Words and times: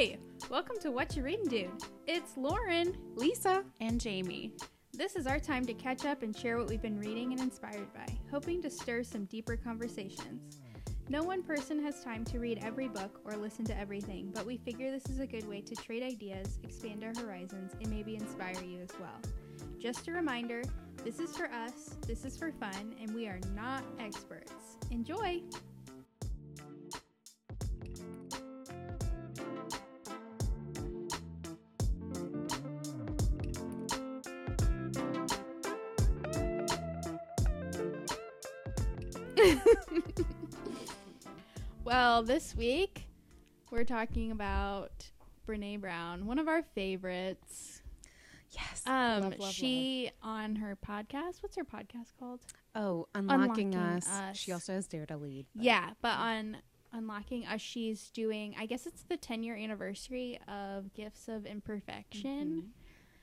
Hi, 0.00 0.16
welcome 0.48 0.78
to 0.80 0.90
What 0.90 1.14
You 1.14 1.22
Reading, 1.22 1.44
Dude. 1.44 1.70
It's 2.06 2.34
Lauren. 2.38 2.96
Lisa. 3.16 3.62
and 3.82 4.00
Jamie. 4.00 4.54
This 4.94 5.14
is 5.14 5.26
our 5.26 5.38
time 5.38 5.66
to 5.66 5.74
catch 5.74 6.06
up 6.06 6.22
and 6.22 6.34
share 6.34 6.56
what 6.56 6.68
we've 6.70 6.80
been 6.80 6.98
reading 6.98 7.32
and 7.32 7.40
inspired 7.42 7.92
by, 7.92 8.06
hoping 8.30 8.62
to 8.62 8.70
stir 8.70 9.02
some 9.02 9.26
deeper 9.26 9.58
conversations. 9.58 10.62
No 11.10 11.22
one 11.22 11.42
person 11.42 11.84
has 11.84 12.02
time 12.02 12.24
to 12.24 12.38
read 12.38 12.60
every 12.62 12.88
book 12.88 13.20
or 13.26 13.36
listen 13.36 13.66
to 13.66 13.78
everything, 13.78 14.30
but 14.34 14.46
we 14.46 14.56
figure 14.56 14.90
this 14.90 15.04
is 15.10 15.20
a 15.20 15.26
good 15.26 15.46
way 15.46 15.60
to 15.60 15.74
trade 15.74 16.02
ideas, 16.02 16.58
expand 16.64 17.04
our 17.04 17.12
horizons, 17.22 17.74
and 17.78 17.90
maybe 17.90 18.16
inspire 18.16 18.56
you 18.64 18.80
as 18.80 18.98
well. 18.98 19.20
Just 19.78 20.08
a 20.08 20.12
reminder 20.12 20.62
this 21.04 21.20
is 21.20 21.36
for 21.36 21.50
us, 21.52 21.94
this 22.06 22.24
is 22.24 22.38
for 22.38 22.52
fun, 22.52 22.94
and 23.02 23.14
we 23.14 23.26
are 23.26 23.40
not 23.54 23.84
experts. 23.98 24.78
Enjoy! 24.90 25.42
Well, 41.90 42.22
this 42.22 42.54
week 42.54 43.02
we're 43.72 43.82
talking 43.84 44.30
about 44.30 45.10
Brene 45.48 45.80
Brown, 45.80 46.24
one 46.26 46.38
of 46.38 46.46
our 46.46 46.62
favorites. 46.62 47.82
Yes. 48.52 48.82
Um, 48.86 49.22
Love, 49.22 49.38
love, 49.40 49.52
she 49.52 50.10
on 50.22 50.54
her 50.56 50.76
podcast. 50.86 51.40
What's 51.42 51.56
her 51.56 51.64
podcast 51.64 52.12
called? 52.18 52.40
Oh, 52.76 53.08
unlocking, 53.14 53.74
Unlocking 53.74 53.74
us. 53.76 54.08
Us. 54.08 54.36
She 54.36 54.52
also 54.52 54.72
has 54.74 54.86
Dare 54.86 55.06
to 55.06 55.16
Lead. 55.16 55.46
but- 55.54 55.64
Yeah, 55.64 55.90
but 56.00 56.16
on 56.18 56.58
Unlocking 56.92 57.44
Us, 57.46 57.60
she's 57.60 58.10
doing. 58.10 58.54
I 58.58 58.66
guess 58.66 58.86
it's 58.86 59.02
the 59.02 59.16
10 59.16 59.42
year 59.42 59.56
anniversary 59.56 60.38
of 60.48 60.92
Gifts 60.94 61.26
of 61.28 61.44
Imperfection. 61.46 62.62
Mhm. 62.62 62.68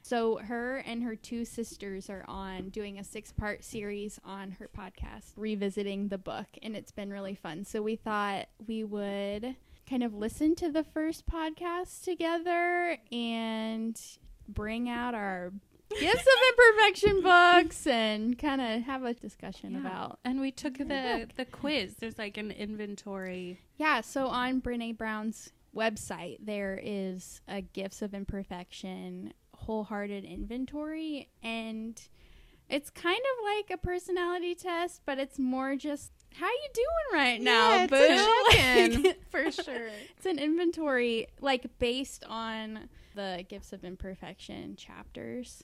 So 0.08 0.38
her 0.38 0.78
and 0.78 1.04
her 1.04 1.18
two 1.18 1.44
sisters 1.44 2.10
are 2.10 2.24
on 2.30 2.70
doing 2.70 2.98
a 2.98 3.04
six 3.04 3.34
part 3.34 3.66
series 3.66 4.22
on 4.24 4.52
her 4.52 4.70
podcast, 4.70 5.34
revisiting 5.36 6.08
the 6.08 6.18
book, 6.18 6.46
and 6.62 6.78
it's 6.78 6.94
been 6.94 7.12
really 7.12 7.36
fun. 7.36 7.66
So 7.66 7.82
we 7.82 7.98
thought 7.98 8.46
we 8.66 8.86
would 8.86 9.58
kind 9.90 10.04
of 10.04 10.14
listen 10.14 10.56
to 10.56 10.72
the 10.72 10.86
first 10.86 11.26
podcast 11.28 12.06
together 12.06 12.98
and 13.12 14.00
bring 14.48 14.88
out 14.90 15.14
our 15.14 15.52
Gifts 15.90 16.22
of 16.22 16.28
Imperfection 16.58 17.22
books 17.22 17.86
and 17.88 18.38
kind 18.40 18.62
of 18.62 18.84
have 18.84 19.04
a 19.04 19.14
discussion 19.14 19.72
Yeah. 19.74 19.80
about. 19.80 20.20
And 20.24 20.40
we 20.40 20.52
took 20.52 20.78
the 20.78 21.28
the 21.36 21.44
quiz. 21.46 21.96
There's 22.00 22.18
like 22.18 22.38
an 22.38 22.52
inventory. 22.52 23.60
Yeah, 23.78 24.00
so 24.02 24.28
on 24.28 24.62
Brene 24.62 24.98
Brown's 24.98 25.52
website, 25.76 26.38
there 26.46 26.80
is 26.82 27.42
a 27.48 27.60
Gifts 27.62 28.02
of 28.02 28.14
Imperfection 28.14 29.34
wholehearted 29.68 30.24
inventory, 30.24 31.30
and 31.44 32.02
it's 32.70 32.90
kind 32.90 33.20
of 33.20 33.46
like 33.56 33.70
a 33.70 33.78
personality 33.78 34.56
test, 34.56 35.02
but 35.06 35.20
it's 35.20 35.38
more 35.38 35.76
just 35.76 36.12
how 36.40 36.48
you 36.48 36.68
doing 36.74 37.22
right 37.22 37.42
now, 37.42 37.76
Yeah, 37.76 37.88
boo? 37.88 39.04
Like, 39.06 39.20
for 39.30 39.52
sure. 39.64 39.90
It's 40.16 40.26
an 40.26 40.40
inventory 40.40 41.28
like 41.42 41.66
based 41.80 42.24
on 42.28 42.88
the 43.14 43.46
Gifts 43.50 43.74
of 43.74 43.84
Imperfection 43.84 44.76
chapters. 44.78 45.64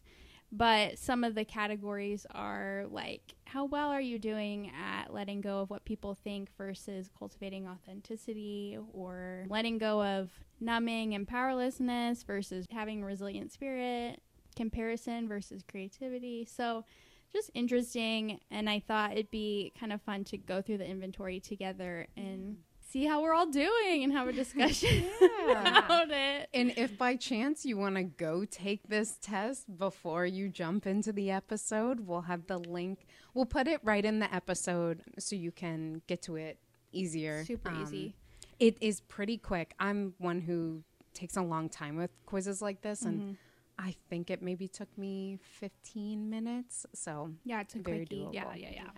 But 0.55 0.99
some 0.99 1.23
of 1.23 1.33
the 1.33 1.45
categories 1.45 2.27
are 2.29 2.85
like, 2.91 3.33
how 3.45 3.65
well 3.65 3.89
are 3.89 3.99
you 4.01 4.19
doing 4.19 4.71
at 4.79 5.11
letting 5.11 5.41
go 5.41 5.61
of 5.61 5.71
what 5.71 5.83
people 5.83 6.13
think 6.13 6.49
versus 6.55 7.09
cultivating 7.17 7.67
authenticity, 7.67 8.77
or 8.93 9.45
letting 9.49 9.79
go 9.79 10.03
of 10.03 10.29
numbing 10.59 11.15
and 11.15 11.27
powerlessness 11.27 12.21
versus 12.21 12.67
having 12.71 13.01
a 13.01 13.05
resilient 13.05 13.51
spirit, 13.51 14.21
comparison 14.55 15.27
versus 15.27 15.63
creativity. 15.67 16.45
So, 16.45 16.85
just 17.33 17.49
interesting. 17.55 18.39
And 18.51 18.69
I 18.69 18.79
thought 18.79 19.13
it'd 19.13 19.31
be 19.31 19.73
kind 19.79 19.91
of 19.91 20.03
fun 20.03 20.23
to 20.25 20.37
go 20.37 20.61
through 20.61 20.77
the 20.77 20.87
inventory 20.87 21.39
together 21.39 22.07
and 22.15 22.39
mm-hmm. 22.39 22.61
See 22.93 23.05
how 23.05 23.21
we're 23.23 23.33
all 23.33 23.47
doing 23.49 24.03
and 24.03 24.13
have 24.13 24.27
a 24.27 24.31
discussion 24.33 25.03
Yeah. 25.21 25.77
about 25.85 26.11
it. 26.11 26.47
And 26.53 26.73
if 26.77 26.95
by 26.97 27.15
chance 27.15 27.65
you 27.65 27.75
want 27.75 27.95
to 27.95 28.03
go 28.03 28.45
take 28.45 28.87
this 28.87 29.17
test 29.21 29.77
before 29.77 30.25
you 30.27 30.47
jump 30.47 30.85
into 30.85 31.11
the 31.11 31.31
episode, 31.31 32.01
we'll 32.01 32.21
have 32.21 32.45
the 32.47 32.59
link. 32.59 33.05
We'll 33.33 33.45
put 33.47 33.67
it 33.67 33.79
right 33.83 34.05
in 34.05 34.19
the 34.19 34.33
episode 34.33 35.01
so 35.17 35.35
you 35.35 35.51
can 35.51 36.01
get 36.07 36.21
to 36.23 36.35
it 36.35 36.59
easier. 36.91 37.43
Super 37.45 37.69
Um, 37.69 37.81
easy. 37.81 38.15
It 38.59 38.77
is 38.79 39.01
pretty 39.01 39.37
quick. 39.37 39.73
I'm 39.79 40.13
one 40.19 40.41
who 40.41 40.83
takes 41.15 41.35
a 41.35 41.41
long 41.41 41.69
time 41.69 41.95
with 41.97 42.11
quizzes 42.27 42.61
like 42.61 42.81
this, 42.81 43.01
and 43.01 43.21
Mhm. 43.21 43.37
I 43.79 43.95
think 44.09 44.29
it 44.29 44.41
maybe 44.43 44.67
took 44.67 44.95
me 44.97 45.39
15 45.41 46.29
minutes. 46.29 46.85
So 46.93 47.33
Yeah, 47.43 47.61
it's 47.61 47.73
a 47.75 47.79
very 47.79 48.05
quickie. 48.05 48.21
doable. 48.21 48.33
Yeah, 48.35 48.53
yeah, 48.55 48.69
yeah. 48.71 48.89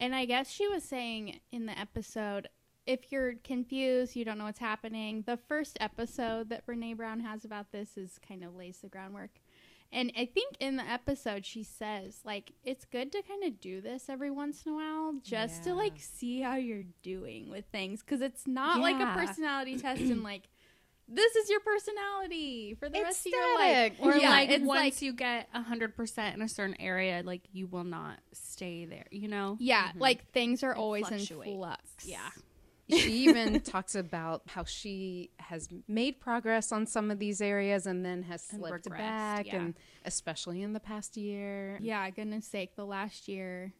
And 0.00 0.14
I 0.14 0.24
guess 0.24 0.50
she 0.50 0.66
was 0.68 0.82
saying 0.84 1.40
in 1.52 1.66
the 1.66 1.78
episode, 1.78 2.48
if 2.86 3.10
you're 3.10 3.34
confused, 3.42 4.14
you 4.16 4.24
don't 4.24 4.38
know 4.38 4.44
what's 4.44 4.58
happening, 4.58 5.22
the 5.26 5.36
first 5.36 5.76
episode 5.80 6.48
that 6.50 6.66
Brene 6.66 6.96
Brown 6.96 7.20
has 7.20 7.44
about 7.44 7.72
this 7.72 7.96
is 7.96 8.18
kind 8.26 8.44
of 8.44 8.54
lays 8.54 8.78
the 8.78 8.88
groundwork. 8.88 9.30
And 9.92 10.12
I 10.16 10.26
think 10.26 10.56
in 10.58 10.76
the 10.76 10.82
episode 10.82 11.46
she 11.46 11.62
says 11.62 12.20
like 12.24 12.52
it's 12.64 12.84
good 12.84 13.12
to 13.12 13.22
kind 13.22 13.44
of 13.44 13.60
do 13.60 13.80
this 13.80 14.08
every 14.08 14.32
once 14.32 14.64
in 14.66 14.72
a 14.72 14.74
while 14.74 15.14
just 15.22 15.62
to 15.62 15.74
like 15.74 15.94
see 15.98 16.40
how 16.40 16.56
you're 16.56 16.82
doing 17.02 17.48
with 17.50 17.66
things 17.70 18.02
cuz 18.02 18.20
it's 18.20 18.48
not 18.48 18.80
like 18.80 18.96
a 19.00 19.14
personality 19.16 19.78
test 19.78 20.00
and 20.00 20.24
like 20.24 20.48
this 21.08 21.36
is 21.36 21.48
your 21.48 21.60
personality 21.60 22.74
for 22.74 22.88
the 22.88 22.96
It's 22.96 23.04
rest 23.04 23.26
of 23.26 23.32
your 23.32 23.58
life. 23.58 23.92
Or 24.00 24.16
Yeah, 24.16 24.28
like 24.30 24.50
once 24.50 24.68
like- 24.68 25.02
you 25.02 25.12
get 25.12 25.48
hundred 25.52 25.94
percent 25.94 26.34
in 26.34 26.42
a 26.42 26.48
certain 26.48 26.78
area, 26.80 27.22
like 27.24 27.42
you 27.52 27.68
will 27.68 27.84
not 27.84 28.18
stay 28.32 28.86
there. 28.86 29.06
You 29.12 29.28
know? 29.28 29.56
Yeah, 29.60 29.92
Mhm. 29.92 30.00
like 30.00 30.32
things 30.32 30.64
are 30.64 30.72
It 30.72 30.78
always 30.78 31.08
in 31.08 31.20
flux. 31.20 32.04
Yeah. 32.04 32.28
She 32.88 33.10
even 33.28 33.60
talks 33.62 33.94
about 33.94 34.42
how 34.46 34.64
she 34.64 35.30
has 35.38 35.68
made 35.88 36.20
progress 36.20 36.70
on 36.72 36.86
some 36.86 37.10
of 37.10 37.18
these 37.18 37.40
areas 37.40 37.86
and 37.86 38.04
then 38.04 38.22
has 38.24 38.46
And 38.50 38.60
slipped 38.60 38.86
regressed, 38.88 38.98
back 38.98 39.46
yeah. 39.46 39.56
and 39.56 39.74
especially 40.04 40.62
in 40.62 40.72
the 40.72 40.80
past 40.80 41.16
year 41.16 41.78
Yeah, 41.80 42.08
goodness 42.10 42.46
sake, 42.46 42.76
the 42.76 42.86
last 42.86 43.26
year, 43.28 43.72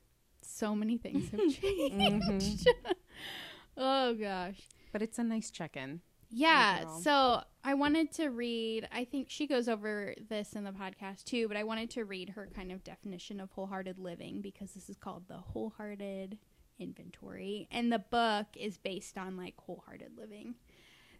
so 0.42 0.74
many 0.74 0.98
things 0.98 1.30
have 1.30 1.40
changed. 1.62 2.66
Mhm. 2.66 2.76
oh 3.76 4.14
gosh. 4.14 4.60
but 4.92 5.02
it's 5.02 5.18
a 5.18 5.24
nice 5.24 5.50
check-in 5.50 6.00
Yeah, 6.30 6.78
Overall. 6.82 7.00
so 7.00 7.42
I 7.64 7.74
wanted 7.74 8.12
to 8.14 8.28
read, 8.30 8.88
I 8.92 9.04
think 9.04 9.28
she 9.28 9.46
goes 9.46 9.68
over 9.68 10.14
this 10.28 10.52
in 10.54 10.64
the 10.64 10.70
podcast 10.72 11.24
too, 11.24 11.48
but 11.48 11.56
I 11.56 11.64
wanted 11.64 11.90
to 11.90 12.04
read 12.04 12.30
her 12.30 12.48
kind 12.54 12.70
of 12.72 12.82
definition 12.84 13.40
of 13.40 13.50
wholehearted 13.52 13.98
living 13.98 14.40
because 14.40 14.72
this 14.72 14.88
is 14.88 14.96
called 14.96 15.24
the 15.28 15.36
wholehearted 15.38 16.38
inventory. 16.78 17.68
And 17.70 17.92
the 17.92 17.98
book 17.98 18.46
is 18.54 18.78
based 18.78 19.18
on 19.18 19.36
like 19.36 19.54
wholehearted 19.58 20.12
living. 20.16 20.54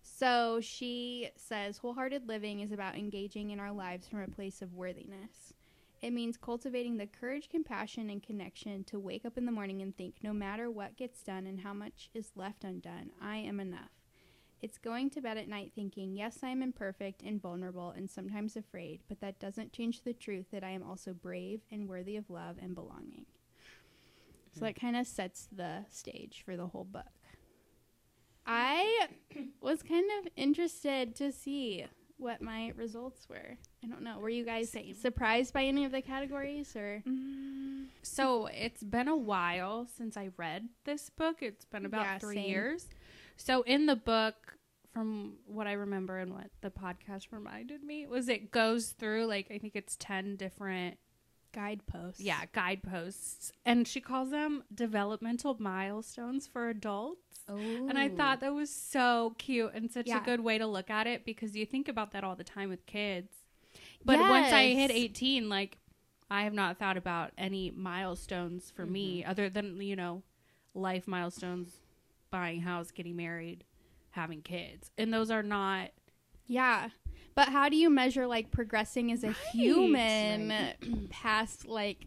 So 0.03 0.61
she 0.61 1.31
says 1.37 1.79
wholehearted 1.79 2.29
living 2.29 2.61
is 2.61 2.73
about 2.73 2.97
engaging 2.97 3.51
in 3.51 3.61
our 3.61 3.73
lives 3.73 4.07
from 4.07 4.21
a 4.21 4.29
place 4.29 4.63
of 4.63 4.75
worthiness. 4.75 5.53
It 6.01 6.13
means 6.13 6.37
cultivating 6.37 6.97
the 6.97 7.07
courage, 7.07 7.49
compassion, 7.49 8.11
and 8.11 8.23
connection 8.23 8.85
to 8.85 8.99
wake 8.99 9.25
up 9.25 9.37
in 9.37 9.47
the 9.47 9.53
morning 9.53 9.83
and 9.83 9.97
think 9.97 10.17
no 10.23 10.33
matter 10.33 10.71
what 10.71 10.97
gets 10.97 11.23
done 11.23 11.47
and 11.47 11.61
how 11.61 11.73
much 11.73 12.11
is 12.15 12.33
left 12.37 12.65
undone, 12.65 13.11
I 13.21 13.39
am 13.39 13.59
enough. 13.59 13.91
It's 14.63 14.79
going 14.79 15.11
to 15.11 15.21
bed 15.21 15.37
at 15.37 15.49
night 15.49 15.73
thinking, 15.75 16.17
yes, 16.17 16.39
I 16.43 16.49
am 16.49 16.63
imperfect 16.63 17.23
and 17.23 17.41
vulnerable 17.41 17.91
and 17.91 18.09
sometimes 18.09 18.57
afraid, 18.57 19.03
but 19.09 19.21
that 19.21 19.39
doesn't 19.39 19.73
change 19.73 20.03
the 20.03 20.15
truth 20.15 20.47
that 20.51 20.65
I 20.65 20.71
am 20.71 20.83
also 20.83 21.13
brave 21.13 21.61
and 21.71 21.89
worthy 21.89 22.17
of 22.17 22.31
love 22.31 22.57
and 22.61 22.75
belonging. 22.75 23.27
So 24.59 24.65
that 24.65 24.81
kind 24.81 24.97
of 24.97 25.07
sets 25.07 25.49
the 25.53 25.85
stage 25.91 26.43
for 26.45 26.57
the 26.57 26.67
whole 26.67 26.85
book. 26.85 27.05
I 28.47 29.09
was 29.61 29.83
kind 29.83 30.07
of 30.21 30.29
interested 30.37 31.15
to 31.17 31.33
see 31.33 31.85
what 32.19 32.41
my 32.41 32.73
results 32.77 33.29
were. 33.29 33.59
I 33.85 33.87
don't 33.87 34.03
know. 34.03 34.19
Were 34.19 34.31
you 34.31 34.45
guys 34.45 34.71
Same. 34.71 34.95
surprised 34.95 35.53
by 35.53 35.65
any 35.65 35.85
of 35.85 35.93
the 35.93 36.01
categories 36.01 36.75
or? 36.75 37.03
Mm, 37.07 37.87
so 38.03 38.47
it's 38.47 38.83
been 38.83 39.09
a 39.09 39.17
while 39.17 39.87
since 39.97 40.17
I 40.17 40.31
read 40.37 40.69
this 40.85 41.11
book. 41.11 41.37
It's 41.43 41.65
been 41.67 41.85
about 41.85 42.03
Yeah, 42.07 42.19
three 42.19 42.37
same. 42.37 42.49
years. 42.49 42.89
So 43.37 43.63
in 43.63 43.85
the 43.87 43.97
book, 43.97 44.57
from 44.93 45.35
what 45.45 45.67
I 45.67 45.73
remember 45.73 46.19
and 46.19 46.33
what 46.33 46.47
the 46.63 46.71
podcast 46.71 47.27
reminded 47.31 47.83
me, 47.85 48.07
was 48.07 48.31
it 48.31 48.51
goes 48.51 48.93
through 48.93 49.27
like 49.27 49.51
I 49.51 49.59
think 49.59 49.77
it's 49.77 49.97
ten 50.01 50.37
different 50.37 50.97
Guideposts. 51.57 52.21
yeah 52.21 52.43
guideposts, 52.53 53.51
and 53.65 53.89
she 53.89 54.01
calls 54.01 54.31
them 54.31 54.63
developmental 54.75 55.57
milestones 55.59 56.47
for 56.47 56.69
adults. 56.69 57.41
oh 57.49 57.57
And 57.57 57.99
I 57.99 58.11
thought 58.11 58.41
that 58.41 58.55
was 58.55 58.71
so 58.71 59.35
cute 59.39 59.73
and 59.75 59.91
such 59.91 60.07
Yeah. 60.07 60.21
a 60.21 60.25
good 60.25 60.41
way 60.41 60.59
to 60.59 60.67
look 60.67 60.91
at 60.91 61.07
it 61.07 61.25
because 61.25 61.57
you 61.57 61.65
think 61.65 61.89
about 61.89 62.13
that 62.13 62.23
all 62.25 62.37
the 62.37 62.45
time 62.45 62.69
with 62.69 62.85
kids. 62.85 63.33
But 64.05 64.19
once 64.19 64.53
I 64.53 64.69
hit 64.69 64.91
18, 64.91 65.49
like, 65.49 65.79
I 66.31 66.43
have 66.43 66.53
not 66.53 66.79
thought 66.79 66.97
about 66.97 67.33
any 67.39 67.71
milestones 67.71 68.71
for 68.71 68.85
me 68.85 69.21
mm-hmm. 69.21 69.31
other 69.31 69.49
than, 69.49 69.81
you 69.81 69.97
know, 69.97 70.23
life 70.75 71.09
milestones, 71.09 71.71
buying 72.31 72.59
a 72.59 72.65
house, 72.65 72.91
getting 72.91 73.17
married, 73.17 73.65
having 74.11 74.43
kids. 74.43 74.91
And 74.99 75.13
those 75.13 75.31
are 75.31 75.43
not 75.43 75.91
Yeah. 76.47 76.91
But 77.37 77.51
how 77.51 77.69
do 77.69 77.77
you 77.77 77.91
measure 77.91 78.27
like 78.27 78.51
progressing 78.51 79.13
as 79.13 79.23
a 79.23 79.33
human 79.53 81.09
past 81.11 81.67
like 81.69 82.07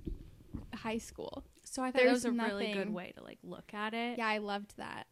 high 0.73 0.97
school? 0.97 1.45
So 1.63 1.83
I 1.83 1.91
thought 1.91 2.01
that 2.03 2.11
was 2.11 2.25
a 2.25 2.31
really 2.31 2.73
good 2.73 2.91
way 2.91 3.13
to 3.15 3.23
like 3.23 3.37
look 3.43 3.73
at 3.73 3.93
it. 3.93 4.17
Yeah, 4.17 4.27
I 4.27 4.39
loved 4.39 4.75
that. 4.77 5.05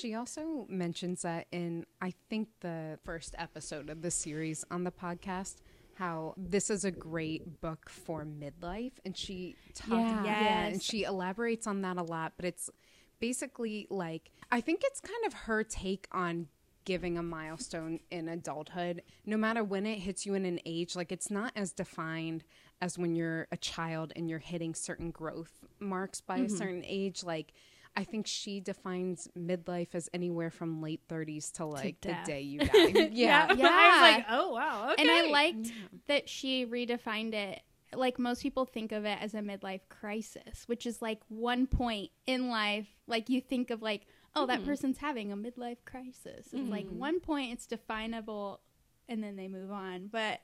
She 0.00 0.14
also 0.14 0.66
mentions 0.70 1.22
that 1.22 1.48
in, 1.50 1.84
I 2.00 2.14
think, 2.30 2.48
the 2.60 2.98
first 3.04 3.34
episode 3.36 3.90
of 3.90 4.02
the 4.02 4.10
series 4.10 4.64
on 4.70 4.84
the 4.84 4.92
podcast, 4.92 5.56
how 5.94 6.34
this 6.36 6.70
is 6.70 6.84
a 6.84 6.92
great 6.92 7.60
book 7.60 7.90
for 7.90 8.24
midlife. 8.24 8.92
And 9.04 9.16
she 9.16 9.56
talks, 9.74 9.90
Yeah. 9.90 10.24
yeah, 10.24 10.66
and 10.66 10.80
she 10.80 11.02
elaborates 11.02 11.66
on 11.66 11.82
that 11.82 11.96
a 11.96 12.02
lot. 12.04 12.34
But 12.36 12.44
it's 12.46 12.70
basically 13.18 13.88
like, 13.90 14.30
I 14.52 14.60
think 14.60 14.82
it's 14.84 15.00
kind 15.00 15.26
of 15.26 15.32
her 15.32 15.64
take 15.64 16.06
on 16.12 16.46
giving 16.84 17.18
a 17.18 17.22
milestone 17.22 18.00
in 18.10 18.28
adulthood, 18.28 19.02
no 19.24 19.36
matter 19.36 19.64
when 19.64 19.86
it 19.86 19.98
hits 19.98 20.26
you 20.26 20.34
in 20.34 20.44
an 20.44 20.60
age. 20.64 20.96
Like, 20.96 21.12
it's 21.12 21.30
not 21.30 21.52
as 21.56 21.72
defined 21.72 22.44
as 22.80 22.98
when 22.98 23.14
you're 23.14 23.46
a 23.52 23.56
child 23.56 24.12
and 24.16 24.28
you're 24.28 24.38
hitting 24.38 24.74
certain 24.74 25.10
growth 25.10 25.64
marks 25.80 26.20
by 26.20 26.36
a 26.36 26.40
mm-hmm. 26.40 26.56
certain 26.56 26.82
age. 26.84 27.24
Like, 27.24 27.52
I 27.96 28.04
think 28.04 28.26
she 28.26 28.60
defines 28.60 29.28
midlife 29.38 29.94
as 29.94 30.08
anywhere 30.12 30.50
from 30.50 30.82
late 30.82 31.06
30s 31.08 31.52
to 31.52 31.64
like 31.64 32.00
the 32.00 32.16
day 32.24 32.40
you 32.40 32.58
die. 32.60 33.10
yeah. 33.12 33.46
I 33.48 33.52
was 33.52 33.58
Yeah. 33.58 33.98
like, 34.00 34.26
oh 34.28 34.52
wow, 34.52 34.90
okay. 34.92 35.02
And 35.02 35.10
I 35.10 35.30
liked 35.30 35.72
that 36.08 36.28
she 36.28 36.66
redefined 36.66 37.34
it. 37.34 37.62
Like 37.94 38.18
most 38.18 38.42
people 38.42 38.64
think 38.64 38.90
of 38.90 39.04
it 39.04 39.18
as 39.20 39.34
a 39.34 39.38
midlife 39.38 39.82
crisis, 39.88 40.64
which 40.66 40.86
is 40.86 41.00
like 41.00 41.20
one 41.28 41.68
point 41.68 42.10
in 42.26 42.48
life. 42.48 42.88
Like 43.06 43.28
you 43.28 43.40
think 43.40 43.70
of 43.70 43.80
like, 43.82 44.06
oh, 44.36 44.46
that 44.46 44.60
hmm. 44.60 44.66
person's 44.66 44.98
having 44.98 45.32
a 45.32 45.36
midlife 45.36 45.78
crisis. 45.84 46.48
It's 46.52 46.70
like 46.70 46.88
hmm. 46.88 46.98
one 46.98 47.20
point, 47.20 47.52
it's 47.52 47.66
definable, 47.66 48.60
and 49.08 49.22
then 49.22 49.36
they 49.36 49.48
move 49.48 49.70
on. 49.70 50.08
But 50.10 50.40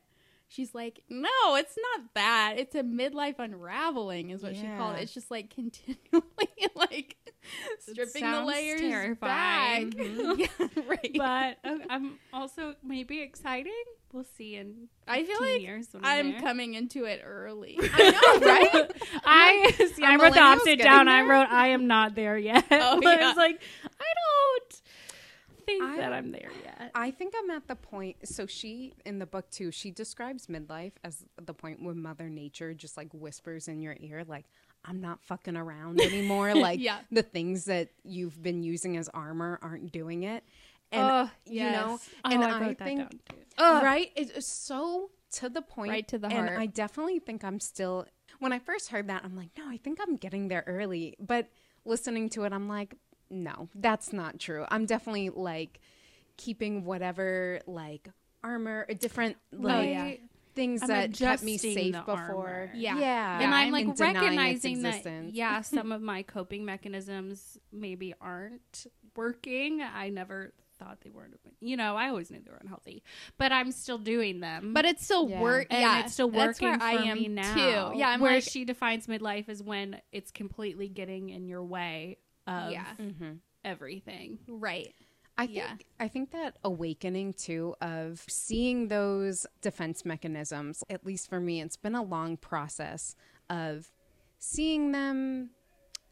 she's 0.49 0.75
like, 0.75 1.03
no, 1.09 1.29
it's 1.55 1.77
not 1.77 2.15
that. 2.15 2.55
It's 2.59 2.75
a 2.75 2.83
midlife 2.83 3.39
unraveling, 3.39 4.31
is 4.31 4.43
what 4.43 4.57
she 4.57 4.67
called 4.77 4.97
it. 4.97 5.03
It's 5.03 5.15
just 5.15 5.31
like 5.31 5.51
continually 5.55 6.23
like 6.75 7.17
stripping 7.79 8.31
the 8.31 8.45
layers 8.45 8.81
terrifying. 8.81 9.91
back. 9.91 9.99
Mm-hmm. 9.99 10.41
yeah, 10.77 10.83
right. 10.89 11.13
but 11.15 11.71
uh, 11.71 11.79
I'm 11.89 12.19
also 12.33 12.75
maybe 12.83 13.21
exciting. 13.21 13.73
We'll 14.13 14.25
see 14.37 14.57
in. 14.57 14.89
I 15.07 15.25
feel 15.25 15.41
like 15.41 15.61
years 15.63 15.89
when 15.93 16.05
I'm 16.05 16.33
there. 16.33 16.41
coming 16.41 16.75
into 16.75 17.05
it 17.05 17.23
early. 17.25 17.79
I 17.81 18.11
know, 18.11 18.47
right? 18.47 18.93
I 19.25 19.73
see. 19.95 20.03
I 20.05 20.17
wrote 20.17 20.35
the 20.35 20.41
opposite 20.41 20.67
getting 20.79 20.85
down. 20.85 21.09
I 21.09 21.23
wrote, 21.23 21.49
"I 21.49 21.69
am 21.69 21.87
not 21.87 22.15
there 22.17 22.37
yet." 22.37 22.65
Oh, 22.73 23.01
but 23.01 23.21
yeah. 23.21 23.29
it's 23.31 23.37
like 23.39 23.61
I 23.85 24.05
don't 24.67 24.83
think 25.67 25.83
I- 25.85 25.97
that 25.99 26.13
I'm 26.13 26.33
there 26.33 26.51
yet. 26.65 26.91
I 26.95 27.11
think 27.13 27.35
I'm 27.39 27.51
at 27.51 27.69
the 27.69 27.77
point. 27.77 28.17
So 28.25 28.47
she, 28.47 28.95
in 29.07 29.19
the 29.21 29.27
book 29.27 29.49
too, 29.51 29.71
she 29.71 29.91
describes 29.93 30.47
midlife 30.49 30.93
as 31.05 31.25
the 31.41 31.55
point 31.55 31.81
when 31.83 32.03
Mother 32.03 32.29
Nature 32.29 32.75
just 32.75 32.97
like 32.97 33.13
whispers 33.13 33.69
in 33.69 33.81
your 33.81 33.97
ear, 34.01 34.25
like, 34.27 34.47
I'm 34.85 35.01
not 35.01 35.23
fucking 35.23 35.57
around 35.57 36.01
anymore. 36.01 36.55
like, 36.55 36.81
Yeah. 36.81 36.99
the 37.13 37.23
things 37.23 37.67
that 37.67 37.91
you've 38.03 38.43
been 38.43 38.63
using 38.65 38.97
as 38.97 39.09
armor 39.11 39.59
aren't 39.63 39.93
doing 39.93 40.25
it. 40.25 40.43
And, 40.93 41.03
Oh, 41.03 41.31
you 41.47 41.65
know, 41.65 41.99
yes. 42.01 42.11
and 42.25 42.43
oh, 42.43 42.47
I 42.47 42.51
I, 42.51 42.61
wrote 42.61 42.79
that 42.79 42.85
think, 42.85 42.99
down 42.99 43.11
too. 43.81 43.85
Right? 43.85 44.11
It's 44.17 44.47
so 44.47 45.11
to 45.33 45.49
the 45.49 45.63
point. 45.63 45.91
Right 45.91 46.09
to 46.09 46.19
the 46.19 46.29
heart 46.29 46.49
and. 46.49 46.59
I 46.59 46.67
definitely 46.67 47.19
think 47.19 47.45
I'm 47.45 47.61
still, 47.61 48.07
when 48.39 48.53
I 48.53 48.59
first 48.59 48.91
heard 48.91 49.09
that, 49.09 49.23
I'm 49.25 49.37
like, 49.37 49.51
no, 49.57 49.69
I 49.69 49.77
think 49.77 49.99
I'm 50.01 50.17
getting 50.17 50.49
there 50.49 50.65
early. 50.67 51.17
But 51.21 51.49
listening 51.85 52.29
to 52.31 52.45
it, 52.45 52.53
I'm 52.53 52.69
like, 52.69 52.97
no, 53.31 53.69
that's 53.75 54.13
not 54.13 54.39
true. 54.39 54.67
I'm 54.69 54.87
definitely 54.87 55.31
like 55.31 55.81
keeping 56.37 56.85
whatever 56.85 57.61
like 57.67 58.09
armor, 58.43 58.87
a 58.89 58.95
different 58.95 59.37
oh, 59.53 59.59
like 59.61 59.89
yeah. 59.89 60.13
things 60.55 60.83
I'm 60.83 60.89
that 60.89 61.15
kept 61.15 61.43
me 61.43 61.57
safe 61.57 61.95
before. 61.95 62.71
Yeah. 62.75 62.99
yeah, 62.99 63.41
and 63.41 63.55
I'm 63.55 63.71
like 63.71 63.87
its 63.87 64.01
recognizing 64.01 64.83
that 64.83 65.05
yeah, 65.33 65.61
some 65.63 65.93
of 65.93 66.03
my 66.03 66.23
coping 66.23 66.65
mechanisms 66.65 67.59
maybe 67.73 68.15
aren't 68.21 68.87
working. 69.15 69.81
I 69.83 70.09
never 70.09 70.53
thought 70.83 71.01
they 71.03 71.11
weren't. 71.11 71.35
You 71.61 71.77
know, 71.77 71.95
I 71.97 72.09
always 72.09 72.31
knew 72.31 72.41
they 72.45 72.51
were 72.51 72.57
unhealthy, 72.61 73.03
but 73.39 73.53
I'm 73.53 73.71
still 73.71 73.99
doing 73.99 74.41
them. 74.41 74.73
But 74.73 74.85
it's 74.87 75.05
still 75.05 75.29
Yeah. 75.29 75.41
work. 75.41 75.67
and 75.71 75.81
yeah, 75.81 76.01
it's 76.01 76.15
still 76.15 76.31
working 76.31 76.69
where 76.69 76.79
for 76.79 76.85
I 76.85 76.93
am 76.93 77.19
me 77.19 77.29
now. 77.29 77.55
too. 77.93 77.99
Yeah, 77.99 78.09
I'm 78.09 78.21
where 78.21 78.35
like, 78.35 78.43
she 78.45 78.65
defines 78.65 79.07
midlife 79.07 79.49
is 79.49 79.63
when 79.63 80.01
it's 80.13 80.31
completely 80.31 80.89
getting 80.89 81.29
in 81.29 81.47
your 81.49 81.63
way 81.63 82.17
of 82.47 82.73
Yeah. 82.73 82.87
Mm-hmm. 82.99 83.33
everything. 83.65 84.39
right. 84.49 84.95
I 85.39 85.47
think 85.47 85.57
Yeah. 85.57 85.75
I 85.99 86.09
think 86.09 86.33
that 86.33 86.59
awakening 86.65 87.33
too 87.35 87.75
of 87.81 88.23
seeing 88.29 88.89
those 88.89 89.47
defense 89.63 90.05
mechanisms, 90.05 90.83
at 90.91 91.07
least 91.07 91.29
for 91.31 91.41
me, 91.41 91.61
it's 91.63 91.77
been 91.77 91.95
a 91.95 92.03
long 92.03 92.37
process 92.37 93.17
of 93.49 93.91
seeing 94.39 94.93
them, 94.93 95.51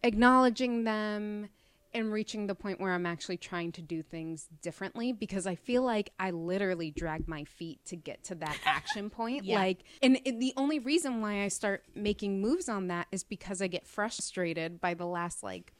acknowledging 0.02 0.84
them, 0.84 1.48
and 1.94 2.12
reaching 2.12 2.46
the 2.46 2.54
point 2.54 2.80
where 2.80 2.92
I'm 2.92 3.06
actually 3.06 3.38
trying 3.38 3.72
to 3.72 3.82
do 3.82 4.02
things 4.02 4.48
differently 4.62 5.12
because 5.12 5.46
I 5.46 5.54
feel 5.54 5.82
like 5.82 6.12
I 6.18 6.30
literally 6.30 6.90
drag 6.90 7.28
my 7.28 7.44
feet 7.44 7.80
to 7.86 7.96
get 7.96 8.24
to 8.24 8.34
that 8.36 8.58
action 8.64 9.10
point. 9.10 9.44
Yeah. 9.44 9.58
Like, 9.58 9.84
and 10.02 10.18
it, 10.24 10.38
the 10.40 10.52
only 10.56 10.78
reason 10.78 11.20
why 11.20 11.42
I 11.42 11.48
start 11.48 11.84
making 11.94 12.40
moves 12.40 12.68
on 12.68 12.88
that 12.88 13.06
is 13.12 13.24
because 13.24 13.62
I 13.62 13.66
get 13.68 13.86
frustrated 13.86 14.80
by 14.80 14.94
the 14.94 15.06
last 15.06 15.42
like 15.42 15.72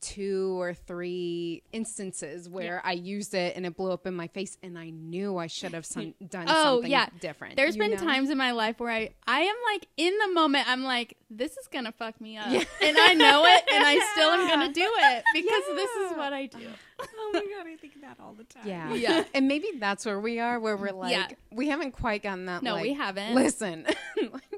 two 0.00 0.58
or 0.60 0.72
three 0.74 1.62
instances 1.72 2.48
where 2.48 2.80
I 2.84 2.92
used 2.92 3.34
it 3.34 3.54
and 3.56 3.66
it 3.66 3.76
blew 3.76 3.92
up 3.92 4.06
in 4.06 4.14
my 4.14 4.28
face 4.28 4.56
and 4.62 4.78
I 4.78 4.90
knew 4.90 5.36
I 5.36 5.46
should 5.46 5.72
have 5.74 5.84
some, 5.84 6.14
done 6.28 6.46
Oh, 6.48 6.74
something 6.76 6.90
yeah. 6.90 7.08
different. 7.20 7.56
There's 7.56 7.76
been 7.76 7.90
know? 7.92 7.96
times 7.98 8.30
in 8.30 8.38
my 8.38 8.52
life 8.52 8.80
where 8.80 8.90
I 8.90 9.10
I 9.26 9.40
am 9.40 9.56
like 9.72 9.86
in 9.96 10.16
the 10.18 10.32
moment 10.32 10.68
I'm 10.68 10.82
like 10.84 11.16
this 11.30 11.52
is 11.56 11.66
gonna 11.68 11.92
fuck 11.92 12.20
me 12.20 12.36
up 12.38 12.46
and 12.46 12.96
I 12.98 13.14
know 13.14 13.44
it 13.46 13.64
and 13.72 13.84
I 13.84 13.98
still 14.12 14.30
am 14.30 14.48
gonna 14.48 14.72
do 14.72 14.82
it 14.86 15.24
because 15.34 15.62
this 15.76 15.90
is 16.10 16.16
what 16.16 16.32
I 16.32 16.46
do. 16.46 16.66
Oh 17.02 17.30
my 17.32 17.40
god, 17.40 17.66
I 17.66 17.76
think 17.76 18.00
that 18.02 18.16
all 18.20 18.34
the 18.34 18.44
time. 18.44 18.62
Yeah. 18.66 18.92
Yeah. 18.94 19.24
And 19.34 19.48
maybe 19.48 19.68
that's 19.78 20.04
where 20.04 20.20
we 20.20 20.38
are, 20.40 20.58
where 20.60 20.76
we're 20.76 20.92
like, 20.92 21.12
Yeah. 21.12 21.28
we 21.50 21.68
haven't 21.68 21.92
quite 21.92 22.22
gotten 22.22 22.46
that. 22.46 22.62
No, 22.62 22.74
like, 22.74 22.82
we 22.82 22.92
haven't. 22.94 23.34
Listen. 23.34 23.86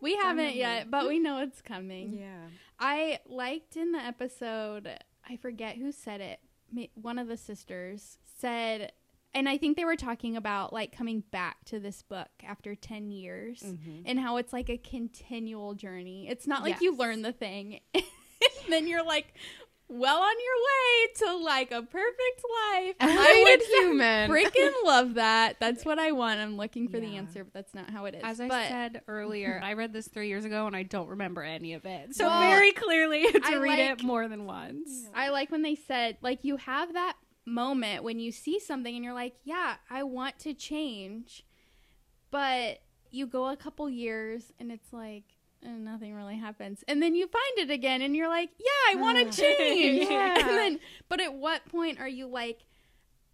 We 0.01 0.17
haven't 0.17 0.57
yet, 0.57 0.91
but 0.91 1.07
we 1.09 1.19
know 1.21 1.39
it's 1.39 1.61
coming. 1.63 2.19
yeah. 2.19 2.49
I 2.81 3.21
liked 3.29 3.77
in 3.77 3.93
the 3.93 4.01
episode, 4.01 4.89
I 5.29 5.37
forget 5.37 5.77
who 5.77 5.93
said 5.93 6.21
it. 6.21 6.41
One 6.95 7.19
of 7.19 7.29
the 7.29 7.37
sisters 7.37 8.19
said, 8.39 8.93
and 9.35 9.49
I 9.49 9.57
think 9.59 9.77
they 9.77 9.85
were 9.85 9.97
talking 9.97 10.37
about 10.37 10.73
like 10.73 10.97
coming 10.97 11.23
back 11.31 11.65
to 11.67 11.81
this 11.81 12.03
book 12.03 12.29
after 12.43 12.75
10 12.75 13.11
years 13.11 13.63
mm-hmm. 13.63 14.03
and 14.05 14.19
how 14.19 14.37
it's 14.37 14.53
like 14.53 14.69
a 14.69 14.79
continual 14.79 15.75
journey. 15.75 16.29
It's 16.29 16.47
not 16.47 16.63
like 16.63 16.81
you 16.81 16.97
learn 16.97 17.23
the 17.23 17.33
thing 17.33 17.81
and 17.95 18.05
then 18.69 18.87
you're 18.87 19.05
like 19.05 19.35
well 19.93 20.23
on 20.23 20.33
your 20.33 21.35
way 21.37 21.39
to 21.39 21.45
like 21.45 21.71
a 21.71 21.83
perfect 21.83 22.43
life. 22.73 22.95
I 23.01 23.43
would 23.45 23.63
human. 23.79 24.31
freaking 24.31 24.73
love 24.85 25.15
that. 25.15 25.57
That's 25.61 25.85
what 25.85 25.99
I 25.99 26.13
want. 26.13 26.41
I'm 26.41 26.57
looking 26.57 26.89
for 26.89 26.99
the 26.99 27.17
answer, 27.17 27.45
but 27.45 27.53
that's 27.53 27.75
not 27.75 27.91
how 27.91 28.07
it 28.07 28.15
is. 28.15 28.23
As 28.25 28.41
I 28.41 28.49
but 28.49 28.69
said 28.69 29.03
earlier, 29.09 29.61
I 29.63 29.75
read 29.75 29.93
this 29.93 30.09
three 30.09 30.29
years 30.29 30.45
ago 30.45 30.67
and 30.67 30.75
I 30.75 30.83
don't 30.83 31.09
remember 31.09 31.43
any 31.43 31.75
of 31.75 31.85
it. 31.85 32.15
So 32.15 32.27
Well, 32.27 32.41
very 32.41 32.73
clearly, 32.73 33.31
to 33.31 33.41
I 33.45 33.55
read 33.57 33.79
like- 33.79 34.01
it 34.01 34.03
more 34.05 34.27
than 34.29 34.47
once. 34.47 34.89
I 35.15 35.29
like 35.29 35.51
when 35.51 35.63
they 35.63 35.75
said, 35.75 36.17
like, 36.23 36.41
you 36.43 36.57
have 36.57 36.93
that 36.95 37.15
moment 37.45 38.05
when 38.05 38.19
you 38.21 38.33
see 38.33 38.59
something 38.61 38.95
and 38.95 39.05
you're 39.05 39.13
like, 39.15 39.35
yeah, 39.45 39.75
I 39.91 40.05
want 40.05 40.39
to 40.41 40.55
change. 40.55 41.45
But 42.31 42.81
you 43.11 43.27
go 43.27 43.49
a 43.49 43.57
couple 43.57 43.91
years 43.91 44.53
and 44.59 44.73
it's 44.73 44.93
like, 44.93 45.25
eh, 45.65 45.69
nothing 45.71 46.15
really 46.15 46.37
happens. 46.37 46.83
And 46.89 47.03
then 47.03 47.15
you 47.15 47.27
find 47.27 47.69
it 47.69 47.71
again 47.73 48.03
and 48.03 48.15
you're 48.17 48.29
like, 48.29 48.51
yeah, 48.59 48.93
I 48.93 49.01
want 49.01 49.19
to 49.33 49.43
change. 49.43 50.09
Yeah. 50.11 50.39
And 50.39 50.49
then, 50.49 50.81
but 51.09 51.21
at 51.21 51.35
what 51.35 51.65
point 51.69 52.01
are 52.01 52.09
you 52.09 52.27
like, 52.27 52.61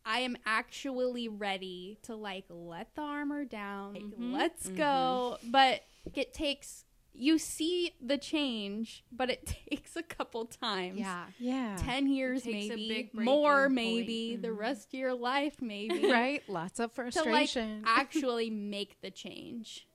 I 0.04 0.20
am 0.20 0.36
actually 0.46 1.28
ready 1.28 1.98
to 2.04 2.14
like 2.16 2.44
let 2.48 2.94
the 2.94 3.02
armor 3.02 3.44
down. 3.44 3.94
Like, 3.94 4.02
Mhm. 4.04 4.32
Let's 4.32 4.68
go. 4.68 5.38
But 5.44 5.82
it 6.14 6.32
takes 6.32 6.84
you 7.20 7.36
see 7.36 7.90
the 8.00 8.16
change, 8.16 9.02
but 9.10 9.28
it 9.28 9.44
takes 9.68 9.96
a 9.96 10.04
couple 10.04 10.44
times. 10.44 11.00
Yeah. 11.00 11.24
Yeah. 11.40 11.76
10 11.80 12.06
years 12.06 12.44
takes 12.44 12.66
a 12.66 12.68
maybe 12.68 12.88
big 12.88 13.12
breaking 13.12 13.24
more 13.34 13.68
maybe 13.68 14.36
the 14.36 14.52
rest 14.52 14.94
of 14.94 15.00
your 15.00 15.14
life 15.14 15.60
maybe 15.60 16.08
right? 16.10 16.48
Lots 16.48 16.78
of 16.78 16.92
frustration. 16.92 17.26
to 17.26 17.32
like 17.32 17.48
frustration. 17.48 17.82
actually 17.86 18.50
make 18.50 19.00
the 19.00 19.10
change 19.10 19.87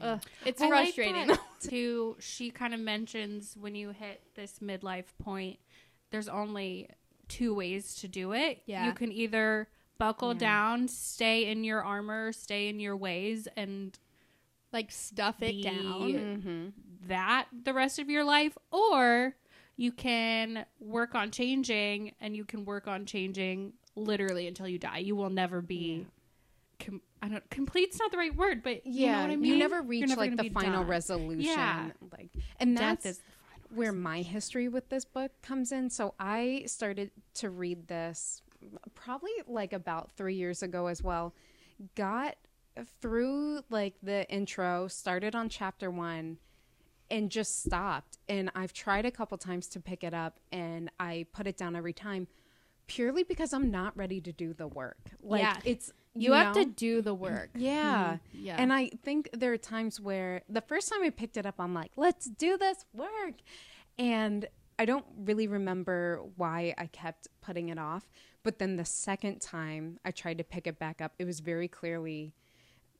Ugh, 0.00 0.20
it's 0.44 0.60
I 0.60 0.68
frustrating 0.68 1.28
that, 1.28 1.40
too. 1.60 2.16
She 2.20 2.50
kind 2.50 2.74
of 2.74 2.80
mentions 2.80 3.56
when 3.58 3.74
you 3.74 3.90
hit 3.90 4.22
this 4.34 4.58
midlife 4.60 5.06
point, 5.22 5.58
there's 6.10 6.28
only 6.28 6.88
two 7.28 7.54
ways 7.54 7.94
to 7.96 8.08
do 8.08 8.32
it. 8.32 8.62
Yeah. 8.66 8.86
You 8.86 8.92
can 8.92 9.12
either 9.12 9.68
buckle 9.98 10.34
down, 10.34 10.88
stay 10.88 11.46
in 11.50 11.64
your 11.64 11.82
armor, 11.82 12.32
stay 12.32 12.68
in 12.68 12.80
your 12.80 12.96
ways, 12.96 13.48
and 13.56 13.98
like 14.72 14.90
stuff 14.90 15.36
it 15.40 15.62
down 15.62 16.12
mm-hmm. 16.12 16.66
that 17.08 17.46
the 17.64 17.72
rest 17.72 17.98
of 17.98 18.10
your 18.10 18.24
life, 18.24 18.56
or 18.70 19.34
you 19.76 19.92
can 19.92 20.64
work 20.80 21.14
on 21.14 21.30
changing 21.30 22.14
and 22.20 22.36
you 22.36 22.44
can 22.44 22.64
work 22.64 22.88
on 22.88 23.06
changing 23.06 23.72
literally 23.94 24.46
until 24.46 24.68
you 24.68 24.78
die. 24.78 24.98
You 24.98 25.16
will 25.16 25.30
never 25.30 25.60
be 25.60 26.06
com- 26.78 27.02
I 27.22 27.28
don't 27.28 27.48
complete's 27.50 27.98
not 27.98 28.10
the 28.10 28.18
right 28.18 28.34
word, 28.34 28.62
but 28.62 28.86
yeah, 28.86 28.92
you 29.06 29.12
know 29.12 29.20
what 29.22 29.30
I 29.30 29.36
mean. 29.36 29.52
you 29.52 29.58
never 29.58 29.82
reach 29.82 30.08
never 30.08 30.20
like 30.20 30.30
gonna 30.30 30.42
the 30.42 30.48
be 30.48 30.54
final 30.54 30.80
done. 30.80 30.88
resolution. 30.88 31.42
Yeah. 31.50 31.90
Like, 32.12 32.30
and 32.60 32.76
Death 32.76 33.02
that's 33.02 33.06
is 33.06 33.18
the 33.18 33.24
final 33.24 33.76
where 33.76 33.92
my 33.92 34.22
history 34.22 34.68
with 34.68 34.88
this 34.88 35.04
book 35.04 35.32
comes 35.42 35.72
in. 35.72 35.90
So 35.90 36.14
I 36.20 36.64
started 36.66 37.10
to 37.34 37.50
read 37.50 37.88
this 37.88 38.42
probably 38.94 39.30
like 39.46 39.72
about 39.72 40.10
three 40.12 40.34
years 40.34 40.62
ago 40.62 40.86
as 40.86 41.02
well. 41.02 41.34
Got 41.94 42.36
through 43.00 43.62
like 43.70 43.94
the 44.02 44.28
intro, 44.30 44.88
started 44.88 45.34
on 45.34 45.48
chapter 45.48 45.90
one, 45.90 46.38
and 47.10 47.30
just 47.30 47.64
stopped. 47.64 48.18
And 48.28 48.50
I've 48.54 48.72
tried 48.72 49.06
a 49.06 49.10
couple 49.10 49.36
times 49.38 49.66
to 49.68 49.80
pick 49.80 50.04
it 50.04 50.14
up, 50.14 50.38
and 50.52 50.90
I 51.00 51.26
put 51.32 51.46
it 51.46 51.56
down 51.56 51.74
every 51.76 51.92
time, 51.92 52.28
purely 52.86 53.22
because 53.24 53.52
I'm 53.52 53.70
not 53.70 53.96
ready 53.96 54.20
to 54.20 54.32
do 54.32 54.52
the 54.52 54.68
work. 54.68 55.10
Like 55.22 55.42
Yeah. 55.42 55.56
it's 55.64 55.92
You, 56.16 56.32
have 56.32 56.54
know? 56.54 56.64
to 56.64 56.70
do 56.70 57.02
the 57.02 57.14
work. 57.14 57.50
Yeah. 57.54 58.18
Mm-hmm. 58.34 58.44
Yeah. 58.44 58.56
And 58.58 58.72
I 58.72 58.90
think 59.04 59.28
there 59.32 59.52
are 59.52 59.58
times 59.58 60.00
where 60.00 60.42
the 60.48 60.60
first 60.60 60.88
time 60.90 61.02
I 61.02 61.10
picked 61.10 61.36
it 61.36 61.46
up, 61.46 61.56
I'm 61.58 61.74
like, 61.74 61.92
let's 61.96 62.26
do 62.26 62.56
this 62.56 62.84
work. 62.92 63.34
And 63.98 64.46
I 64.78 64.84
don't 64.84 65.06
really 65.16 65.46
remember 65.48 66.22
why 66.36 66.74
I 66.76 66.86
kept 66.86 67.28
putting 67.40 67.68
it 67.70 67.78
off. 67.78 68.10
But 68.42 68.58
then 68.58 68.76
the 68.76 68.84
second 68.84 69.40
time 69.40 69.98
I 70.04 70.10
tried 70.10 70.38
to 70.38 70.44
pick 70.44 70.66
it 70.66 70.78
back 70.78 71.00
up, 71.00 71.12
it 71.18 71.24
was 71.24 71.40
very 71.40 71.68
clearly 71.68 72.34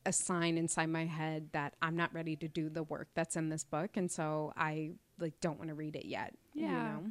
a 0.05 0.13
sign 0.13 0.57
inside 0.57 0.87
my 0.87 1.05
head 1.05 1.49
that 1.53 1.75
I'm 1.83 1.97
not 1.97 2.15
ready 2.15 2.37
to 2.37 2.49
do 2.49 2.69
the 2.69 2.83
work 2.85 3.09
that's 3.15 3.37
in 3.37 3.49
this 3.49 3.65
book. 3.65 3.97
And 3.97 4.11
so 4.11 4.53
I 4.57 4.93
like 5.19 5.41
don't 5.41 5.59
want 5.59 5.69
to 5.69 5.75
read 5.75 5.97
it 5.97 6.07
yet. 6.07 6.35
You 6.55 6.67
Yeah. 6.67 6.73
know? 6.73 7.05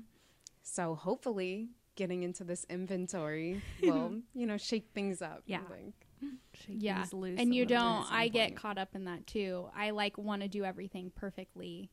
So 0.63 0.95
hopefully 0.95 1.69
getting 1.95 2.23
into 2.23 2.43
this 2.43 2.65
inventory 2.69 3.61
will, 3.81 4.21
you 4.33 4.45
know, 4.45 4.57
shake 4.57 4.89
things 4.93 5.21
up. 5.21 5.43
Yeah. 5.45 5.59
Like, 5.69 5.93
Shake 6.53 6.77
yeah. 6.79 7.01
things 7.01 7.13
loose 7.13 7.39
And 7.39 7.53
you 7.53 7.65
don't 7.65 8.01
at 8.01 8.05
some 8.07 8.15
I 8.15 8.27
get 8.29 8.55
caught 8.55 8.77
up 8.77 8.95
in 8.95 9.05
that 9.05 9.27
too. 9.27 9.67
I 9.75 9.91
like 9.91 10.17
want 10.17 10.41
to 10.41 10.47
do 10.47 10.63
everything 10.63 11.11
perfectly. 11.15 11.91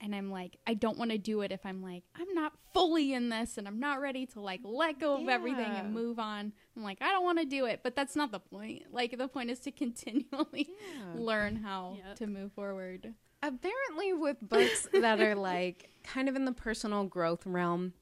And 0.00 0.14
I'm 0.14 0.30
like, 0.30 0.56
I 0.66 0.74
don't 0.74 0.98
want 0.98 1.12
to 1.12 1.18
do 1.18 1.40
it 1.42 1.52
if 1.52 1.64
I'm 1.64 1.80
like, 1.82 2.02
I'm 2.16 2.34
not 2.34 2.52
fully 2.74 3.12
in 3.14 3.28
this 3.28 3.56
and 3.56 3.66
I'm 3.68 3.78
not 3.80 4.00
ready 4.00 4.26
to 4.26 4.40
like 4.40 4.60
let 4.64 4.98
go 4.98 5.22
of 5.22 5.28
everything 5.28 5.70
and 5.70 5.94
move 5.94 6.18
on. 6.18 6.52
I'm 6.76 6.82
like, 6.82 6.98
I 7.00 7.10
don't 7.10 7.22
want 7.24 7.38
to 7.38 7.44
do 7.44 7.64
it, 7.66 7.80
but 7.82 7.94
that's 7.94 8.16
not 8.16 8.32
the 8.32 8.40
point. 8.40 8.82
Like 8.92 9.16
the 9.16 9.28
point 9.28 9.50
is 9.50 9.60
to 9.60 9.70
continually 9.84 10.68
Yeah. 10.98 11.12
learn 11.14 11.56
how 11.56 11.96
Yep. 12.06 12.16
to 12.16 12.26
move 12.26 12.52
forward. 12.52 13.14
apparently 13.42 14.12
with 14.14 14.36
books 14.42 14.88
that 14.92 15.20
are 15.20 15.34
like 15.36 15.90
kind 16.02 16.28
of 16.28 16.34
in 16.36 16.44
the 16.44 16.52
personal 16.52 17.04
growth 17.04 17.46
realm 17.46 17.92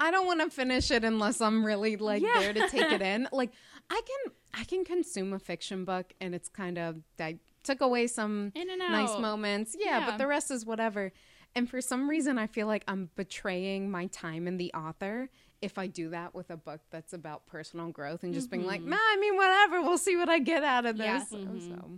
i 0.00 0.10
don't 0.10 0.26
want 0.26 0.40
to 0.40 0.50
finish 0.50 0.90
it 0.90 1.04
unless 1.04 1.40
i'm 1.40 1.64
really 1.64 1.96
like 1.96 2.22
Yeah. 2.22 2.40
there 2.40 2.52
to 2.52 2.68
take 2.68 2.90
it 2.92 3.02
in. 3.02 3.28
Like 3.32 3.52
i 3.90 4.00
can 4.06 4.32
i 4.54 4.64
can 4.64 4.84
consume 4.84 5.32
a 5.32 5.38
fiction 5.38 5.84
book 5.84 6.12
and 6.20 6.34
it's 6.34 6.48
kind 6.48 6.78
of 6.78 6.96
i 7.20 7.38
took 7.62 7.80
away 7.80 8.06
some 8.06 8.52
In 8.54 8.68
and 8.70 8.78
nice 8.78 9.18
moments. 9.18 9.74
Yeah, 9.78 10.00
Yeah. 10.00 10.06
but 10.10 10.18
the 10.18 10.26
rest 10.26 10.50
is 10.50 10.66
whatever. 10.66 11.12
And 11.56 11.70
for 11.70 11.80
some 11.80 12.10
reason 12.10 12.36
i 12.38 12.46
feel 12.46 12.66
like 12.66 12.82
i'm 12.88 13.10
betraying 13.14 13.90
my 13.90 14.06
time 14.06 14.46
and 14.48 14.58
the 14.58 14.72
author 14.74 15.30
if 15.62 15.78
i 15.78 15.86
do 15.86 16.10
that 16.10 16.34
with 16.34 16.50
a 16.50 16.56
book 16.56 16.80
that's 16.90 17.12
about 17.12 17.46
personal 17.46 17.88
growth 17.90 18.24
and 18.24 18.34
just 18.34 18.50
being 18.50 18.66
like 18.66 18.80
mm-hmm. 18.80 18.90
nah 18.90 18.96
i 19.00 19.16
mean 19.20 19.36
whatever 19.36 19.80
we'll 19.80 19.96
see 19.96 20.16
what 20.16 20.28
i 20.28 20.38
get 20.40 20.64
out 20.64 20.84
of 20.84 20.96
Yeah. 20.96 21.20
this. 21.20 21.28
So 21.30 21.36
mm-hmm. 21.36 21.94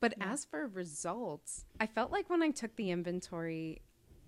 but 0.00 0.14
as 0.20 0.44
for 0.44 0.66
results, 0.68 1.64
I 1.80 1.86
felt 1.86 2.12
like 2.12 2.30
when 2.30 2.42
I 2.42 2.50
took 2.50 2.76
the 2.76 2.90
inventory, 2.90 3.82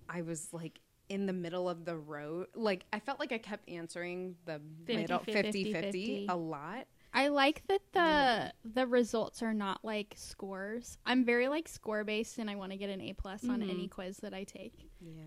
I 0.09 0.21
was 0.21 0.49
like 0.51 0.79
in 1.09 1.25
the 1.25 1.33
middle 1.33 1.69
of 1.69 1.85
the 1.85 1.95
road. 1.95 2.47
Like 2.55 2.85
I 2.91 2.99
felt 2.99 3.19
like 3.19 3.31
I 3.31 3.37
kept 3.37 3.69
answering 3.69 4.35
the 4.45 4.61
50, 4.85 4.95
middle 5.01 5.19
50, 5.19 5.33
50 5.33 5.73
50 5.73 5.91
50. 5.91 6.25
a 6.29 6.35
lot. 6.35 6.87
I 7.13 7.29
like 7.29 7.63
that 7.67 7.81
the 7.93 8.53
the 8.63 8.85
results 8.85 9.41
are 9.41 9.53
not 9.53 9.83
like 9.83 10.13
scores. 10.17 10.97
I'm 11.05 11.25
very 11.25 11.47
like 11.47 11.67
score 11.67 12.03
based 12.03 12.37
and 12.37 12.49
I 12.49 12.55
want 12.55 12.73
to 12.73 12.77
get 12.77 12.89
an 12.89 13.01
A 13.01 13.13
plus 13.13 13.43
on 13.47 13.63
any 13.63 13.73
mm-hmm. 13.73 13.85
quiz 13.87 14.17
that 14.17 14.33
I 14.33 14.43
take. 14.43 14.73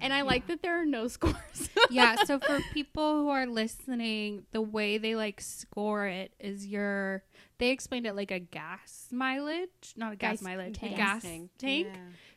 And 0.01 0.13
I 0.13 0.23
like 0.23 0.47
that 0.49 0.63
there 0.63 0.81
are 0.81 0.87
no 0.87 1.09
scores. 1.09 1.71
yeah 1.91 2.17
so 2.25 2.39
for 2.39 2.61
people 2.73 3.23
who 3.23 3.29
are 3.31 3.47
listening 3.47 4.45
the 4.53 4.61
way 4.61 4.99
they 4.99 5.17
like 5.17 5.41
score 5.41 6.07
it 6.07 6.33
is 6.39 6.67
your 6.67 7.25
they 7.59 7.71
explained 7.71 8.07
it 8.07 8.15
like 8.15 8.31
a 8.31 8.39
gas 8.39 9.09
mileage 9.11 9.95
not 9.97 10.13
a 10.13 10.17
gas, 10.17 10.35
Gas 10.39 10.43
mileage 10.43 10.79
tank. 10.79 10.95
a 10.95 10.97
gas 10.97 11.23
tank, 11.23 11.51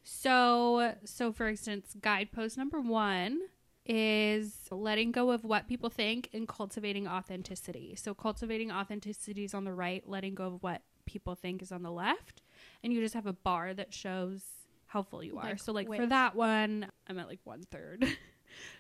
so 0.04 0.96
so 1.06 1.32
for 1.32 1.48
instance 1.48 1.96
guidepost 2.02 2.58
number 2.58 2.80
one 2.80 3.40
is 3.86 4.68
letting 4.72 5.12
go 5.12 5.32
of 5.32 5.44
what 5.44 5.68
people 5.68 5.90
think 5.90 6.30
and 6.34 6.48
cultivating 6.48 7.08
authenticity. 7.08 7.96
So 7.96 8.14
cultivating 8.14 8.72
authenticity 8.72 9.44
is 9.44 9.54
on 9.54 9.66
the 9.66 9.74
right 9.74 10.08
letting 10.08 10.36
go 10.36 10.46
of 10.48 10.64
what 10.64 10.82
people 11.06 11.36
think 11.36 11.62
is 11.62 11.72
on 11.72 11.84
the 11.84 11.92
left 11.92 12.42
and 12.82 12.94
you 12.94 13.02
just 13.02 13.14
have 13.14 13.26
a 13.26 13.34
bar 13.34 13.74
that 13.74 13.94
shows 13.94 14.42
how 14.86 15.04
full 15.04 15.24
you 15.24 15.38
are. 15.38 15.50
Like 15.50 15.60
so 15.60 15.74
like 15.74 15.88
for 15.88 16.06
that 16.06 16.36
one 16.36 16.88
i'm 17.08 17.20
at 17.20 17.28
like 17.28 17.40
one 17.44 17.64
third 17.72 18.06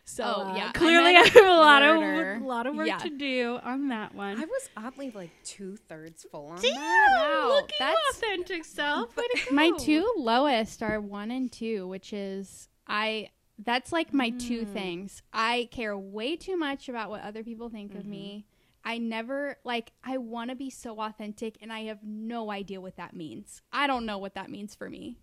so 0.06 0.24
Oh, 0.26 0.42
uh, 0.52 0.56
yeah, 0.56 0.72
clearly 0.74 1.10
i, 1.12 1.22
meant 1.22 1.28
have 1.30 1.46
a 1.46 1.48
lot 1.50 1.82
murder. 1.82 2.34
of 2.34 2.42
a 2.42 2.46
lot 2.46 2.68
of 2.68 2.76
work 2.76 2.88
Yeah. 2.88 2.98
to 2.98 3.10
do 3.10 3.60
on 3.64 3.88
that 3.90 4.14
one 4.16 4.38
I 4.42 4.46
was 4.46 4.70
oddly 4.76 5.12
like 5.12 5.32
two 5.44 5.78
thirds 5.78 6.26
full 6.30 6.48
on 6.48 6.62
Damn, 6.62 6.74
that. 6.74 7.14
Wow, 7.40 7.48
look 7.50 7.72
at 7.74 7.80
that's- 7.80 7.98
authentic 8.18 8.66
self. 8.66 9.16
Way 9.16 9.24
to 9.48 9.54
my 9.54 9.72
two 9.80 10.12
lowest 10.18 10.84
are 10.84 11.00
one 11.00 11.32
and 11.32 11.52
two, 11.52 11.88
which 11.88 12.12
is 12.14 12.68
I 12.88 13.30
that's 13.64 13.92
like 13.94 14.14
my 14.14 14.32
two 14.32 14.62
Mm. 14.66 14.74
things. 14.74 15.22
I 15.32 15.70
care 15.72 15.98
way 15.98 16.36
too 16.36 16.58
much 16.58 16.90
about 16.90 17.10
what 17.10 17.22
other 17.22 17.44
people 17.44 17.70
think 17.70 17.94
of 17.96 18.06
me. 18.06 18.46
I 18.84 18.98
never 18.98 19.58
like 19.64 19.94
I 20.04 20.18
want 20.18 20.50
to 20.50 20.56
be 20.58 20.70
so 20.70 21.00
authentic 21.00 21.58
and 21.62 21.72
I 21.72 21.84
have 21.84 22.00
no 22.04 22.52
idea 22.52 22.82
what 22.82 22.98
that 22.98 23.16
means. 23.16 23.62
I 23.72 23.88
don't 23.88 24.06
know 24.06 24.18
what 24.18 24.34
that 24.36 24.50
means 24.50 24.76
for 24.76 24.90
me. 24.90 25.20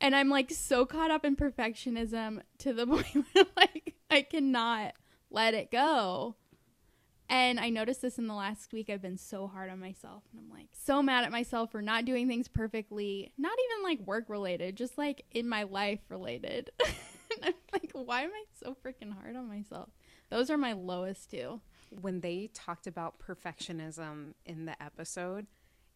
And 0.00 0.16
I'm 0.16 0.28
like 0.28 0.50
so 0.50 0.86
caught 0.86 1.10
up 1.10 1.24
in 1.24 1.36
perfectionism 1.36 2.40
to 2.58 2.72
the 2.72 2.86
point 2.88 3.24
where 3.32 3.44
like 3.56 3.94
I 4.10 4.22
cannot 4.22 4.94
let 5.30 5.54
it 5.54 5.70
go. 5.70 6.36
And 7.28 7.60
I 7.60 7.70
noticed 7.70 8.02
this 8.02 8.18
in 8.18 8.26
the 8.26 8.34
last 8.34 8.72
week. 8.72 8.90
I've 8.90 9.00
been 9.00 9.16
so 9.16 9.46
hard 9.46 9.70
on 9.70 9.78
myself. 9.78 10.24
And 10.32 10.40
I'm 10.40 10.50
like 10.50 10.66
so 10.72 11.00
mad 11.00 11.24
at 11.24 11.30
myself 11.30 11.70
for 11.70 11.80
not 11.80 12.04
doing 12.04 12.26
things 12.26 12.48
perfectly. 12.48 13.32
Not 13.38 13.56
even 13.66 13.84
like 13.84 14.04
work 14.04 14.24
related, 14.28 14.76
just 14.76 14.98
like 14.98 15.24
in 15.30 15.48
my 15.48 15.62
life 15.62 16.00
related. 16.08 16.70
and 16.80 17.44
I'm 17.44 17.54
like, 17.72 17.92
why 17.92 18.22
am 18.22 18.30
I 18.30 18.44
so 18.60 18.76
freaking 18.84 19.14
hard 19.14 19.36
on 19.36 19.48
myself? 19.48 19.90
Those 20.28 20.50
are 20.50 20.58
my 20.58 20.72
lowest 20.72 21.30
two. 21.30 21.60
When 22.00 22.20
they 22.20 22.50
talked 22.52 22.88
about 22.88 23.20
perfectionism 23.20 24.34
in 24.44 24.64
the 24.64 24.80
episode, 24.82 25.46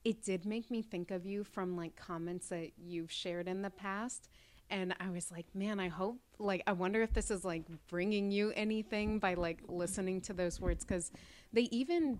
it 0.05 0.23
did 0.23 0.45
make 0.45 0.71
me 0.71 0.83
think 0.83 1.11
of 1.11 1.25
you 1.27 1.45
from 1.45 1.77
like 1.77 1.97
comments 1.97 2.49
that 2.49 2.71
you've 2.77 3.11
shared 3.11 3.49
in 3.49 3.63
the 3.63 3.71
past. 3.71 4.29
And 4.71 4.95
I 4.99 5.11
was 5.11 5.31
like, 5.31 5.47
man, 5.55 5.79
I 5.79 5.89
hope, 5.89 6.17
like, 6.39 6.63
I 6.67 6.73
wonder 6.73 7.03
if 7.03 7.13
this 7.13 7.31
is 7.31 7.45
like 7.45 7.65
bringing 7.89 8.31
you 8.31 8.51
anything 8.57 9.19
by 9.19 9.35
like 9.35 9.61
listening 9.69 10.23
to 10.23 10.33
those 10.33 10.59
words 10.61 10.85
because 10.85 11.11
they 11.53 11.69
even 11.71 12.19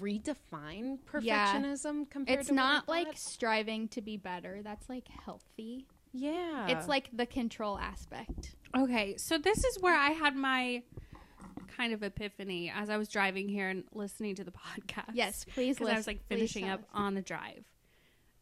redefine 0.00 0.98
Yeah. 1.20 1.54
perfectionism 1.60 2.08
compared 2.10 2.40
It's 2.40 2.48
to 2.48 2.54
what 2.54 2.62
I 2.62 2.64
not 2.72 2.88
like 2.88 3.06
thought. 3.08 3.18
striving 3.18 3.88
to 3.88 4.00
be 4.00 4.16
better. 4.16 4.60
That's 4.62 4.88
like 4.88 5.08
healthy. 5.08 5.86
yeah, 6.12 6.68
It's 6.68 6.88
like 6.88 7.10
the 7.12 7.26
control 7.26 7.78
aspect. 7.78 8.56
Okay, 8.76 9.16
so 9.18 9.38
this 9.38 9.58
is 9.64 9.78
where 9.80 9.94
I 9.96 10.10
had 10.10 10.34
my 10.34 10.82
kind 11.66 11.92
of 11.92 12.02
epiphany 12.02 12.72
as 12.74 12.90
I 12.90 12.96
was 12.96 13.08
driving 13.08 13.48
here 13.48 13.68
and 13.68 13.84
listening 13.92 14.34
to 14.36 14.44
the 14.44 14.52
podcast. 14.66 15.10
Yes, 15.14 15.44
please. 15.44 15.76
because 15.76 15.92
I 15.92 15.96
was 15.96 16.06
like 16.06 16.26
finishing 16.26 16.68
up 16.68 16.82
on 16.92 17.14
the 17.14 17.22
drive. 17.22 17.64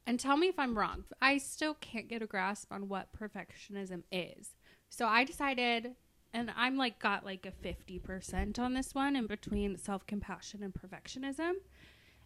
And 0.06 0.20
tell 0.20 0.36
me 0.36 0.48
if 0.48 0.58
I'm 0.58 0.76
wrong. 0.78 1.04
I 1.22 1.38
still 1.38 1.74
can't 1.74 2.08
get 2.08 2.22
a 2.22 2.26
grasp 2.26 2.70
on 2.70 2.88
what 2.88 3.08
perfectionism 3.18 4.02
is. 4.12 4.54
So 4.90 5.06
I 5.06 5.24
decided, 5.24 5.92
and 6.32 6.50
I'm 6.54 6.76
like 6.76 6.98
got 6.98 7.24
like 7.24 7.46
a 7.46 7.66
50% 7.66 8.58
on 8.58 8.74
this 8.74 8.94
one 8.94 9.16
in 9.16 9.26
between 9.26 9.78
self 9.78 10.06
compassion 10.06 10.62
and 10.62 10.74
perfectionism. 10.74 11.52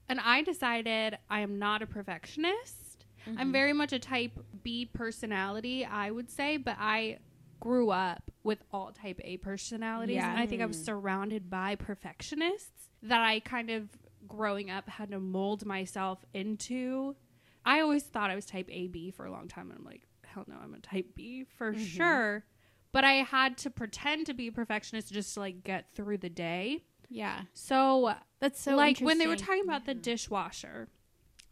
And 0.09 0.21
I 0.21 0.43
decided 0.43 1.19
I 1.31 1.40
am 1.40 1.59
not 1.59 1.83
a 1.83 1.87
perfectionist. 1.87 3.05
I'm 3.37 3.52
very 3.52 3.75
much 3.75 3.93
a 3.93 3.99
type 3.99 4.33
B 4.62 4.87
personality, 4.87 5.85
I 5.85 6.11
would 6.11 6.31
say, 6.31 6.57
but 6.57 6.76
I 6.78 7.19
grew 7.61 7.91
up 7.91 8.31
with 8.43 8.62
all 8.73 8.93
type 8.93 9.21
A 9.25 9.37
personalities. 9.38 10.17
Yeah. 10.17 10.31
And 10.31 10.38
I 10.38 10.47
think 10.47 10.62
I 10.62 10.67
was 10.67 10.83
surrounded 10.83 11.50
by 11.50 11.75
perfectionists 11.75 12.88
that 13.03 13.21
I 13.21 13.41
kind 13.41 13.71
of 13.71 13.88
growing 14.27 14.71
up 14.71 14.88
had 14.88 15.11
to 15.11 15.21
mold 15.21 15.65
myself 15.65 16.25
into. 16.35 17.17
I 17.65 17.81
always 17.81 18.03
thought 18.05 18.31
I 18.31 18.35
was 18.35 18.47
type 18.47 18.69
AB 18.71 19.11
for 19.12 19.27
a 19.27 19.31
long 19.31 19.49
time. 19.49 19.71
And 19.71 19.79
I'm 19.79 19.85
like, 19.85 20.03
hell 20.25 20.45
no, 20.47 20.57
I'm 20.62 20.75
a 20.75 20.81
type 20.81 21.15
B 21.15 21.45
for 21.57 21.73
mm-hmm. 21.73 21.85
sure. 21.85 22.45
But 22.93 23.05
I 23.05 23.15
had 23.15 23.59
to 23.59 23.71
pretend 23.71 24.27
to 24.27 24.35
be 24.35 24.49
a 24.49 24.53
perfectionist 24.53 25.12
just 25.12 25.35
to 25.35 25.41
like 25.41 25.62
get 25.62 25.87
through 25.95 26.19
the 26.19 26.31
day. 26.31 26.85
Yeah, 27.11 27.43
So 27.55 28.15
that's 28.38 28.61
so 28.61 28.77
like 28.77 28.99
when 29.00 29.19
they 29.19 29.27
were 29.27 29.37
talking 29.37 29.65
about 29.65 29.87
the 29.87 29.95
dishwasher, 29.95 30.88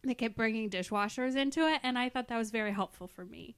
they 0.03 0.13
kept 0.13 0.35
bringing 0.35 0.69
dishwashers 0.69 1.35
into 1.35 1.67
it, 1.67 1.79
and 1.83 1.97
I 1.97 2.09
thought 2.09 2.27
that 2.27 2.37
was 2.37 2.51
very 2.51 2.71
helpful 2.71 3.07
for 3.07 3.25
me 3.25 3.55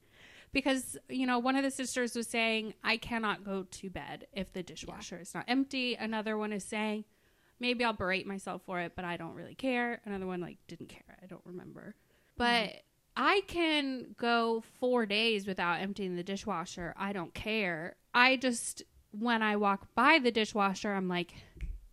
because 0.52 0.96
you 1.08 1.26
know 1.26 1.38
one 1.38 1.56
of 1.56 1.62
the 1.62 1.70
sisters 1.70 2.14
was 2.14 2.26
saying 2.26 2.74
I 2.82 2.96
cannot 2.96 3.44
go 3.44 3.66
to 3.70 3.90
bed 3.90 4.26
if 4.32 4.52
the 4.52 4.62
dishwasher 4.62 5.20
is 5.20 5.34
not 5.34 5.44
empty. 5.48 5.94
Another 5.94 6.36
one 6.36 6.52
is 6.52 6.64
saying 6.64 7.04
maybe 7.58 7.84
I'll 7.84 7.92
berate 7.92 8.26
myself 8.26 8.62
for 8.64 8.80
it, 8.80 8.92
but 8.96 9.04
I 9.04 9.16
don't 9.16 9.34
really 9.34 9.54
care. 9.54 10.00
Another 10.04 10.26
one 10.26 10.40
like 10.40 10.58
didn't 10.66 10.88
care. 10.88 11.18
I 11.22 11.26
don't 11.26 11.44
remember. 11.44 11.94
But 12.36 12.68
mm-hmm. 12.68 12.78
I 13.16 13.42
can 13.48 14.14
go 14.16 14.62
4 14.78 15.04
days 15.06 15.46
without 15.46 15.80
emptying 15.80 16.16
the 16.16 16.22
dishwasher. 16.22 16.94
I 16.96 17.12
don't 17.12 17.34
care. 17.34 17.96
I 18.14 18.36
just 18.36 18.82
when 19.12 19.42
I 19.42 19.56
walk 19.56 19.88
by 19.94 20.18
the 20.18 20.30
dishwasher, 20.30 20.92
I'm 20.92 21.08
like 21.08 21.34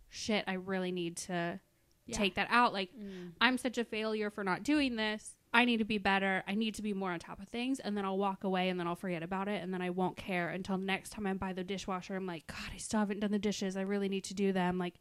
shit, 0.08 0.44
I 0.46 0.54
really 0.54 0.92
need 0.92 1.16
to 1.28 1.60
Yeah. 2.06 2.16
take 2.16 2.36
that 2.36 2.48
out. 2.50 2.72
Like 2.72 2.90
mm. 2.96 3.32
I'm 3.40 3.58
such 3.58 3.76
a 3.78 3.84
failure 3.84 4.30
for 4.30 4.42
not 4.42 4.62
doing 4.62 4.96
this. 4.96 5.36
I 5.52 5.64
need 5.64 5.78
to 5.78 5.84
be 5.84 5.98
better. 5.98 6.44
I 6.46 6.54
need 6.54 6.74
to 6.74 6.82
be 6.82 6.92
more 6.92 7.10
on 7.12 7.18
top 7.18 7.40
of 7.40 7.48
things. 7.48 7.80
And 7.80 7.96
then 7.96 8.04
I'll 8.04 8.18
walk 8.18 8.44
away 8.44 8.68
and 8.68 8.78
then 8.78 8.86
I'll 8.86 8.94
forget 8.96 9.22
about 9.22 9.48
it. 9.48 9.62
And 9.62 9.72
then 9.72 9.80
I 9.80 9.90
won't 9.90 10.16
care 10.16 10.50
until 10.50 10.76
next 10.78 11.10
time 11.10 11.26
I'm 11.26 11.38
by 11.38 11.52
the 11.52 11.64
dishwasher. 11.64 12.14
I'm 12.16 12.26
like, 12.26 12.46
God, 12.46 12.70
I 12.74 12.76
still 12.76 13.00
haven't 13.00 13.20
done 13.20 13.30
the 13.32 13.38
dishes. 13.38 13.76
I 13.76 13.80
really 13.82 14.08
need 14.08 14.24
to 14.24 14.34
do 14.34 14.52
them. 14.52 14.78
Like, 14.78 14.94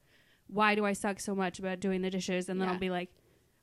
why 0.48 0.75
do 0.75 0.86
I 0.86 0.94
suck 0.94 1.20
so 1.20 1.36
much 1.36 1.60
about 1.60 1.80
doing 1.82 2.01
the 2.01 2.10
dishes? 2.10 2.48
And 2.48 2.62
then 2.62 2.68
Yeah. 2.70 2.74
I'll 2.75 2.80
be 2.80 2.89
like, 2.89 3.10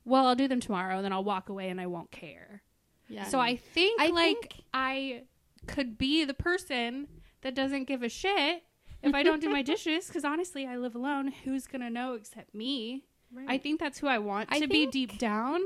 well, 0.05 0.27
I'll 0.27 0.35
do 0.35 0.47
them 0.49 0.61
tomorrow. 0.61 0.97
And 0.97 1.05
then 1.05 1.13
I'll 1.13 1.25
walk 1.25 1.49
away 1.49 1.71
and 1.71 1.81
I 1.81 1.87
won't 1.87 2.11
care. 2.11 2.63
Yeah. 3.09 3.25
So 3.25 3.41
I 3.41 3.57
think 3.57 4.01
I 4.01 4.09
like 4.09 4.41
think- 4.53 4.65
I 4.75 5.23
could 5.67 5.97
be 5.97 6.25
the 6.27 6.35
person 6.35 7.09
that 7.41 7.55
doesn't 7.55 7.85
give 7.85 8.03
a 8.03 8.09
shit 8.11 8.63
if 9.03 9.15
I 9.15 9.23
don't 9.23 9.41
do 9.41 9.49
my 9.49 9.63
dishes. 9.73 10.07
Because 10.07 10.25
honestly, 10.25 10.67
I 10.67 10.77
live 10.77 10.95
alone. 10.95 11.33
Who's 11.45 11.67
going 11.67 11.81
to 11.83 11.91
know 11.91 12.13
except 12.15 12.55
me? 12.55 13.05
I 13.49 13.59
think 13.59 13.81
that's 13.81 13.99
who 13.99 14.07
I 14.07 14.19
want 14.19 14.51
I 14.53 14.61
to 14.61 14.69
be 14.69 14.83
think- 14.83 14.93
deep 14.93 15.19
down. 15.19 15.61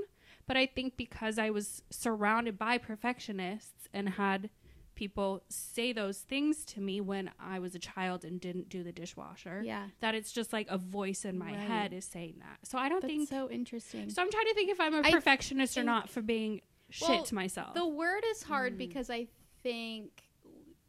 But 0.48 0.56
I 0.56 0.66
think 0.66 0.96
because 0.96 1.38
I 1.38 1.50
was 1.50 1.82
surrounded 1.90 2.58
by 2.58 2.78
perfectionists 2.78 3.86
and 3.94 4.08
had 4.08 4.50
people 4.96 5.42
say 5.48 5.92
those 5.92 6.18
things 6.18 6.64
to 6.64 6.80
me 6.80 7.00
when 7.00 7.30
I 7.38 7.60
was 7.60 7.76
a 7.76 7.78
child 7.78 8.24
and 8.24 8.40
didn't 8.40 8.68
do 8.68 8.82
the 8.82 8.90
dishwasher, 8.90 9.62
yeah. 9.64 9.88
that 10.00 10.16
it's 10.16 10.32
just 10.32 10.52
like 10.52 10.66
a 10.68 10.76
voice 10.78 11.24
in 11.24 11.38
my 11.38 11.52
Right. 11.52 11.58
head 11.58 11.92
is 11.92 12.04
saying 12.04 12.36
that. 12.40 12.66
So 12.66 12.78
I 12.78 12.88
don't 12.88 13.00
That's 13.02 13.12
think. 13.12 13.28
so 13.28 13.48
interesting. 13.48 14.10
So 14.10 14.20
I'm 14.22 14.30
trying 14.32 14.46
to 14.46 14.54
think 14.54 14.70
if 14.70 14.80
I'm 14.80 14.94
a 14.94 15.02
perfectionist 15.04 15.78
or 15.78 15.84
not 15.84 16.08
for 16.08 16.20
being 16.22 16.62
shit 16.90 17.08
Well, 17.08 17.22
to 17.24 17.34
myself. 17.36 17.74
The 17.74 17.86
word 17.86 18.24
is 18.32 18.42
hard 18.42 18.74
Mm. 18.74 18.78
because 18.78 19.08
I 19.10 19.28
think 19.62 20.24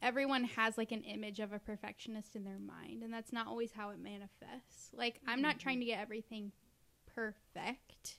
everyone 0.02 0.46
has 0.46 0.76
like 0.78 0.92
an 0.94 1.04
image 1.04 1.40
of 1.42 1.52
a 1.54 1.60
perfectionist 1.60 2.36
in 2.36 2.46
their 2.46 2.58
mind, 2.58 3.04
and 3.04 3.14
that's 3.14 3.32
not 3.34 3.46
always 3.46 3.74
how 3.74 3.90
it 3.90 4.00
manifests. 4.00 4.90
Like, 4.94 5.20
I'm 5.28 5.42
not 5.42 5.56
Mm-hmm. 5.56 5.60
trying 5.64 5.80
to 5.82 5.86
get 5.86 6.00
everything 6.00 6.52
perfect, 7.14 8.18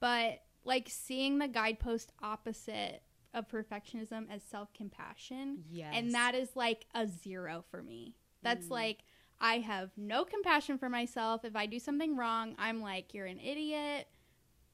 but 0.00 0.43
like 0.64 0.88
seeing 0.88 1.38
the 1.38 1.48
guidepost 1.48 2.12
opposite 2.22 3.02
of 3.32 3.48
perfectionism 3.48 4.26
as 4.30 4.42
self 4.42 4.72
compassion, 4.72 5.64
Yes. 5.70 5.92
and 5.96 6.12
that 6.14 6.34
is 6.34 6.54
like 6.54 6.86
a 6.94 7.06
zero 7.06 7.64
for 7.70 7.82
me. 7.82 8.14
That's 8.42 8.66
Mm. 8.68 8.70
like, 8.70 8.98
I 9.40 9.58
have 9.58 9.90
no 9.96 10.24
compassion 10.24 10.78
for 10.78 10.88
myself. 10.88 11.44
If 11.44 11.56
I 11.56 11.66
do 11.66 11.78
something 11.78 12.16
wrong, 12.16 12.54
I'm 12.58 12.80
like, 12.80 13.12
you're 13.14 13.26
an 13.26 13.40
idiot. 13.40 14.06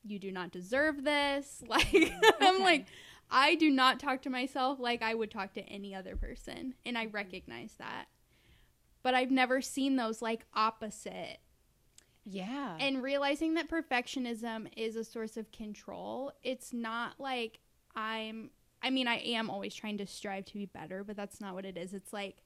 You 0.04 0.18
do 0.18 0.30
not 0.32 0.50
deserve 0.50 1.02
this. 1.04 1.62
Like, 1.68 1.94
I'm 2.40 2.60
like, 2.60 2.86
I 3.30 3.54
do 3.54 3.70
not 3.70 3.98
talk 4.00 4.22
to 4.22 4.30
myself 4.30 4.78
like 4.78 5.02
I 5.02 5.14
would 5.14 5.30
talk 5.30 5.54
to 5.54 5.62
any 5.62 5.94
other 5.94 6.16
person. 6.16 6.74
And 6.84 6.98
I 6.98 7.06
recognize 7.06 7.74
that. 7.78 8.06
But 9.02 9.14
I've 9.14 9.30
never 9.30 9.62
seen 9.62 9.96
those 9.96 10.20
like 10.20 10.44
opposite. 10.52 11.38
Yeah. 12.24 12.76
And 12.78 13.02
realizing 13.02 13.54
that 13.54 13.68
perfectionism 13.68 14.68
is 14.76 14.96
a 14.96 15.04
source 15.04 15.36
of 15.36 15.50
control, 15.52 16.32
it's 16.42 16.72
not 16.72 17.18
like 17.18 17.60
I'm, 17.94 18.50
I 18.82 18.90
mean, 18.90 19.08
I 19.08 19.16
am 19.16 19.50
always 19.50 19.74
trying 19.74 19.98
to 19.98 20.06
strive 20.06 20.44
to 20.46 20.54
be 20.54 20.66
better, 20.66 21.04
but 21.04 21.16
that's 21.16 21.40
not 21.40 21.54
what 21.54 21.64
it 21.64 21.76
is. 21.76 21.92
It's 21.92 22.12
like, 22.12 22.36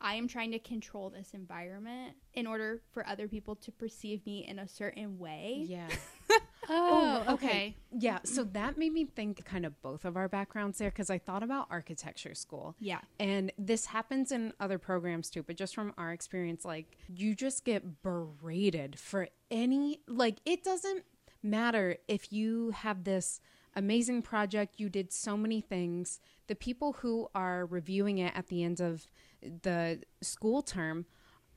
I 0.00 0.16
am 0.16 0.28
trying 0.28 0.52
to 0.52 0.58
control 0.58 1.10
this 1.10 1.30
environment 1.32 2.16
in 2.34 2.46
order 2.46 2.82
for 2.92 3.06
other 3.06 3.28
people 3.28 3.56
to 3.56 3.72
perceive 3.72 4.24
me 4.26 4.46
in 4.46 4.58
a 4.58 4.68
certain 4.68 5.18
way. 5.18 5.64
yeah. 5.66 5.88
Oh, 6.68 7.24
oh, 7.28 7.34
okay. 7.34 7.46
okay. 7.46 7.76
Yeah. 7.92 8.18
So 8.24 8.44
that 8.44 8.76
made 8.76 8.92
me 8.92 9.04
think 9.04 9.44
kind 9.44 9.64
of 9.64 9.80
both 9.82 10.04
of 10.04 10.16
our 10.16 10.28
backgrounds 10.28 10.78
there 10.78 10.90
because 10.90 11.10
I 11.10 11.18
thought 11.18 11.42
about 11.42 11.68
architecture 11.70 12.34
school. 12.34 12.74
Yeah. 12.80 13.00
And 13.20 13.52
this 13.56 13.86
happens 13.86 14.32
in 14.32 14.52
other 14.58 14.78
programs 14.78 15.30
too, 15.30 15.42
but 15.42 15.56
just 15.56 15.74
from 15.74 15.94
our 15.96 16.12
experience, 16.12 16.64
like 16.64 16.98
you 17.08 17.34
just 17.34 17.64
get 17.64 18.02
berated 18.02 18.98
for 18.98 19.28
any, 19.50 20.00
like, 20.08 20.38
it 20.44 20.64
doesn't 20.64 21.04
matter 21.42 21.98
if 22.08 22.32
you 22.32 22.70
have 22.70 23.04
this 23.04 23.40
amazing 23.76 24.22
project, 24.22 24.80
you 24.80 24.88
did 24.88 25.12
so 25.12 25.36
many 25.36 25.60
things. 25.60 26.18
The 26.48 26.54
people 26.54 26.94
who 26.94 27.28
are 27.34 27.66
reviewing 27.66 28.18
it 28.18 28.32
at 28.34 28.48
the 28.48 28.64
end 28.64 28.80
of 28.80 29.06
the 29.42 30.00
school 30.22 30.62
term 30.62 31.06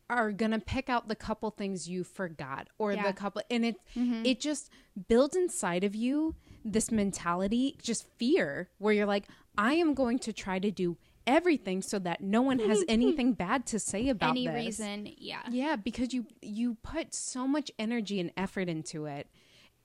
are 0.10 0.32
going 0.32 0.52
to 0.52 0.60
pick 0.60 0.90
out 0.90 1.08
the 1.08 1.16
couple 1.16 1.52
things 1.52 1.88
you 1.88 2.04
forgot 2.04 2.68
or 2.78 2.94
Yeah. 2.94 3.08
the 3.08 3.14
couple 3.14 3.42
and 3.50 3.66
it 3.66 3.76
mm-hmm. 3.96 4.26
it 4.26 4.40
just 4.40 4.70
builds 5.08 5.36
inside 5.36 5.84
of 5.84 5.96
you 5.96 6.36
this 6.66 6.92
mentality 6.92 7.78
just 7.82 8.08
fear 8.18 8.70
where 8.80 8.94
you're 8.94 9.06
like 9.06 9.26
I 9.58 9.74
am 9.74 9.94
going 9.94 10.20
to 10.20 10.34
try 10.34 10.60
to 10.60 10.72
do 10.72 10.98
everything 11.28 11.82
so 11.82 12.00
that 12.00 12.22
no 12.22 12.42
one 12.42 12.60
has 12.60 12.84
anything 12.90 13.34
bad 13.34 13.66
to 13.68 13.80
say 13.80 14.10
about 14.10 14.32
Any 14.32 14.48
this. 14.48 14.56
reason. 14.56 15.14
Yeah. 15.18 15.42
Yeah, 15.50 15.76
because 15.76 16.14
you 16.14 16.26
you 16.42 16.76
put 16.82 17.14
so 17.14 17.48
much 17.48 17.72
energy 17.78 18.20
and 18.20 18.32
effort 18.36 18.68
into 18.68 19.06
it. 19.06 19.28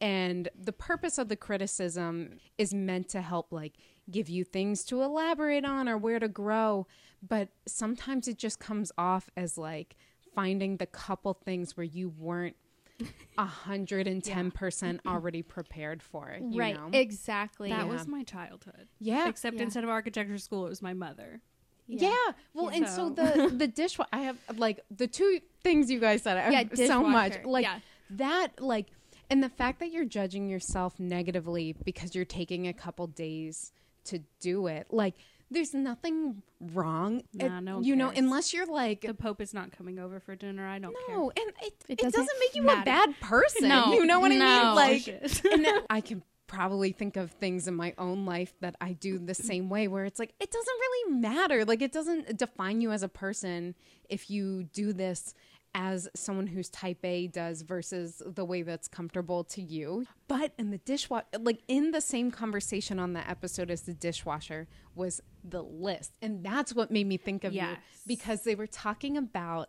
And 0.01 0.49
the 0.59 0.73
purpose 0.73 1.19
of 1.19 1.29
the 1.29 1.37
criticism 1.37 2.39
is 2.59 2.73
meant 2.75 3.09
to 3.11 3.21
help 3.23 3.53
like 3.53 3.75
give 4.11 4.29
you 4.29 4.45
things 4.45 4.85
to 4.85 5.03
elaborate 5.03 5.65
on 5.65 5.89
or 5.89 5.97
where 5.99 6.19
to 6.19 6.29
grow, 6.29 6.87
but 7.27 7.49
sometimes 7.67 8.29
it 8.29 8.39
just 8.39 8.59
comes 8.59 8.91
off 8.99 9.31
as 9.37 9.57
like 9.57 9.97
finding 10.35 10.77
the 10.77 10.87
couple 10.87 11.35
things 11.35 11.77
where 11.77 11.85
you 11.85 12.09
weren't 12.19 12.57
a 13.39 13.45
hundred 13.45 14.07
and 14.07 14.23
ten 14.23 14.51
percent 14.51 15.01
already 15.07 15.43
prepared 15.43 16.03
for. 16.03 16.37
You 16.41 16.59
right. 16.61 16.75
Know? 16.77 16.91
That 16.91 17.59
Yeah. 17.69 17.85
was 17.85 18.07
my 18.07 18.23
childhood. 18.23 18.89
yeah. 19.01 19.29
Except 19.29 19.57
Yeah. 19.57 19.63
instead 19.65 19.85
of 19.85 19.91
architecture 19.91 20.39
school, 20.39 20.67
it 20.67 20.69
was 20.69 20.83
my 20.83 20.95
mother. 20.95 21.41
Yeah. 21.87 22.15
Well, 22.55 22.69
and 22.69 22.87
so 22.89 23.09
So- 23.09 23.11
the 23.11 23.49
the 23.55 23.67
dishwasher. 23.67 24.09
I 24.13 24.21
have 24.23 24.39
like 24.57 24.81
the 24.91 25.07
two 25.07 25.41
things 25.63 25.91
you 25.91 26.01
guys 26.01 26.23
said. 26.23 26.53
Yeah, 26.53 26.87
so 26.87 27.03
much. 27.03 27.45
Like 27.45 27.65
Yeah. 27.65 27.81
that. 28.11 28.61
Like, 28.61 28.87
and 29.29 29.43
the 29.43 29.49
fact 29.49 29.81
that 29.81 29.91
you're 29.91 30.05
judging 30.05 30.49
yourself 30.49 30.99
negatively 31.01 31.75
because 31.85 32.15
you're 32.15 32.25
taking 32.25 32.69
a 32.69 32.73
couple 32.73 33.07
days 33.09 33.73
to 34.05 34.21
do 34.41 34.67
it. 34.67 34.87
Like, 34.91 35.15
there's 35.55 35.73
nothing 35.75 36.43
wrong. 36.61 37.23
Nah, 37.33 37.59
It- 37.59 37.61
no 37.63 37.75
one 37.77 37.85
you 37.85 37.97
know, 37.97 38.11
unless 38.15 38.53
you're 38.53 38.67
like. 38.67 39.03
The 39.03 39.15
Pope 39.15 39.41
is 39.41 39.55
not 39.55 39.73
coming 39.73 39.99
over 39.99 40.21
for 40.21 40.37
dinner. 40.37 40.67
I 40.67 40.79
don't 40.79 40.95
know. 41.09 41.15
no, 41.15 41.31
and 41.31 41.51
it, 41.63 41.65
it, 41.65 41.75
It 41.89 41.99
doesn't, 41.99 42.21
doesn't 42.21 42.39
make 42.41 42.55
you 42.55 42.69
a 42.69 42.83
bad 42.85 43.19
person. 43.21 43.69
No, 43.69 43.93
you 43.95 44.05
know 44.05 44.21
what 44.21 44.33
I 44.33 44.35
mean? 44.35 44.75
Like, 44.75 45.45
and 45.53 45.67
I 45.89 46.01
can 46.01 46.23
probably 46.47 46.93
think 46.93 47.17
of 47.17 47.31
things 47.33 47.67
in 47.67 47.75
my 47.75 47.95
own 47.99 48.27
life 48.27 48.53
that 48.61 48.77
I 48.81 48.93
do 48.93 49.19
the 49.19 49.35
same 49.35 49.71
way 49.71 49.89
where 49.89 50.05
it's 50.05 50.19
like 50.19 50.35
it 50.39 50.51
doesn't 50.51 50.67
really 50.79 51.19
matter 51.19 51.65
like 51.65 51.81
it 51.81 51.91
doesn't 51.91 52.37
define 52.37 52.81
you 52.83 52.93
as 52.93 53.03
a 53.03 53.09
person 53.09 53.75
if 54.11 54.31
you 54.31 54.65
do 54.65 54.93
this 54.93 55.35
as 55.75 56.09
someone 56.15 56.47
who's 56.47 56.69
type 56.69 57.05
A 57.05 57.27
does 57.27 57.63
versus 57.63 58.23
the 58.25 58.45
way 58.45 58.63
that's 58.63 58.87
comfortable 58.89 59.43
to 59.45 59.61
you 59.63 60.07
but 60.29 60.53
in 60.59 60.71
the 60.71 60.79
dishwasher 60.79 61.27
like 61.41 61.61
in 61.69 61.91
the 61.91 62.01
same 62.01 62.31
conversation 62.31 62.99
on 63.01 63.13
the 63.13 63.29
episode 63.29 63.71
as 63.71 63.83
the 63.83 63.93
dishwasher 63.95 64.69
was 64.95 65.21
the 65.43 65.63
list 65.63 66.13
and 66.23 66.45
that's 66.45 66.75
what 66.75 66.91
made 66.91 67.07
me 67.09 67.17
think 67.17 67.43
of 67.45 67.53
you 67.53 67.67
because 68.07 68.43
they 68.43 68.55
were 68.55 68.67
talking 68.69 69.17
about 69.17 69.69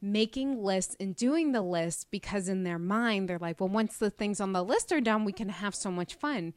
making 0.00 0.62
lists 0.62 0.94
and 1.00 1.16
doing 1.16 1.52
the 1.52 1.62
list 1.62 2.10
because 2.10 2.48
in 2.48 2.62
their 2.64 2.78
mind 2.78 3.28
they're 3.28 3.38
like 3.38 3.58
well 3.58 3.68
once 3.68 3.96
the 3.96 4.10
things 4.10 4.38
on 4.40 4.52
the 4.52 4.62
list 4.62 4.92
are 4.92 5.00
done 5.00 5.24
we 5.24 5.32
can 5.32 5.48
have 5.48 5.74
so 5.74 5.90
much 5.90 6.14
fun 6.14 6.52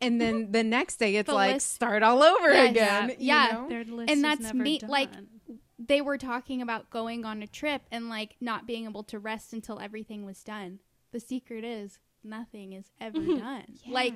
and 0.00 0.20
then 0.20 0.52
the 0.52 0.62
next 0.62 0.96
day 0.96 1.16
it's 1.16 1.26
The 1.28 1.34
like 1.34 1.54
list- 1.54 1.74
start 1.74 2.02
all 2.04 2.22
over 2.22 2.52
Yes. 2.52 2.70
again 2.70 3.08
you 3.10 3.16
Yeah. 3.18 3.64
know? 3.68 3.82
List 3.96 4.10
And 4.10 4.22
that's 4.22 4.54
me- 4.54 4.80
like, 4.86 5.10
done. 5.12 5.26
They 5.86 6.00
were 6.00 6.18
talking 6.18 6.62
about 6.62 6.90
going 6.90 7.24
on 7.24 7.42
a 7.42 7.46
trip 7.46 7.82
and 7.90 8.08
like 8.08 8.36
not 8.40 8.66
being 8.66 8.84
able 8.84 9.02
to 9.04 9.18
rest 9.18 9.52
until 9.52 9.80
everything 9.80 10.24
was 10.24 10.42
done. 10.42 10.80
The 11.12 11.20
secret 11.20 11.64
is 11.64 11.98
nothing 12.24 12.72
is 12.72 12.90
ever 13.00 13.18
mm-hmm. 13.18 13.38
done. 13.38 13.78
Like 13.88 14.14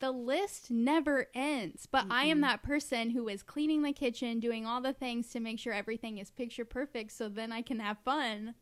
the 0.00 0.10
list 0.10 0.70
never 0.70 1.26
ends. 1.34 1.86
But 1.90 2.06
I 2.10 2.24
am 2.24 2.40
that 2.42 2.62
person 2.62 3.10
who 3.10 3.28
is 3.28 3.42
cleaning 3.42 3.82
the 3.82 3.92
kitchen, 3.92 4.40
doing 4.40 4.66
all 4.66 4.80
the 4.80 4.92
things 4.92 5.30
to 5.30 5.40
make 5.40 5.58
sure 5.58 5.72
everything 5.72 6.18
is 6.18 6.30
picture 6.30 6.64
perfect 6.64 7.12
so 7.12 7.28
then 7.28 7.52
I 7.52 7.62
can 7.62 7.80
have 7.80 7.98
fun. 8.04 8.54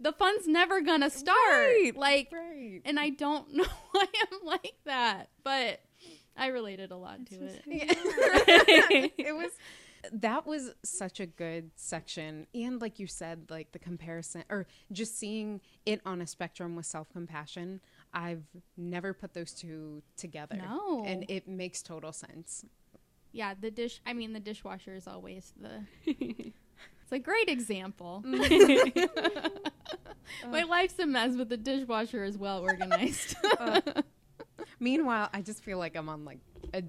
The 0.00 0.12
fun's 0.12 0.46
never 0.46 0.80
gonna 0.80 1.10
start. 1.10 1.36
Right, 1.36 1.92
Like 1.96 2.30
right 2.32 2.80
and 2.84 2.98
I 3.00 3.10
don't 3.10 3.52
know 3.54 3.66
why 3.92 4.04
I'm 4.32 4.44
like 4.44 4.76
that, 4.84 5.30
but 5.42 5.80
I 6.36 6.48
related 6.48 6.92
a 6.92 6.96
lot 6.96 7.26
to 7.26 7.34
it. 7.34 7.62
it 9.18 9.34
was 9.34 9.50
that 10.12 10.46
was 10.46 10.70
such 10.84 11.20
a 11.20 11.26
good 11.26 11.70
section 11.76 12.46
and 12.54 12.80
like 12.80 12.98
you 12.98 13.06
said 13.06 13.46
like 13.50 13.72
the 13.72 13.78
comparison 13.78 14.44
or 14.50 14.66
just 14.92 15.18
seeing 15.18 15.60
it 15.86 16.00
on 16.06 16.20
a 16.20 16.26
spectrum 16.26 16.76
with 16.76 16.86
self-compassion 16.86 17.80
i've 18.12 18.42
never 18.76 19.12
put 19.12 19.34
those 19.34 19.52
two 19.52 20.02
together 20.16 20.56
No. 20.56 21.04
and 21.06 21.24
it 21.28 21.48
makes 21.48 21.82
total 21.82 22.12
sense 22.12 22.64
Yeah, 23.32 23.54
the 23.60 23.70
dish. 23.70 24.00
I 24.06 24.14
mean, 24.14 24.32
the 24.32 24.40
dishwasher 24.40 24.94
is 24.94 25.06
always 25.06 25.52
the. 25.60 25.84
it's 26.06 27.12
a 27.12 27.18
great 27.18 27.48
example. 27.50 28.22
My 28.26 29.52
life's 30.62 30.98
a 30.98 31.06
mess, 31.06 31.36
but 31.36 31.50
the 31.50 31.58
dishwasher 31.58 32.24
is 32.24 32.38
well 32.38 32.60
organized. 32.60 33.36
Meanwhile, 34.80 35.28
I 35.32 35.42
just 35.42 35.62
feel 35.62 35.78
like 35.78 35.96
I'm 35.96 36.08
on 36.08 36.24
like 36.24 36.38
a 36.72 36.82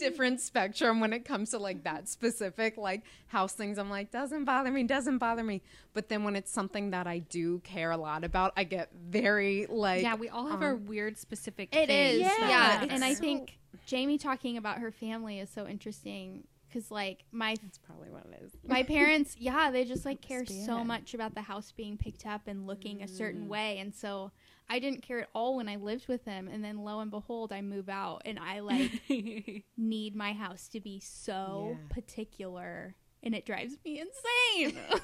different 0.00 0.40
spectrum 0.40 1.00
when 1.00 1.12
it 1.12 1.24
comes 1.24 1.50
to 1.50 1.58
like 1.58 1.84
that 1.84 2.08
specific 2.08 2.76
like 2.76 3.02
house 3.28 3.52
things. 3.52 3.78
I'm 3.78 3.88
like, 3.90 4.10
doesn't 4.10 4.44
bother 4.44 4.70
me, 4.70 4.82
doesn't 4.82 5.18
bother 5.18 5.44
me. 5.44 5.62
But 5.92 6.08
then 6.08 6.24
when 6.24 6.34
it's 6.36 6.50
something 6.50 6.90
that 6.90 7.06
I 7.06 7.18
do 7.20 7.60
care 7.60 7.90
a 7.90 7.96
lot 7.96 8.24
about, 8.24 8.52
I 8.56 8.64
get 8.64 8.90
very 9.08 9.66
like 9.68 10.02
yeah, 10.02 10.14
we 10.16 10.28
all 10.28 10.46
have 10.46 10.58
um, 10.58 10.64
our 10.64 10.74
weird 10.74 11.16
specific. 11.18 11.74
It 11.74 11.90
is, 11.90 12.22
things 12.26 12.38
yeah. 12.40 12.48
that- 12.48 12.82
it's 12.84 12.92
And 12.92 13.04
I 13.04 13.14
so- 13.14 13.20
think 13.20 13.58
Jamie 13.86 14.18
talking 14.18 14.56
about 14.56 14.78
her 14.78 14.90
family 14.90 15.38
is 15.40 15.48
so 15.50 15.66
interesting 15.66 16.44
because, 16.70 16.90
like, 16.90 17.24
my 17.32 17.56
That's 17.62 17.78
probably 17.78 18.10
what 18.10 18.26
it 18.26 18.42
is. 18.44 18.52
my 18.66 18.82
parents, 18.84 19.36
yeah, 19.38 19.70
they 19.70 19.84
just 19.84 20.04
like 20.04 20.20
care 20.20 20.44
so 20.46 20.84
much 20.84 21.12
about 21.14 21.34
the 21.34 21.42
house 21.42 21.72
being 21.76 21.96
picked 21.98 22.24
up 22.24 22.42
and 22.46 22.66
looking 22.66 23.02
a 23.02 23.08
certain 23.08 23.46
Mm. 23.46 23.48
way, 23.48 23.78
and 23.78 23.94
so 23.94 24.30
I 24.68 24.78
didn't 24.78 25.02
care 25.02 25.20
at 25.20 25.28
all 25.34 25.56
when 25.56 25.68
I 25.68 25.76
lived 25.76 26.06
with 26.08 26.24
them. 26.24 26.46
And 26.48 26.64
then 26.64 26.84
lo 26.84 27.00
and 27.00 27.10
behold, 27.10 27.52
I 27.52 27.60
move 27.60 27.88
out, 27.88 28.22
and 28.24 28.38
I 28.38 28.60
like 28.60 28.90
need 29.76 30.14
my 30.14 30.32
house 30.32 30.68
to 30.68 30.80
be 30.80 31.00
so 31.00 31.76
Yeah. 31.80 31.88
particular, 31.88 32.94
and 33.22 33.34
it 33.34 33.44
drives 33.44 33.76
me 33.84 34.00
insane. 34.00 34.78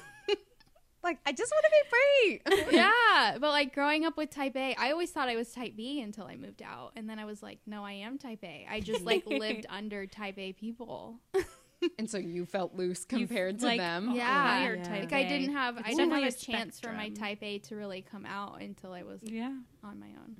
Like 1.07 1.19
I 1.25 1.31
just 1.31 1.53
want 1.53 1.65
to 1.65 1.71
be 1.71 2.57
free. 2.67 2.75
yeah, 2.77 3.37
but 3.39 3.51
like 3.51 3.73
growing 3.73 4.03
up 4.03 4.17
with 4.17 4.29
type 4.29 4.57
A, 4.57 4.75
I 4.77 4.91
always 4.91 5.09
thought 5.09 5.29
I 5.29 5.37
was 5.37 5.53
type 5.53 5.77
B 5.77 6.01
until 6.01 6.25
I 6.25 6.35
moved 6.35 6.61
out, 6.61 6.91
and 6.97 7.09
then 7.09 7.17
I 7.17 7.23
was 7.23 7.41
like, 7.41 7.59
no, 7.65 7.85
I 7.85 7.93
am 7.93 8.17
type 8.17 8.43
A. 8.43 8.67
I 8.69 8.81
just 8.81 9.05
like 9.05 9.25
lived 9.25 9.65
under 9.69 10.05
type 10.05 10.37
A 10.37 10.51
people. 10.51 11.21
and 11.97 12.09
so 12.09 12.17
you 12.17 12.45
felt 12.45 12.75
loose 12.75 13.05
compared 13.05 13.59
to 13.59 13.65
like, 13.65 13.79
them. 13.79 14.11
Yeah. 14.13 14.23
Oh, 14.23 14.47
higher 14.47 14.75
Yeah. 14.75 14.83
type 14.83 15.03
Like 15.03 15.13
I 15.13 15.19
A. 15.19 15.29
didn't 15.29 15.53
have, 15.53 15.77
I 15.77 15.93
didn't 15.93 16.11
have 16.11 16.23
a 16.23 16.27
a 16.27 16.31
chance 16.33 16.77
for 16.81 16.91
my 16.91 17.07
type 17.07 17.41
A 17.41 17.59
to 17.59 17.77
really 17.77 18.01
come 18.01 18.25
out 18.25 18.59
until 18.59 18.91
I 18.91 19.03
was 19.03 19.21
yeah. 19.23 19.53
on 19.85 20.01
my 20.01 20.07
own. 20.07 20.35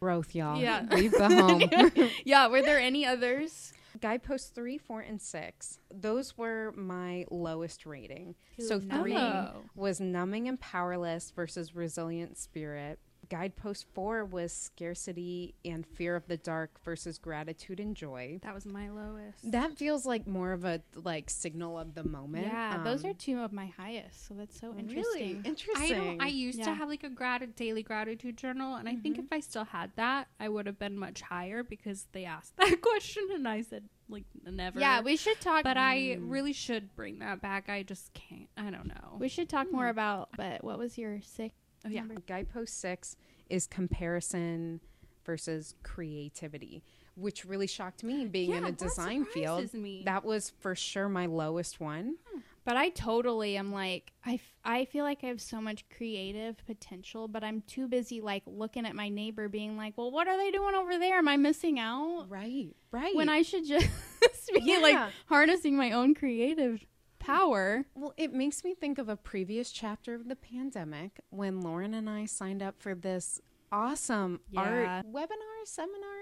Growth, 0.00 0.34
y'all. 0.34 0.58
Yeah. 0.58 0.86
Leave 0.92 1.12
the 1.12 1.28
home. 1.28 2.10
yeah, 2.24 2.46
were 2.46 2.62
there 2.62 2.80
any 2.80 3.04
others? 3.04 3.74
Guideposts 4.00 4.50
three, 4.50 4.78
four, 4.78 5.00
and 5.00 5.20
six. 5.20 5.78
Those 5.90 6.36
were 6.38 6.72
my 6.76 7.24
lowest 7.30 7.86
rating. 7.86 8.34
Ooh, 8.60 8.64
so 8.64 8.80
three 8.80 9.16
Oh. 9.16 9.62
was 9.74 10.00
numbing 10.00 10.48
and 10.48 10.60
powerless 10.60 11.30
versus 11.30 11.74
resilient 11.74 12.36
spirit. 12.38 12.98
Guidepost 13.30 13.86
four 13.94 14.24
was 14.24 14.52
scarcity 14.52 15.54
and 15.64 15.86
fear 15.86 16.16
of 16.16 16.26
the 16.26 16.36
dark 16.36 16.78
versus 16.84 17.16
gratitude 17.18 17.78
and 17.80 17.94
joy. 17.96 18.40
That 18.42 18.54
was 18.54 18.66
my 18.66 18.90
lowest. 18.90 19.50
That 19.52 19.78
feels 19.78 20.04
like 20.04 20.26
more 20.26 20.52
of 20.52 20.64
a 20.64 20.82
like 20.96 21.30
signal 21.30 21.78
of 21.78 21.94
the 21.94 22.02
moment. 22.04 22.46
Yeah, 22.48 22.82
those 22.82 23.04
are 23.04 23.10
Um, 23.10 23.14
two 23.14 23.38
of 23.40 23.52
my 23.52 23.66
highest, 23.66 24.26
so 24.26 24.34
that's 24.34 24.58
so 24.60 24.74
interesting. 24.76 25.02
really 25.04 25.40
interesting. 25.44 25.76
I 25.76 25.88
don't. 26.04 26.20
I 26.22 26.26
used 26.26 26.58
Yeah. 26.58 26.64
to 26.66 26.74
have 26.74 26.88
like 26.88 27.04
a 27.04 27.08
grat- 27.08 27.54
daily 27.56 27.82
gratitude 27.84 28.36
journal, 28.36 28.74
and 28.74 28.88
I 28.88 28.96
think 28.96 29.16
Mhm. 29.16 29.24
if 29.26 29.32
I 29.32 29.40
still 29.40 29.64
had 29.64 29.92
that, 29.96 30.28
I 30.40 30.48
would 30.48 30.66
have 30.66 30.78
been 30.78 30.98
much 30.98 31.20
higher 31.22 31.62
because 31.62 32.08
they 32.12 32.24
asked 32.24 32.56
that 32.58 32.80
question, 32.82 33.28
and 33.32 33.46
I 33.46 33.62
said 33.62 33.88
like 34.08 34.24
never. 34.44 34.80
Yeah, 34.80 35.02
we 35.02 35.16
should 35.16 35.40
talk. 35.40 35.62
but 35.62 35.76
I 35.76 36.16
Mm. 36.18 36.30
really 36.32 36.52
should 36.52 36.96
bring 36.96 37.20
that 37.20 37.40
back. 37.40 37.68
I 37.68 37.84
just 37.84 38.12
can't. 38.12 38.48
I 38.56 38.70
don't 38.70 38.88
know. 38.88 39.16
we 39.20 39.28
should 39.28 39.48
talk 39.48 39.70
more 39.70 39.84
Hmm. 39.84 39.90
about. 39.90 40.30
But 40.36 40.64
what 40.64 40.78
was 40.78 40.98
your 40.98 41.20
sick? 41.22 41.52
Oh, 41.84 41.88
yeah. 41.88 42.00
number? 42.00 42.20
Guidepost 42.26 42.80
six 42.80 43.16
is 43.48 43.66
comparison 43.66 44.80
versus 45.24 45.74
creativity, 45.82 46.82
which 47.14 47.44
really 47.44 47.66
shocked 47.66 48.02
me 48.02 48.24
being 48.26 48.52
in 48.52 48.64
a 48.64 48.72
design 48.72 49.24
field. 49.24 49.72
me. 49.74 50.02
That 50.04 50.24
was 50.24 50.50
for 50.60 50.74
sure 50.74 51.08
my 51.08 51.26
lowest 51.26 51.80
one. 51.80 52.16
Hmm. 52.32 52.40
But 52.64 52.76
I 52.76 52.90
totally 52.90 53.56
am 53.56 53.72
like 53.72 54.12
I, 54.24 54.34
f- 54.34 54.54
I 54.64 54.84
feel 54.84 55.02
like 55.04 55.20
I 55.24 55.28
have 55.28 55.40
so 55.40 55.60
much 55.62 55.84
creative 55.96 56.56
potential, 56.66 57.26
but 57.26 57.42
I'm 57.42 57.62
too 57.62 57.88
busy 57.88 58.20
like 58.20 58.42
looking 58.46 58.84
at 58.84 58.94
my 58.94 59.08
neighbor, 59.08 59.48
being 59.48 59.78
like, 59.78 59.96
"Well, 59.96 60.10
what 60.10 60.28
are 60.28 60.36
they 60.36 60.50
doing 60.50 60.74
over 60.74 60.98
there? 60.98 61.16
Am 61.16 61.26
I 61.26 61.38
missing 61.38 61.78
out?" 61.78 62.26
Right, 62.28 62.68
right. 62.92 63.16
When 63.16 63.30
I 63.30 63.42
should 63.42 63.66
just 63.66 63.88
be 64.54 64.78
like 64.78 65.10
harnessing 65.26 65.76
my 65.76 65.92
own 65.92 66.14
creative 66.14 66.84
power. 67.20 67.84
Well, 67.94 68.12
it 68.16 68.32
makes 68.32 68.64
me 68.64 68.74
think 68.74 68.98
of 68.98 69.08
a 69.08 69.16
previous 69.16 69.70
chapter 69.70 70.14
of 70.14 70.28
the 70.28 70.34
pandemic 70.36 71.20
when 71.30 71.60
Lauren 71.60 71.94
and 71.94 72.10
I 72.10 72.24
signed 72.24 72.62
up 72.62 72.82
for 72.82 72.94
this 72.96 73.40
awesome 73.70 74.40
Yeah. 74.50 74.60
art 74.62 75.06
webinar, 75.06 75.64
seminar, 75.64 76.16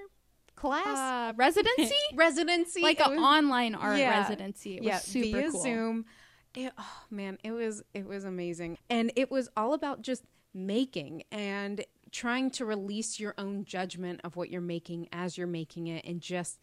class, 0.55 0.87
Uh, 0.87 1.33
residency, 1.37 1.95
residency. 2.15 2.83
like 2.83 3.01
an 3.01 3.19
online 3.19 3.75
art 3.75 3.99
Yeah. 3.99 4.19
residency. 4.21 4.77
It 4.77 4.83
was 4.83 4.87
yeah, 4.89 4.99
super 4.99 5.41
via 5.41 5.51
cool. 5.51 5.61
Zoom. 5.63 6.05
It, 6.55 6.73
oh 6.77 7.03
man, 7.11 7.39
it 7.45 7.53
was 7.53 7.83
it 7.95 8.07
was 8.07 8.25
amazing, 8.25 8.79
and 8.91 9.13
it 9.17 9.31
was 9.31 9.49
all 9.57 9.73
about 9.75 10.03
just 10.03 10.25
making 10.53 11.23
and 11.31 11.85
trying 12.11 12.51
to 12.51 12.65
release 12.65 13.21
your 13.21 13.35
own 13.39 13.65
judgment 13.65 14.21
of 14.25 14.35
what 14.35 14.51
you're 14.51 14.61
making 14.63 15.09
as 15.13 15.37
you're 15.39 15.47
making 15.47 15.87
it, 15.89 16.05
and 16.05 16.21
just 16.21 16.59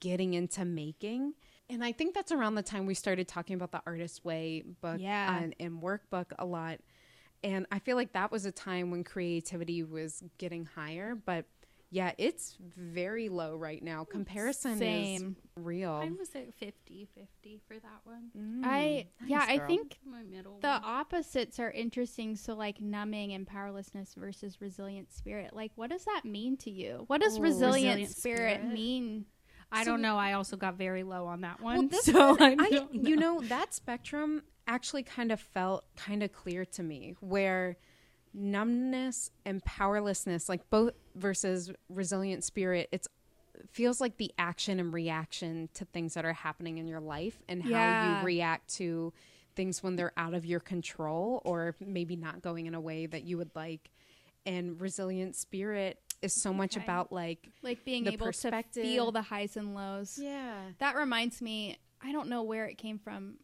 getting 0.00 0.32
into 0.34 0.64
making. 0.64 1.34
And 1.68 1.82
I 1.84 1.92
think 1.92 2.14
that's 2.14 2.32
around 2.32 2.54
the 2.54 2.62
time 2.62 2.86
we 2.86 2.94
started 2.94 3.26
talking 3.28 3.54
about 3.56 3.72
the 3.72 3.82
Artist 3.86 4.24
Way 4.24 4.62
book 4.80 4.98
Yeah. 5.00 5.36
and, 5.38 5.54
and 5.58 5.82
workbook 5.82 6.26
a 6.38 6.44
lot. 6.44 6.78
And 7.42 7.66
I 7.70 7.78
feel 7.80 7.96
like 7.96 8.12
that 8.12 8.30
was 8.32 8.46
a 8.46 8.52
time 8.52 8.90
when 8.90 9.04
creativity 9.04 9.82
was 9.82 10.22
getting 10.38 10.64
higher, 10.64 11.14
but 11.14 11.44
yeah, 11.90 12.12
it's 12.18 12.56
very 12.76 13.28
low 13.28 13.56
right 13.56 13.80
now. 13.82 14.04
Comparison 14.04 14.76
Same. 14.78 15.36
is 15.56 15.62
real. 15.64 15.98
Mine 15.98 16.16
was 16.18 16.34
at 16.34 16.52
50 16.54 17.06
50 17.14 17.60
for 17.68 17.74
that 17.74 18.00
one. 18.02 18.30
Mm, 18.36 18.60
I 18.64 19.06
yeah, 19.24 19.38
nice, 19.38 19.60
I 19.60 19.66
think 19.66 19.98
My 20.04 20.22
middle 20.24 20.58
the 20.60 20.68
one. 20.68 20.80
opposites 20.84 21.60
are 21.60 21.70
interesting. 21.70 22.34
So 22.34 22.54
like 22.54 22.80
numbing 22.80 23.32
and 23.34 23.46
powerlessness 23.46 24.14
versus 24.16 24.60
resilient 24.60 25.12
spirit. 25.12 25.54
Like, 25.54 25.70
what 25.76 25.90
does 25.90 26.04
that 26.06 26.22
mean 26.24 26.56
to 26.58 26.70
you? 26.72 27.04
What 27.06 27.20
does 27.20 27.38
Oh, 27.38 27.42
resilient, 27.42 27.98
resilient 27.98 28.10
spirit, 28.10 28.54
spirit. 28.60 28.72
mean? 28.72 29.26
I 29.72 29.84
So- 29.84 29.92
don't 29.92 30.02
know. 30.02 30.16
I 30.16 30.32
also 30.34 30.56
got 30.56 30.74
very 30.76 31.02
low 31.02 31.26
on 31.26 31.40
that 31.42 31.60
one. 31.60 31.88
Well, 31.92 32.00
so 32.02 32.36
I, 32.40 32.56
I, 32.58 32.70
don't 32.70 32.94
you 32.94 33.16
know, 33.16 33.40
that 33.42 33.74
spectrum 33.74 34.42
actually 34.66 35.02
kind 35.02 35.30
of 35.32 35.40
felt 35.40 35.84
kind 35.96 36.22
of 36.22 36.32
clear 36.32 36.64
to 36.64 36.82
me 36.82 37.14
where 37.20 37.76
numbness 38.34 39.30
and 39.44 39.64
powerlessness, 39.64 40.48
like 40.48 40.68
both 40.70 40.92
versus 41.14 41.72
resilient 41.88 42.44
spirit, 42.44 42.88
it's 42.92 43.08
feels 43.72 44.00
like 44.00 44.18
the 44.18 44.30
action 44.38 44.78
and 44.78 44.92
reaction 44.92 45.68
to 45.74 45.84
things 45.86 46.14
that 46.14 46.24
are 46.26 46.32
happening 46.34 46.76
in 46.78 46.86
your 46.86 47.00
life 47.00 47.38
and 47.48 47.62
how 47.62 47.70
Yeah. 47.70 48.20
you 48.20 48.26
react 48.26 48.74
to 48.76 49.12
things 49.56 49.82
when 49.82 49.96
they're 49.96 50.12
out 50.18 50.34
of 50.34 50.44
your 50.44 50.60
control 50.60 51.40
or 51.44 51.74
maybe 51.80 52.16
not 52.16 52.42
going 52.42 52.66
in 52.66 52.74
a 52.74 52.80
way 52.80 53.06
that 53.06 53.24
you 53.24 53.38
would 53.38 53.50
like. 53.56 53.90
And 54.44 54.78
resilient 54.80 55.34
spirit 55.36 55.98
is 56.22 56.40
so 56.42 56.52
much 56.52 56.76
Okay. 56.76 56.84
about 56.84 57.12
like 57.12 57.50
Like 57.62 57.84
being 57.84 58.04
The 58.04 58.12
able 58.12 58.32
to 58.32 58.62
feel 58.72 59.12
the 59.12 59.22
highs 59.22 59.56
and 59.56 59.74
lows. 59.74 60.18
yeah. 60.18 60.70
That 60.78 60.96
reminds 60.96 61.40
me, 61.42 61.78
I 62.02 62.12
don't 62.12 62.28
know 62.28 62.42
where 62.42 62.66
it 62.66 62.78
came 62.78 62.98
from. 62.98 63.38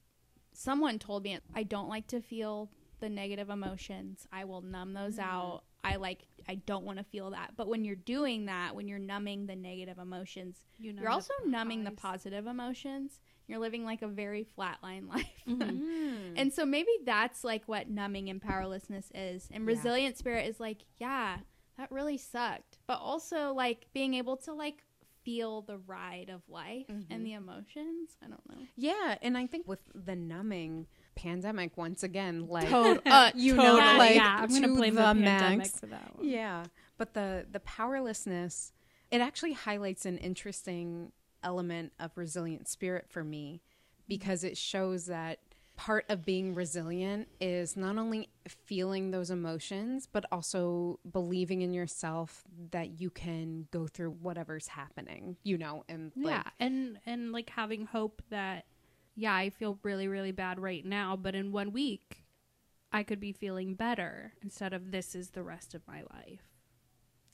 Someone 0.52 0.98
told 0.98 1.24
me 1.24 1.38
I 1.54 1.62
don't 1.62 1.88
like 1.88 2.06
to 2.08 2.20
feel 2.20 2.70
the 3.00 3.08
negative 3.08 3.50
emotions. 3.50 4.26
I 4.32 4.44
will 4.44 4.60
numb 4.62 4.92
those 4.94 5.18
out. 5.18 5.62
I 5.84 5.96
like 5.96 6.26
I 6.48 6.56
don't 6.56 6.84
want 6.84 6.98
to 6.98 7.04
feel 7.04 7.30
that. 7.30 7.52
But 7.56 7.68
when 7.68 7.84
you're 7.84 7.96
doing 7.96 8.46
that, 8.46 8.74
when 8.76 8.86
you're 8.88 8.98
numbing 8.98 9.46
the 9.46 9.56
negative 9.56 9.98
emotions, 9.98 10.56
you 10.78 10.92
you're 10.92 11.10
also 11.10 11.32
numbing 11.46 11.84
the 11.84 11.90
positive 11.90 12.46
emotions. 12.46 13.20
You're 13.48 13.58
living 13.58 13.84
like 13.84 14.02
a 14.02 14.08
very 14.08 14.44
flatline 14.56 15.08
life. 15.14 15.26
Mhm. 15.48 16.34
And 16.36 16.52
so 16.52 16.64
maybe 16.64 16.90
that's 17.04 17.42
like 17.44 17.64
what 17.66 17.88
numbing 17.88 18.28
and 18.30 18.40
powerlessness 18.40 19.10
is. 19.14 19.48
And 19.50 19.64
Yeah. 19.64 19.74
resilient 19.74 20.16
spirit 20.18 20.46
is 20.46 20.60
like, 20.60 20.84
yeah, 20.98 21.38
that 21.82 21.90
really 21.92 22.16
sucked. 22.16 22.78
But 22.86 22.98
also 23.00 23.52
like 23.52 23.86
being 23.92 24.14
able 24.14 24.36
to 24.38 24.52
like 24.54 24.84
feel 25.24 25.62
the 25.62 25.78
ride 25.78 26.30
of 26.30 26.42
life 26.48 26.86
Mhm. 26.88 27.06
and 27.10 27.26
the 27.26 27.32
emotions. 27.32 28.16
I 28.24 28.28
don't 28.28 28.48
know. 28.48 28.66
Yeah, 28.76 29.16
and 29.22 29.36
I 29.36 29.46
think 29.46 29.66
with 29.68 29.80
the 29.94 30.14
numbing 30.16 30.86
pandemic 31.14 31.76
once 31.76 32.02
again, 32.02 32.46
like 32.48 32.68
Tot- 32.68 33.02
uh, 33.06 33.30
you 33.34 33.54
know, 33.54 33.78
Totally. 33.78 33.98
like 33.98 34.14
yeah, 34.16 34.38
I'm 34.40 34.48
gonna 34.48 34.68
to 34.68 34.74
blame 34.74 34.94
the 34.94 35.00
the, 35.02 35.06
pandemic 35.14 35.58
max. 35.58 35.80
for 35.80 35.86
that 35.86 36.16
one. 36.16 36.28
Yeah, 36.28 36.64
but 36.98 37.14
the 37.14 37.46
the 37.50 37.60
powerlessness, 37.60 38.72
it 39.10 39.20
actually 39.20 39.52
highlights 39.52 40.06
an 40.06 40.18
interesting 40.18 41.12
element 41.42 41.92
of 41.98 42.16
resilient 42.16 42.68
spirit 42.68 43.06
for 43.08 43.22
me 43.24 43.60
because 44.08 44.44
it 44.44 44.56
shows 44.56 45.06
that 45.06 45.40
part 45.82 46.04
of 46.08 46.24
being 46.24 46.54
resilient 46.54 47.26
is 47.40 47.76
not 47.76 47.98
only 47.98 48.28
feeling 48.46 49.10
those 49.10 49.30
emotions 49.30 50.06
but 50.06 50.24
also 50.30 51.00
believing 51.10 51.60
in 51.62 51.74
yourself 51.74 52.44
that 52.70 53.00
you 53.00 53.10
can 53.10 53.66
go 53.72 53.88
through 53.88 54.10
whatever's 54.10 54.68
happening 54.68 55.36
you 55.42 55.58
know 55.58 55.82
and 55.88 56.12
like, 56.14 56.34
yeah 56.34 56.42
and 56.60 57.00
and 57.04 57.32
like 57.32 57.50
having 57.50 57.84
hope 57.84 58.22
that 58.30 58.64
yeah 59.16 59.34
i 59.34 59.50
feel 59.50 59.76
really 59.82 60.06
really 60.06 60.30
bad 60.30 60.60
right 60.60 60.86
now 60.86 61.16
but 61.16 61.34
in 61.34 61.50
one 61.50 61.72
week 61.72 62.24
i 62.92 63.02
could 63.02 63.18
be 63.18 63.32
feeling 63.32 63.74
better 63.74 64.34
instead 64.40 64.72
of 64.72 64.92
this 64.92 65.16
is 65.16 65.30
the 65.30 65.42
rest 65.42 65.74
of 65.74 65.82
my 65.88 66.02
life 66.14 66.52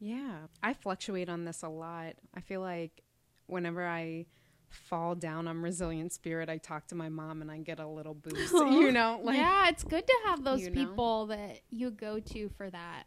Yeah, 0.01 0.47
I 0.63 0.75
fluctuate 0.75 1.29
on 1.29 1.45
this 1.45 1.63
a 1.63 1.69
lot. 1.69 2.15
I 2.33 2.41
feel 2.41 2.61
like 2.61 3.03
whenever 3.47 3.85
I 3.87 4.27
fall 4.71 5.15
down 5.15 5.49
on 5.49 5.61
resilient 5.61 6.13
spirit, 6.13 6.49
I 6.49 6.59
talk 6.59 6.87
to 6.89 6.95
my 6.95 7.09
mom 7.09 7.43
and 7.43 7.51
I 7.51 7.59
get 7.59 7.79
a 7.81 7.87
little 7.87 8.15
boost. 8.15 8.53
you 8.53 8.93
know, 8.93 9.21
like 9.23 9.37
yeah, 9.37 9.69
it's 9.69 9.85
good 9.85 10.07
to 10.07 10.15
have 10.27 10.45
those 10.45 10.61
you 10.61 10.71
know? 10.71 10.87
people 10.87 11.27
that 11.27 11.61
you 11.71 11.91
go 11.91 12.21
to 12.21 12.49
for 12.57 12.71
that. 12.71 13.05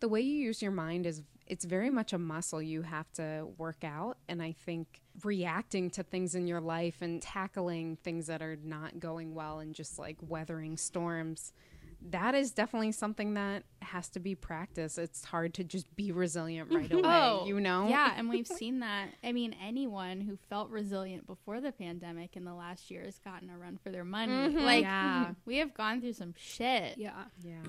the 0.00 0.08
way 0.08 0.20
you 0.20 0.34
use 0.34 0.62
your 0.62 0.70
mind 0.72 1.06
is 1.06 1.22
it's 1.46 1.64
very 1.64 1.90
much 1.90 2.12
a 2.12 2.18
muscle 2.18 2.60
you 2.60 2.82
have 2.82 3.10
to 3.12 3.46
work 3.56 3.82
out 3.82 4.18
and 4.28 4.42
i 4.42 4.52
think 4.52 5.00
reacting 5.24 5.90
to 5.90 6.02
things 6.02 6.34
in 6.34 6.46
your 6.46 6.60
life 6.60 7.02
and 7.02 7.20
tackling 7.22 7.96
things 8.04 8.26
that 8.26 8.42
are 8.42 8.58
not 8.62 9.00
going 9.00 9.34
well 9.34 9.58
and 9.58 9.74
just 9.74 9.98
like 9.98 10.16
weathering 10.20 10.76
storms 10.76 11.52
that 12.00 12.34
is 12.34 12.52
definitely 12.52 12.92
something 12.92 13.34
that 13.34 13.64
has 13.82 14.08
to 14.08 14.20
be 14.20 14.34
practiced 14.34 14.98
it's 14.98 15.24
hard 15.24 15.52
to 15.54 15.64
just 15.64 15.94
be 15.96 16.12
resilient 16.12 16.72
right 16.72 16.92
away 16.92 17.02
Oh, 17.04 17.44
you 17.46 17.58
know 17.60 17.88
Yeah, 17.88 18.12
and 18.16 18.28
we've 18.28 18.46
seen 18.46 18.80
that. 18.80 19.08
I 19.24 19.32
mean, 19.32 19.54
anyone 19.62 20.20
who 20.20 20.36
felt 20.48 20.70
resilient 20.70 21.26
before 21.26 21.60
the 21.60 21.72
pandemic 21.72 22.36
in 22.36 22.44
the 22.44 22.54
last 22.54 22.90
year 22.90 23.02
has 23.04 23.18
gotten 23.18 23.50
a 23.50 23.58
run 23.58 23.78
for 23.82 23.90
their 23.90 24.04
money. 24.04 24.32
Mhm. 24.32 24.62
Like, 24.62 24.82
Yeah. 24.82 25.32
we 25.44 25.56
have 25.58 25.74
gone 25.74 26.00
through 26.00 26.12
some 26.12 26.34
shit. 26.36 26.98
Yeah. 26.98 27.24
yeah 27.42 27.62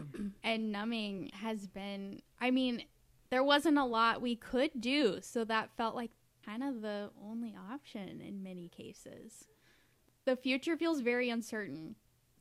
And 0.43 0.71
numbing 0.71 1.31
has 1.33 1.67
been, 1.67 2.21
I 2.39 2.51
mean, 2.51 2.83
there 3.31 3.43
wasn't 3.43 3.77
a 3.77 3.85
lot 3.85 4.21
we 4.21 4.35
could 4.35 4.71
do. 4.79 5.19
So 5.21 5.43
that 5.45 5.69
felt 5.77 5.95
like 5.95 6.11
kind 6.45 6.63
of 6.63 6.81
the 6.81 7.11
only 7.23 7.55
option 7.71 8.21
in 8.21 8.43
many 8.43 8.69
cases. 8.69 9.47
The 10.25 10.35
future 10.35 10.77
feels 10.77 10.99
very 11.01 11.29
uncertain. 11.29 11.95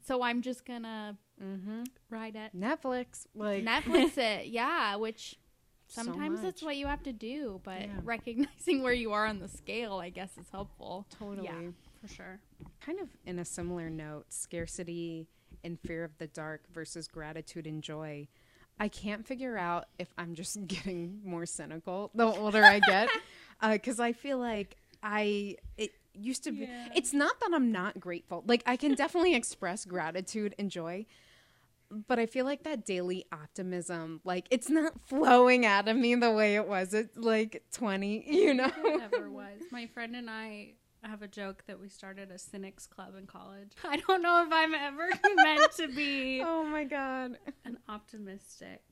So 0.08 0.22
I'm 0.22 0.40
just 0.40 0.64
to 0.84 1.16
mm-hmm. 1.42 1.82
Ride 2.08 2.34
it. 2.34 2.58
netflix 2.58 3.26
like 3.34 3.62
Netflix 3.62 4.16
it. 4.18 4.46
Yeah, 4.46 4.96
which 4.96 5.38
so 5.88 6.02
sometimes 6.02 6.40
that's 6.40 6.62
what 6.62 6.76
you 6.76 6.86
have 6.86 7.02
to 7.02 7.12
do. 7.12 7.60
But 7.62 7.82
Yeah. 7.82 7.88
recognizing 8.02 8.82
where 8.82 8.94
you 8.94 9.12
are 9.12 9.26
on 9.26 9.38
the 9.38 9.48
scale, 9.48 9.98
I 9.98 10.08
guess, 10.08 10.30
is 10.38 10.46
helpful. 10.50 11.06
totally 11.10 11.46
Yeah. 11.46 11.70
For 12.00 12.08
sure. 12.08 12.40
kind 12.80 13.00
of 13.00 13.08
in 13.26 13.38
a 13.38 13.44
similar 13.44 13.90
note 13.90 14.32
scarcity 14.32 15.26
and 15.62 15.78
fear 15.78 16.04
of 16.04 16.16
the 16.16 16.26
dark 16.28 16.62
versus 16.72 17.08
gratitude 17.08 17.66
and 17.66 17.82
joy 17.82 18.28
i 18.78 18.86
can't 18.86 19.26
figure 19.26 19.58
out 19.58 19.86
if 19.98 20.14
i'm 20.16 20.34
just 20.34 20.64
getting 20.68 21.20
more 21.24 21.44
cynical 21.44 22.12
the 22.14 22.24
older 22.24 22.62
i 22.62 22.78
get 22.78 23.08
because 23.72 23.98
i 23.98 24.12
feel 24.12 24.38
like 24.38 24.76
i 25.02 25.56
it 25.76 25.90
used 26.20 26.44
to 26.44 26.52
be 26.52 26.60
Yeah. 26.60 26.88
it's 26.94 27.12
not 27.12 27.38
that 27.40 27.50
i'm 27.54 27.70
not 27.72 27.98
grateful 28.00 28.44
like 28.46 28.62
i 28.66 28.76
can 28.76 28.94
definitely 28.94 29.34
express 29.42 29.84
gratitude 29.84 30.54
and 30.58 30.70
joy 30.70 31.06
but 32.06 32.18
I 32.18 32.26
feel 32.26 32.44
like 32.44 32.64
that 32.64 32.84
daily 32.84 33.24
optimism, 33.32 34.20
like 34.22 34.46
it's 34.50 34.68
not 34.68 34.92
flowing 35.06 35.64
out 35.64 35.88
of 35.88 35.96
me 35.96 36.14
the 36.16 36.30
way 36.30 36.54
it 36.54 36.68
was 36.68 36.92
at 36.92 37.16
like 37.16 37.62
20, 37.72 38.24
you 38.30 38.52
know? 38.52 38.70
It 38.84 38.98
never 38.98 39.30
was. 39.40 39.62
My 39.70 39.86
friend 39.86 40.14
and 40.14 40.28
I 40.28 40.74
have 41.02 41.22
a 41.22 41.28
joke 41.28 41.64
that 41.66 41.80
we 41.80 41.88
started 41.88 42.30
a 42.30 42.38
cynics 42.38 42.86
club 42.86 43.14
in 43.16 43.26
college. 43.26 43.72
I 43.84 43.96
don't 44.06 44.20
know 44.20 44.44
if 44.46 44.52
I'm 44.52 44.74
ever 44.74 45.08
meant 45.36 45.72
to 45.78 45.88
be 45.88 46.42
oh 46.44 46.62
my 46.62 46.84
God. 46.84 47.38
an 47.64 47.78
optimistic 47.88 48.82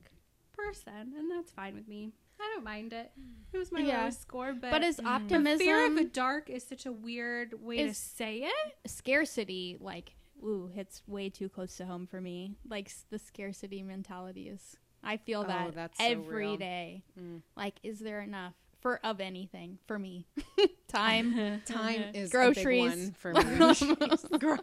person, 0.53 1.13
and 1.15 1.29
that's 1.29 1.51
fine 1.51 1.75
with 1.75 1.87
me. 1.87 2.13
I 2.39 2.51
don't 2.53 2.63
mind 2.63 2.93
it. 2.93 3.11
It 3.53 3.57
was 3.57 3.71
my 3.71 3.79
Yeah. 3.79 4.01
lowest 4.01 4.21
score, 4.21 4.53
but, 4.53 4.71
But 4.71 4.83
is 4.83 4.97
the 4.97 5.05
optimism 5.05 5.59
fear 5.65 5.85
of 5.87 5.95
the 5.95 6.03
dark 6.03 6.49
is 6.49 6.63
such 6.63 6.85
a 6.85 6.91
weird 6.91 7.53
way 7.63 7.77
to 7.87 7.93
say 7.93 8.43
it. 8.43 8.89
scarcity 8.89 9.77
like 9.79 10.15
ooh 10.43 10.67
hits 10.67 11.01
way 11.07 11.29
too 11.29 11.49
close 11.49 11.77
to 11.77 11.85
home 11.85 12.05
for 12.05 12.21
me 12.21 12.53
like 12.69 12.91
the 13.09 13.17
scarcity 13.17 13.81
mentality 13.81 14.47
is 14.49 14.77
i 15.03 15.17
feel 15.17 15.41
Oh, 15.41 15.47
that 15.47 15.73
that's 15.73 15.97
so 15.97 16.03
every 16.05 16.45
real. 16.49 16.57
day. 16.57 17.03
Mm. 17.19 17.41
like 17.55 17.75
is 17.81 17.97
there 17.99 18.21
enough 18.21 18.53
for 18.81 18.99
of 19.03 19.19
anything 19.19 19.79
for 19.87 19.97
me 19.97 20.27
time 20.87 21.61
Time 21.65 22.03
is 22.13 22.29
Groceries. 22.29 22.93
a 22.93 22.95
big 22.95 22.99
one 22.99 23.11
for 23.13 23.33
me. 23.33 24.37
Gro- 24.37 24.57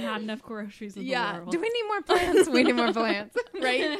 Not 0.00 0.20
enough 0.20 0.42
groceries 0.42 0.96
in 0.98 1.04
Yeah. 1.04 1.32
the 1.32 1.38
world. 1.38 1.52
Do 1.52 1.60
we 1.60 1.70
need 1.70 1.84
more 1.88 2.02
plants? 2.02 2.48
we 2.50 2.62
need 2.62 2.74
more 2.76 2.92
plants. 2.92 3.34
right 3.58 3.98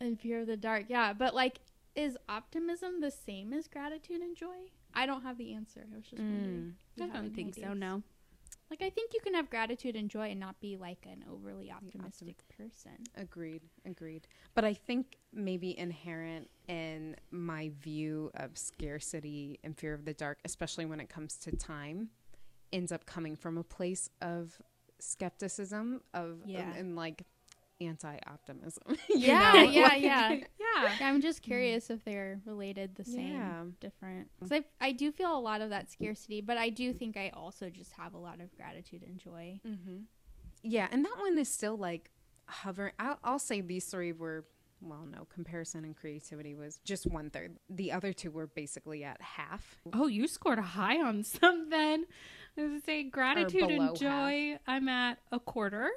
and 0.00 0.18
fear 0.18 0.40
of 0.40 0.46
the 0.46 0.56
dark 0.56 0.84
yeah 0.88 1.12
but 1.12 1.34
like 1.34 1.60
is 1.94 2.16
optimism 2.28 3.00
the 3.00 3.10
same 3.10 3.52
as 3.52 3.68
gratitude 3.68 4.20
and 4.20 4.36
joy 4.36 4.56
i 4.94 5.06
don't 5.06 5.22
have 5.22 5.38
the 5.38 5.52
answer 5.52 5.84
i 5.92 5.96
was 5.96 6.04
just 6.06 6.22
wondering 6.22 6.74
mm, 6.98 7.02
if 7.04 7.10
I 7.10 7.16
don't 7.16 7.34
think 7.34 7.54
so. 7.54 7.72
No. 7.74 8.02
like 8.70 8.82
i 8.82 8.90
think 8.90 9.12
you 9.14 9.20
can 9.20 9.34
have 9.34 9.50
gratitude 9.50 9.94
and 9.96 10.08
joy 10.08 10.30
and 10.30 10.40
not 10.40 10.60
be 10.60 10.76
like 10.76 11.06
an 11.10 11.24
overly 11.30 11.70
optimistic 11.70 12.36
person 12.56 12.92
Agreed. 13.16 13.62
Agreed. 13.84 14.26
But 14.54 14.64
I 14.64 14.74
think 14.74 15.16
maybe 15.32 15.78
inherent 15.78 16.48
in 16.68 17.16
my 17.30 17.70
view 17.80 18.30
of 18.34 18.56
scarcity 18.56 19.58
and 19.64 19.76
fear 19.76 19.92
of 19.94 20.04
the 20.04 20.14
dark, 20.14 20.38
especially 20.44 20.86
when 20.86 21.00
it 21.00 21.08
comes 21.08 21.36
to 21.38 21.54
time, 21.56 22.08
ends 22.72 22.90
up 22.92 23.04
coming 23.06 23.36
from 23.36 23.58
a 23.58 23.62
place 23.64 24.08
of 24.20 24.60
skepticism 24.98 26.00
of 26.14 26.38
Yeah. 26.46 26.72
and 26.74 26.96
like 26.96 27.24
anti-optimism. 27.86 28.82
yeah 29.08 29.52
know? 29.52 29.62
yeah 29.62 29.82
Like- 29.82 30.02
yeah 30.02 30.30
Yeah. 30.74 30.94
Yeah, 31.00 31.08
I'm 31.08 31.20
just 31.20 31.42
curious 31.42 31.90
if 31.90 32.02
they're 32.04 32.40
related, 32.46 32.94
the 32.94 33.04
same, 33.04 33.34
Yeah. 33.34 33.64
different. 33.80 34.30
'Cause 34.40 34.52
I, 34.52 34.64
I 34.80 34.92
do 34.92 35.12
feel 35.12 35.36
a 35.36 35.38
lot 35.38 35.60
of 35.60 35.68
that 35.70 35.90
scarcity, 35.90 36.40
but 36.40 36.56
I 36.56 36.70
do 36.70 36.92
think 36.94 37.16
I 37.18 37.30
also 37.34 37.68
just 37.68 37.92
have 37.92 38.14
a 38.14 38.18
lot 38.18 38.40
of 38.40 38.54
gratitude 38.56 39.02
and 39.02 39.18
joy. 39.18 39.60
Mm-hmm. 39.66 39.96
Yeah, 40.62 40.88
and 40.90 41.04
that 41.04 41.16
one 41.18 41.36
is 41.36 41.48
still 41.50 41.76
like 41.76 42.10
hovering. 42.46 42.92
I'll, 42.98 43.18
I'll 43.22 43.38
say 43.38 43.60
these 43.60 43.84
three 43.84 44.12
were, 44.12 44.46
well, 44.80 45.06
no, 45.10 45.26
comparison 45.26 45.84
and 45.84 45.94
creativity 45.96 46.54
was 46.54 46.78
just 46.84 47.06
one 47.06 47.28
third. 47.30 47.56
The 47.68 47.92
other 47.92 48.12
two 48.14 48.30
were 48.30 48.46
basically 48.46 49.04
at 49.04 49.20
half. 49.20 49.76
Oh, 49.92 50.06
you 50.06 50.26
scored 50.26 50.58
a 50.58 50.62
high 50.62 51.02
on 51.02 51.22
something. 51.24 52.04
I 52.56 52.62
was 52.66 52.82
say 52.84 53.02
gratitude 53.04 53.70
and 53.70 53.94
joy. 53.96 54.58
I'm 54.66 54.88
at 54.88 55.18
a 55.30 55.38
quarter. 55.40 55.90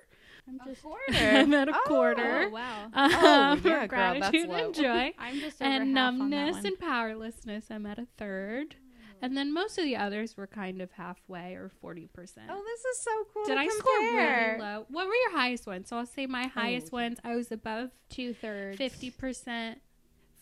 I'm 0.48 0.60
just 0.66 0.82
I'm 1.10 1.54
at 1.54 1.70
a 1.70 1.74
Oh. 1.76 1.82
quarter. 1.86 2.44
Oh 2.46 2.50
wow. 2.50 2.84
Um, 2.86 2.92
Oh, 3.14 3.56
for 3.62 3.68
yeah, 3.68 3.88
girl, 3.88 4.20
that's 4.20 4.20
gratitude 4.30 4.50
low. 4.50 4.56
and 4.66 4.74
joy. 4.76 5.14
I'm 5.20 5.40
just 5.40 5.62
over 5.62 5.72
and 5.72 5.98
half 5.98 6.14
on 6.14 6.30
that 6.30 6.36
numbness 6.36 6.56
one. 6.58 6.66
and 6.68 6.80
powerlessness, 6.80 7.66
I'm 7.72 7.86
at 7.86 8.00
a 8.00 8.08
third. 8.18 8.76
And 9.22 9.36
then 9.36 9.54
most 9.54 9.78
of 9.78 9.86
the 9.86 9.96
others 9.96 10.36
were 10.36 10.46
kind 10.46 10.82
of 10.82 10.92
halfway 10.92 11.56
or 11.56 11.72
40%. 11.84 12.10
Oh, 12.50 12.64
this 12.64 12.86
is 12.86 13.00
so 13.02 13.12
cool. 13.34 13.46
Did 13.46 13.56
to 13.56 13.60
I 13.62 13.68
score 13.70 14.00
really 14.00 14.60
low? 14.60 14.86
What 14.90 15.08
were 15.08 15.14
your 15.16 15.32
highest 15.32 15.66
ones? 15.66 15.88
So 15.88 15.98
I'll 15.98 16.06
say 16.06 16.28
my 16.28 16.48
highest 16.48 16.88
Oh. 16.92 16.98
ones, 16.98 17.18
I 17.24 17.34
was 17.36 17.50
above 17.52 17.92
two 18.10 18.34
thirds. 18.34 18.78
50% 18.78 19.78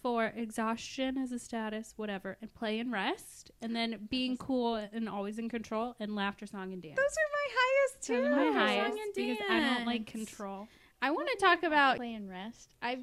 for 0.03 0.25
exhaustion 0.25 1.17
as 1.17 1.31
a 1.31 1.39
status, 1.39 1.93
whatever, 1.95 2.37
and 2.41 2.53
play 2.53 2.77
and 2.79 2.91
rest. 2.91 3.49
And 3.61 3.75
then 3.75 4.07
being 4.09 4.37
cool 4.37 4.75
and 4.75 5.09
always 5.09 5.39
in 5.39 5.49
control, 5.49 5.95
and 5.99 6.15
laughter, 6.15 6.45
song, 6.45 6.73
and 6.73 6.83
dance. 6.83 6.97
Those 6.97 7.05
are 7.05 7.31
my 7.31 7.47
highest 7.55 8.05
too. 8.05 8.21
Those 8.21 8.25
are 8.25 8.35
my 8.35 8.45
Song 8.45 8.53
highest 8.67 8.97
and 8.99 9.13
because 9.15 9.37
I 9.49 9.59
don't 9.61 9.85
like 9.87 10.05
control. 10.05 10.67
I 11.01 11.11
want 11.11 11.27
to 11.29 11.37
talk 11.37 11.63
about 11.63 11.97
play 11.97 12.13
and 12.13 12.29
rest. 12.29 12.75
I 12.81 12.97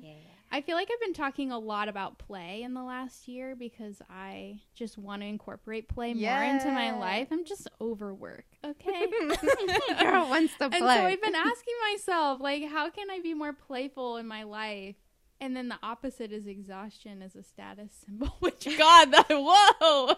I 0.52 0.62
feel 0.62 0.74
like 0.74 0.88
I've 0.92 1.00
been 1.00 1.14
talking 1.14 1.52
a 1.52 1.58
lot 1.58 1.88
about 1.88 2.18
play 2.18 2.62
in 2.62 2.74
the 2.74 2.82
last 2.82 3.28
year 3.28 3.54
because 3.54 4.02
I 4.10 4.60
just 4.74 4.98
want 4.98 5.22
to 5.22 5.26
incorporate 5.26 5.88
play 5.88 6.12
more 6.12 6.42
into 6.42 6.70
my 6.72 6.98
life. 6.98 7.28
I'm 7.30 7.44
just 7.44 7.68
overwork. 7.80 8.46
Okay. 8.64 9.06
Girl 10.00 10.28
wants 10.28 10.54
to 10.58 10.64
And 10.64 10.72
play. 10.74 10.96
so 10.96 11.04
I've 11.04 11.22
been 11.22 11.34
asking 11.36 11.74
myself, 11.92 12.40
like, 12.40 12.66
how 12.68 12.90
can 12.90 13.10
I 13.10 13.20
be 13.20 13.32
more 13.32 13.52
playful 13.52 14.16
in 14.16 14.26
my 14.26 14.42
life? 14.42 14.96
And 15.42 15.56
then 15.56 15.68
the 15.68 15.78
opposite 15.82 16.32
is 16.32 16.46
exhaustion 16.46 17.22
as 17.22 17.34
a 17.34 17.42
status 17.42 17.90
symbol. 18.06 18.28
Which 18.40 18.66
God, 18.78 19.10
that 19.12 19.26
whoa, 19.30 20.14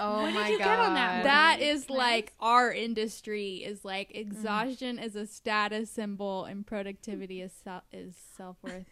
oh 0.00 0.22
What 0.22 0.26
did 0.26 0.34
my 0.34 0.48
you 0.48 0.58
god. 0.58 0.64
get 0.64 0.78
on 0.80 0.94
that 0.94 1.14
one? 1.14 1.22
that 1.24 1.56
Right. 1.60 1.62
is 1.68 1.88
like 1.88 2.32
our 2.40 2.72
industry 2.72 3.56
is 3.64 3.84
like 3.84 4.10
exhaustion 4.14 4.98
is 4.98 5.14
a 5.14 5.26
status 5.26 5.88
symbol 5.90 6.44
and 6.46 6.66
productivity 6.66 7.40
is 7.42 7.52
sel- 7.52 7.84
is 7.92 8.16
self 8.36 8.56
worth. 8.62 8.86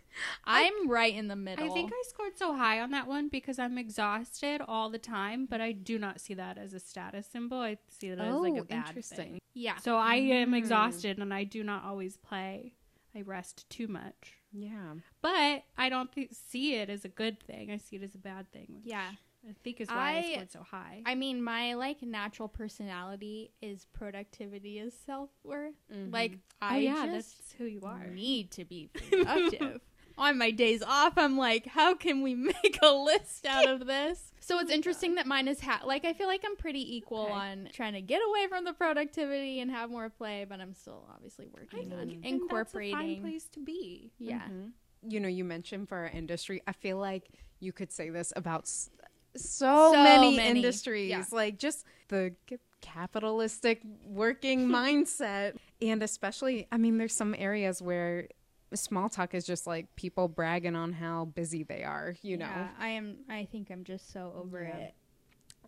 I'm 0.44 0.88
right 0.88 1.12
in 1.14 1.26
the 1.28 1.34
middle. 1.36 1.64
I 1.64 1.70
think 1.70 1.90
I 1.92 2.02
scored 2.06 2.36
so 2.38 2.54
high 2.54 2.80
on 2.80 2.90
that 2.92 3.08
one 3.08 3.28
because 3.28 3.58
I'm 3.58 3.78
exhausted 3.78 4.60
all 4.68 4.90
the 4.90 4.98
time, 4.98 5.46
but 5.46 5.60
I 5.60 5.72
do 5.72 5.98
not 5.98 6.20
see 6.20 6.34
that 6.34 6.56
as 6.56 6.72
a 6.72 6.78
status 6.80 7.26
symbol. 7.26 7.58
I 7.58 7.78
see 7.88 8.08
it 8.08 8.18
as 8.20 8.34
like 8.34 8.52
a 8.54 8.60
Oh, 8.60 8.64
bad 8.64 8.86
interesting. 8.88 9.16
thing. 9.16 9.38
yeah. 9.54 9.78
So 9.78 9.96
I 9.96 10.16
am 10.16 10.52
Mm. 10.52 10.58
exhausted 10.58 11.18
and 11.18 11.34
I 11.34 11.42
do 11.44 11.64
not 11.64 11.84
always 11.84 12.16
play. 12.16 12.74
I 13.14 13.22
rest 13.22 13.68
too 13.68 13.88
much. 13.88 14.38
Yeah. 14.52 14.94
But 15.20 15.62
I 15.78 15.88
don't 15.88 16.10
th- 16.12 16.30
see 16.32 16.74
it 16.74 16.90
as 16.90 17.04
a 17.04 17.08
good 17.08 17.40
thing. 17.42 17.70
I 17.70 17.78
see 17.78 17.96
it 17.96 18.02
as 18.02 18.14
a 18.14 18.18
bad 18.18 18.50
thing. 18.52 18.80
Yeah. 18.84 19.10
I 19.48 19.54
think 19.64 19.80
is 19.80 19.88
why 19.88 19.96
I, 19.96 20.16
I- 20.18 20.32
scored 20.34 20.52
so 20.52 20.62
high. 20.62 21.02
I 21.04 21.14
mean, 21.16 21.42
my 21.42 21.74
like 21.74 22.00
natural 22.02 22.48
personality 22.48 23.50
is 23.60 23.86
productivity 23.92 24.78
is 24.78 24.94
self 25.04 25.30
worth. 25.42 25.74
Mhm. 25.92 26.12
Like 26.12 26.32
oh 26.60 26.66
I 26.68 26.76
yeah, 26.78 27.06
just 27.06 27.36
that's 27.38 27.52
who 27.58 27.64
you 27.64 27.80
are. 27.84 28.06
need 28.06 28.50
to 28.52 28.64
be 28.64 28.88
productive. 29.10 29.80
On 30.22 30.38
my 30.38 30.50
days 30.52 30.82
off, 30.82 31.14
I'm 31.16 31.36
like, 31.36 31.66
how 31.66 31.94
can 31.94 32.22
we 32.22 32.34
make 32.52 32.78
a 32.82 32.92
list 32.92 33.44
out 33.46 33.68
of 33.68 33.86
this? 33.86 34.32
So 34.40 34.58
it's 34.60 34.70
interesting 34.70 35.16
that 35.16 35.26
mine 35.26 35.48
is 35.48 35.60
ha- 35.60 35.82
like 35.84 36.04
I 36.04 36.12
feel 36.12 36.26
like 36.28 36.42
I'm 36.44 36.56
pretty 36.56 36.96
equal 36.96 37.24
Okay. 37.24 37.32
on 37.32 37.68
trying 37.72 37.94
to 37.94 38.00
get 38.00 38.20
away 38.28 38.46
from 38.48 38.64
the 38.64 38.72
productivity 38.72 39.60
and 39.60 39.70
have 39.70 39.90
more 39.90 40.08
play, 40.10 40.44
but 40.48 40.60
I'm 40.60 40.74
still 40.74 41.06
obviously 41.12 41.46
working 41.52 41.90
think 41.90 41.92
on 41.92 41.98
and 42.00 42.10
that's 42.10 42.18
a 42.18 42.22
fine 42.22 42.32
incorporating. 42.34 43.20
place 43.22 43.44
to 43.48 43.60
be. 43.60 44.12
Yeah. 44.18 44.42
Mhm. 44.50 44.70
You 45.08 45.20
know, 45.20 45.28
you 45.28 45.44
mentioned 45.44 45.88
for 45.88 45.98
our 45.98 46.06
industry, 46.08 46.62
I 46.66 46.72
feel 46.72 46.98
like 46.98 47.28
you 47.60 47.72
could 47.72 47.90
say 47.92 48.10
this 48.10 48.32
about 48.36 48.62
s- 48.62 48.90
so, 49.36 49.92
So 49.92 50.02
many, 50.02 50.36
many. 50.36 50.58
industries, 50.58 51.10
Yeah. 51.10 51.24
like 51.32 51.58
just 51.58 51.84
the 52.08 52.34
c- 52.48 52.58
capitalistic 52.80 53.80
working 54.06 54.68
mindset. 54.78 55.56
And 55.80 56.02
especially, 56.02 56.66
I 56.70 56.76
mean, 56.78 56.98
there's 56.98 57.14
some 57.14 57.34
areas 57.36 57.80
where 57.82 58.28
small 58.74 59.08
talk 59.08 59.34
is 59.34 59.44
just 59.44 59.66
like 59.66 59.94
people 59.96 60.28
bragging 60.28 60.76
on 60.76 60.92
how 60.92 61.26
busy 61.26 61.62
they 61.62 61.84
are, 61.84 62.14
you 62.22 62.36
know? 62.36 62.46
Yeah, 62.46 62.68
I 62.78 62.88
am. 62.88 63.16
I 63.28 63.44
think 63.44 63.70
I'm 63.70 63.84
just 63.84 64.12
so 64.12 64.32
over 64.36 64.62
Yeah. 64.62 64.76
it. 64.76 64.94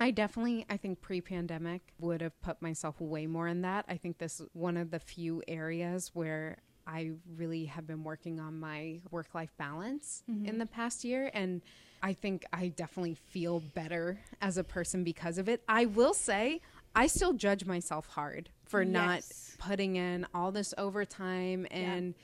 I 0.00 0.10
definitely, 0.10 0.66
I 0.68 0.76
think 0.76 1.00
pre-pandemic 1.00 1.92
would 2.00 2.20
have 2.20 2.40
put 2.42 2.60
myself 2.60 3.00
way 3.00 3.26
more 3.26 3.46
in 3.46 3.62
that. 3.62 3.84
I 3.88 3.96
think 3.96 4.18
this 4.18 4.40
is 4.40 4.48
one 4.52 4.76
of 4.76 4.90
the 4.90 4.98
few 4.98 5.42
areas 5.46 6.10
where 6.14 6.58
I 6.86 7.12
really 7.36 7.66
have 7.66 7.86
been 7.86 8.02
working 8.02 8.40
on 8.40 8.58
my 8.58 9.00
work-life 9.10 9.52
balance 9.56 10.22
mm-hmm. 10.30 10.46
in 10.46 10.58
the 10.58 10.66
past 10.66 11.04
year, 11.04 11.30
and 11.32 11.62
I 12.02 12.12
think 12.12 12.44
I 12.52 12.68
definitely 12.68 13.14
feel 13.14 13.60
better 13.60 14.20
as 14.42 14.58
a 14.58 14.64
person 14.64 15.04
because 15.04 15.38
of 15.38 15.48
it. 15.48 15.62
I 15.68 15.86
will 15.86 16.12
say, 16.12 16.60
I 16.94 17.06
still 17.06 17.32
judge 17.32 17.64
myself 17.64 18.06
hard 18.08 18.50
for 18.66 18.84
not 18.84 19.22
putting 19.58 19.96
in 19.96 20.26
all 20.34 20.52
this 20.52 20.74
overtime 20.76 21.66
and 21.70 22.14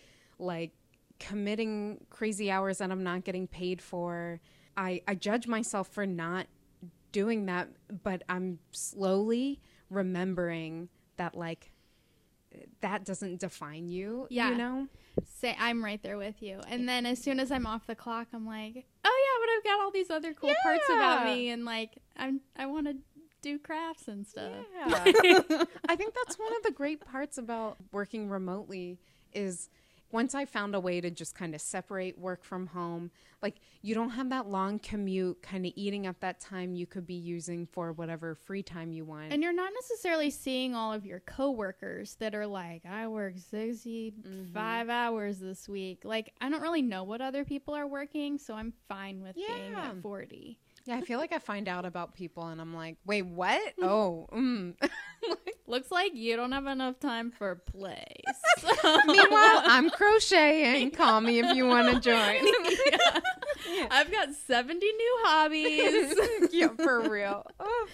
like 0.41 0.73
committing 1.19 2.05
crazy 2.11 2.51
hours 2.51 2.79
that 2.79 2.91
I'm 2.91 3.05
not 3.05 3.25
getting 3.25 3.47
paid 3.47 3.81
for. 3.81 4.41
I, 4.77 5.03
I 5.07 5.15
judge 5.15 5.47
myself 5.47 5.89
for 5.89 6.07
not 6.07 6.47
doing 7.13 7.47
that, 7.47 7.69
but 8.03 8.23
I'm 8.29 8.59
slowly 8.71 9.61
remembering 9.91 10.89
that 11.17 11.35
like 11.37 11.73
that 12.81 13.05
doesn't 13.05 13.41
define 13.41 13.89
you. 13.89 14.27
Yeah. 14.31 14.51
You 14.51 14.57
know? 14.57 14.89
Say 15.25 15.57
I'm 15.59 15.85
right 15.85 16.03
there 16.03 16.17
with 16.17 16.43
you. 16.43 16.61
And 16.69 16.89
then 16.89 17.07
as 17.07 17.21
soon 17.21 17.41
as 17.41 17.53
I'm 17.53 17.67
off 17.67 17.87
the 17.87 17.95
clock, 17.95 18.29
I'm 18.33 18.47
like, 18.47 18.87
oh 19.05 19.41
yeah, 19.41 19.45
but 19.45 19.51
I've 19.53 19.65
got 19.65 19.85
all 19.85 19.91
these 19.91 20.11
other 20.11 20.33
cool 20.33 20.55
parts 20.63 20.85
about 20.89 21.25
me, 21.27 21.51
and 21.51 21.65
like 21.65 21.99
I'm 22.17 22.41
I 22.57 22.67
want 22.67 22.87
to 22.87 22.97
do 23.43 23.59
crafts 23.59 24.09
and 24.09 24.27
stuff. 24.27 24.53
Yeah. 24.79 24.95
I 25.89 25.97
think 25.97 26.15
that's 26.15 26.39
one 26.39 26.55
of 26.57 26.63
the 26.63 26.73
great 26.75 27.01
parts 27.01 27.39
about 27.39 27.77
working 27.93 28.29
remotely 28.29 28.99
is 29.33 29.69
once 30.13 30.35
I 30.35 30.45
found 30.45 30.75
a 30.75 30.81
way 30.81 31.01
to 31.01 31.11
just 31.11 31.35
kind 31.35 31.55
of 31.55 31.61
separate 31.61 32.19
work 32.19 32.43
from 32.45 32.67
home, 32.69 33.11
like 33.43 33.57
you 33.83 33.95
don't 33.95 34.11
have 34.11 34.29
that 34.31 34.49
long 34.49 34.79
commute 34.79 35.41
kind 35.43 35.65
of 35.65 35.73
eating 35.77 36.07
up 36.07 36.21
that 36.21 36.41
time 36.41 36.75
you 36.75 36.87
could 36.87 37.07
be 37.07 37.15
using 37.15 37.67
for 37.67 37.93
whatever 37.93 38.35
free 38.35 38.63
time 38.63 38.93
you 38.93 39.05
want. 39.05 39.33
And 39.33 39.43
you're 39.43 39.53
not 39.53 39.73
necessarily 39.75 40.31
seeing 40.31 40.75
all 40.75 40.93
of 40.93 41.07
your 41.07 41.21
coworkers 41.21 42.17
that 42.17 42.35
are 42.35 42.47
like, 42.47 42.85
I 42.85 43.07
work 43.09 43.35
65 43.39 44.23
Mm-hmm. 44.31 44.91
hours 44.91 45.39
this 45.39 45.69
week. 45.69 46.01
Like, 46.05 46.33
I 46.41 46.49
don't 46.51 46.61
really 46.63 46.83
know 46.83 47.05
what 47.05 47.21
other 47.21 47.45
people 47.45 47.75
are 47.75 47.87
working, 47.87 48.39
so 48.39 48.55
I'm 48.55 48.73
fine 48.89 49.23
with 49.23 49.37
being 49.37 49.75
at 49.75 50.01
40. 50.03 50.59
Yeah, 50.87 50.97
I 50.97 51.01
feel 51.03 51.19
like 51.19 51.33
I 51.33 51.39
find 51.39 51.69
out 51.69 51.85
about 51.85 52.15
people 52.15 52.47
and 52.47 52.61
I'm 52.61 52.75
like, 52.75 52.97
wait, 53.05 53.23
what? 53.23 53.75
oh, 53.83 54.27
mm. 54.33 54.75
Looks 55.67 55.91
like 55.91 56.15
you 56.15 56.37
don't 56.37 56.53
have 56.53 56.67
enough 56.67 56.99
time 56.99 57.31
for 57.31 57.55
plays. 57.55 57.97
Meanwhile, 58.85 59.63
I'm 59.65 59.91
crocheting. 59.91 60.91
Call 60.91 61.21
me 61.21 61.39
if 61.39 61.55
you 61.55 61.67
want 61.67 61.95
to 61.95 62.01
join. 62.01 62.45
I've 63.91 64.11
got 64.11 64.35
70 64.35 64.85
new 64.85 65.17
hobbies. 65.23 66.51
yeah, 66.53 66.69
for 66.77 67.09
real. 67.09 67.47
Oh, 67.61 67.87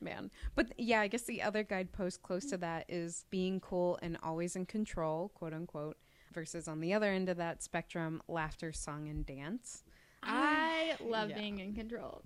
man. 0.00 0.30
But 0.56 0.72
yeah, 0.78 1.00
I 1.00 1.06
guess 1.06 1.22
the 1.22 1.42
other 1.42 1.62
guidepost 1.62 2.22
close 2.22 2.46
to 2.46 2.56
that 2.58 2.86
is 2.88 3.24
being 3.30 3.60
cool 3.60 3.98
and 4.02 4.16
always 4.22 4.56
in 4.56 4.66
control, 4.66 5.28
quote 5.34 5.52
unquote, 5.54 5.98
versus 6.32 6.66
on 6.66 6.80
the 6.80 6.92
other 6.92 7.10
end 7.10 7.28
of 7.28 7.36
that 7.36 7.62
spectrum, 7.62 8.20
laughter, 8.26 8.72
song, 8.72 9.08
and 9.08 9.24
dance. 9.24 9.84
I 10.22 10.96
love 11.04 11.30
Yeah. 11.30 11.38
being 11.38 11.58
in 11.58 11.74
control. 11.74 12.22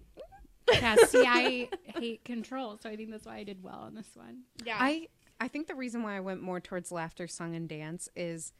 yeah, 0.72 0.96
see, 1.06 1.24
I 1.26 1.68
hate 1.98 2.24
control, 2.24 2.78
so 2.82 2.88
I 2.90 2.96
think 2.96 3.10
that's 3.10 3.24
why 3.26 3.36
I 3.36 3.44
did 3.44 3.62
well 3.62 3.78
on 3.80 3.94
this 3.94 4.08
one. 4.14 4.42
Yeah. 4.64 4.76
I 4.78 5.08
I 5.40 5.48
think 5.48 5.66
the 5.66 5.74
reason 5.74 6.02
why 6.02 6.16
I 6.16 6.20
went 6.20 6.40
more 6.42 6.60
towards 6.60 6.90
laughter, 6.90 7.26
song, 7.28 7.54
and 7.54 7.68
dance 7.68 8.08
is 8.16 8.52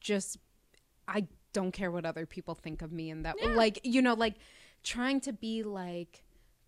just 0.00 0.38
I 1.08 1.28
don't 1.52 1.72
care 1.72 1.90
what 1.90 2.04
other 2.04 2.26
people 2.26 2.54
think 2.54 2.82
of 2.82 2.92
me 2.92 3.10
and 3.10 3.24
that 3.24 3.36
like 3.56 3.80
you 3.84 4.02
know 4.02 4.14
like 4.14 4.34
trying 4.82 5.20
to 5.22 5.32
be 5.32 5.62
like 5.62 6.22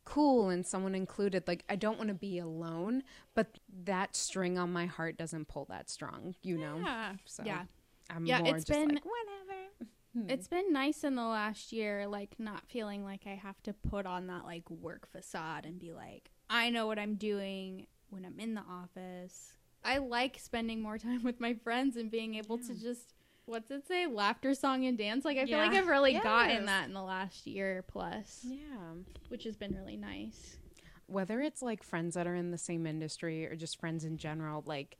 cool 0.04 0.48
and 0.50 0.66
someone 0.66 0.94
included 0.94 1.44
like 1.46 1.64
I 1.68 1.76
don't 1.76 1.96
want 1.98 2.08
to 2.08 2.14
be 2.14 2.38
alone 2.40 3.04
but 3.34 3.58
that 3.84 4.16
string 4.16 4.58
on 4.58 4.72
my 4.72 4.86
heart 4.86 5.16
doesn't 5.16 5.46
pull 5.46 5.64
that 5.66 5.88
strong 5.88 6.34
you 6.42 6.58
know 6.58 6.80
Yeah. 6.82 7.12
so 7.24 7.42
yeah. 7.44 7.62
I'm 8.10 8.26
Yeah, 8.26 8.40
more 8.40 8.56
it's 8.56 8.64
just 8.64 8.76
been- 8.78 8.94
like 8.94 9.04
whatever 9.04 9.90
Hmm. 10.14 10.28
It's 10.28 10.48
been 10.48 10.72
nice 10.72 11.04
in 11.04 11.14
the 11.14 11.24
last 11.24 11.72
year, 11.72 12.06
like 12.06 12.38
not 12.38 12.68
feeling 12.68 13.04
like 13.04 13.22
I 13.26 13.34
have 13.34 13.62
to 13.62 13.72
put 13.72 14.04
on 14.06 14.26
that 14.26 14.44
like 14.44 14.68
work 14.70 15.06
facade 15.10 15.64
and 15.64 15.78
be 15.78 15.92
like, 15.92 16.30
I 16.50 16.68
know 16.70 16.86
what 16.86 16.98
I'm 16.98 17.14
doing 17.14 17.86
when 18.10 18.24
I'm 18.26 18.38
in 18.38 18.54
the 18.54 18.60
office. 18.68 19.52
I 19.84 19.98
like 19.98 20.38
spending 20.38 20.80
more 20.82 20.98
time 21.06 21.22
with 21.22 21.40
my 21.40 21.54
friends 21.54 21.96
and 21.96 22.10
being 22.10 22.34
able 22.34 22.58
to 22.58 22.74
just 22.74 23.14
what's 23.46 23.70
it 23.70 23.86
say? 23.88 24.06
Laughter, 24.06 24.54
song, 24.54 24.84
and 24.84 24.96
dance. 24.98 25.24
Like 25.24 25.38
I 25.38 25.46
feel 25.46 25.58
like 25.58 25.72
I've 25.72 25.86
really 25.88 26.12
Yes. 26.12 26.22
gotten 26.22 26.66
that 26.66 26.86
in 26.88 26.94
the 26.94 27.02
last 27.02 27.46
year 27.46 27.82
plus, 27.88 28.40
yeah 28.44 28.92
which 29.28 29.44
has 29.44 29.56
been 29.56 29.74
really 29.74 29.96
nice. 29.96 30.58
whether 31.06 31.40
it's 31.40 31.62
like 31.62 31.82
friends 31.82 32.14
that 32.14 32.26
are 32.26 32.34
in 32.34 32.50
the 32.50 32.58
same 32.58 32.86
industry 32.86 33.46
or 33.46 33.56
just 33.56 33.80
friends 33.80 34.04
in 34.04 34.18
general, 34.18 34.62
like 34.66 34.98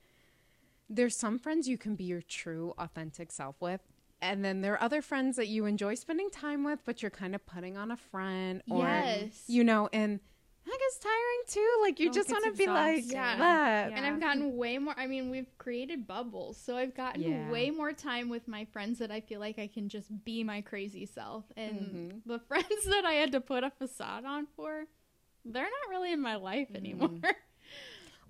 there's 0.88 1.16
some 1.16 1.38
friends 1.38 1.68
you 1.68 1.76
can 1.78 1.94
be 1.96 2.04
your 2.04 2.22
true 2.22 2.72
authentic 2.78 3.30
self 3.30 3.60
with. 3.60 3.80
And 4.22 4.44
then 4.44 4.60
there 4.62 4.72
are 4.74 4.82
other 4.82 5.02
friends 5.02 5.36
that 5.36 5.48
you 5.48 5.66
enjoy 5.66 5.94
spending 5.96 6.30
time 6.30 6.64
with, 6.64 6.78
but 6.84 7.02
you're 7.02 7.10
kind 7.10 7.34
of 7.34 7.44
putting 7.44 7.76
on 7.76 7.90
a 7.90 7.96
front 7.96 8.62
or 8.70 8.86
Yes. 8.86 9.44
you 9.48 9.64
know, 9.64 9.88
and 9.92 10.20
that 10.64 10.78
gets 10.78 10.98
tiring 10.98 11.42
too. 11.48 11.78
Like 11.82 11.98
you 11.98 12.08
Oh, 12.08 12.12
just 12.12 12.30
want 12.30 12.44
to 12.44 12.52
be 12.52 12.66
like 12.68 12.98
exhausting. 12.98 13.16
Yeah. 13.16 13.90
And 13.92 14.06
I've 14.06 14.20
gotten 14.20 14.56
way 14.56 14.78
more. 14.78 14.94
I 14.96 15.08
mean, 15.08 15.28
we've 15.28 15.50
created 15.58 16.06
bubbles, 16.06 16.56
so 16.56 16.76
I've 16.76 16.94
gotten 16.94 17.22
Yeah. 17.22 17.50
way 17.50 17.70
more 17.70 17.92
time 17.92 18.28
with 18.28 18.46
my 18.46 18.64
friends 18.66 19.00
that 19.00 19.10
I 19.10 19.20
feel 19.20 19.40
like 19.40 19.58
I 19.58 19.66
can 19.66 19.88
just 19.88 20.24
be 20.24 20.44
my 20.44 20.60
crazy 20.60 21.04
self. 21.04 21.44
And 21.56 21.74
Mm-hmm. 21.76 22.18
the 22.30 22.38
friends 22.48 22.84
that 22.88 23.04
I 23.04 23.14
had 23.14 23.32
to 23.32 23.40
put 23.40 23.64
a 23.64 23.70
facade 23.70 24.24
on 24.24 24.46
for, 24.54 24.84
they're 25.44 25.62
not 25.64 25.90
really 25.90 26.12
in 26.12 26.20
my 26.20 26.36
life 26.36 26.68
Mm-hmm. 26.72 27.16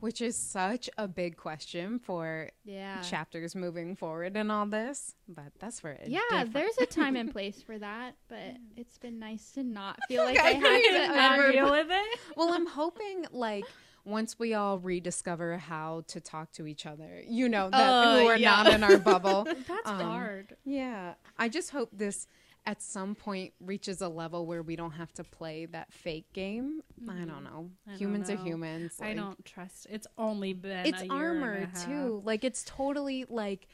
Which 0.03 0.21
is 0.21 0.35
such 0.37 0.91
a 0.99 1.07
big 1.07 1.37
question 1.37 2.01
for 2.01 2.51
yeah. 2.65 3.01
chapters 3.03 3.55
moving 3.55 3.95
forward 3.95 4.37
and 4.37 4.51
all 4.51 4.67
this. 4.67 5.15
But 5.29 5.53
that's 5.61 5.79
for 5.79 5.91
it. 5.91 6.09
Yeah, 6.09 6.45
there's 6.45 6.77
a 6.79 6.87
time 6.87 7.15
and 7.15 7.31
place 7.31 7.63
for 7.63 7.79
that, 7.79 8.17
but 8.29 8.57
it's 8.77 8.99
been 8.99 9.21
nice 9.21 9.53
to 9.53 9.63
not 9.63 10.01
feel 10.09 10.25
like 10.25 10.41
I, 10.43 10.49
I 10.49 10.53
have 10.55 10.63
to 11.09 11.15
Not 11.15 11.39
ever 11.39 11.53
deal 11.53 11.71
with 11.71 11.87
it. 11.89 12.19
well, 12.37 12.53
I'm 12.53 12.67
hoping 12.67 13.27
like 13.31 13.65
once 14.05 14.37
we 14.41 14.55
all 14.55 14.81
rediscover 14.81 15.57
how 15.59 16.03
to 16.09 16.19
talk 16.21 16.51
to 16.55 16.67
each 16.67 16.85
other, 16.85 17.23
you 17.29 17.49
know, 17.49 17.71
that 17.71 17.81
Uh, 17.81 18.19
who 18.23 18.27
are 18.27 18.37
yeah. 18.37 18.51
not 18.65 18.75
in 18.75 18.83
our 18.83 18.99
bubble. 18.99 19.45
That's 19.69 19.87
Um, 19.89 20.01
hard. 20.01 20.57
yeah. 20.65 21.15
I 21.39 21.49
just 21.49 21.71
hope 21.71 21.91
this 21.93 22.27
at 22.65 22.81
some 22.81 23.15
point 23.15 23.53
reaches 23.61 24.01
a 24.01 24.09
level 24.09 24.47
where 24.47 24.63
we 24.63 24.77
don't 24.77 24.93
have 24.93 25.13
to 25.15 25.25
play 25.25 25.67
that 25.67 25.93
fake 25.93 26.33
game. 26.33 26.81
I 27.09 27.25
don't 27.25 27.43
know. 27.43 27.71
I 27.87 27.91
don't 27.91 27.99
humans 27.99 28.31
are 28.31 28.37
know. 28.37 28.45
humans. 28.45 28.99
I 29.03 29.15
don't 29.15 29.45
trust. 29.45 29.87
It's 29.91 30.07
only 30.17 30.53
been 30.53 30.87
It's 30.87 31.03
a 31.03 31.07
year 31.07 31.13
armor 31.13 31.53
and 31.53 31.65
a 31.65 31.67
half. 31.67 31.87
too. 31.87 32.23
Like 32.25 32.45
it's 32.45 32.63
totally 32.65 33.25
like 33.29 33.67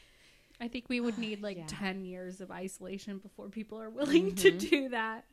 I 0.60 0.68
think 0.68 0.88
we 0.88 1.00
would 1.00 1.18
need 1.18 1.42
like 1.42 1.58
Yeah. 1.58 1.64
10 1.68 2.04
years 2.04 2.40
of 2.40 2.50
isolation 2.50 3.18
before 3.18 3.48
people 3.48 3.78
are 3.80 3.90
willing 3.90 4.34
to 4.36 4.50
Mm-hmm. 4.52 4.58
do 4.68 4.88
that. 4.88 5.24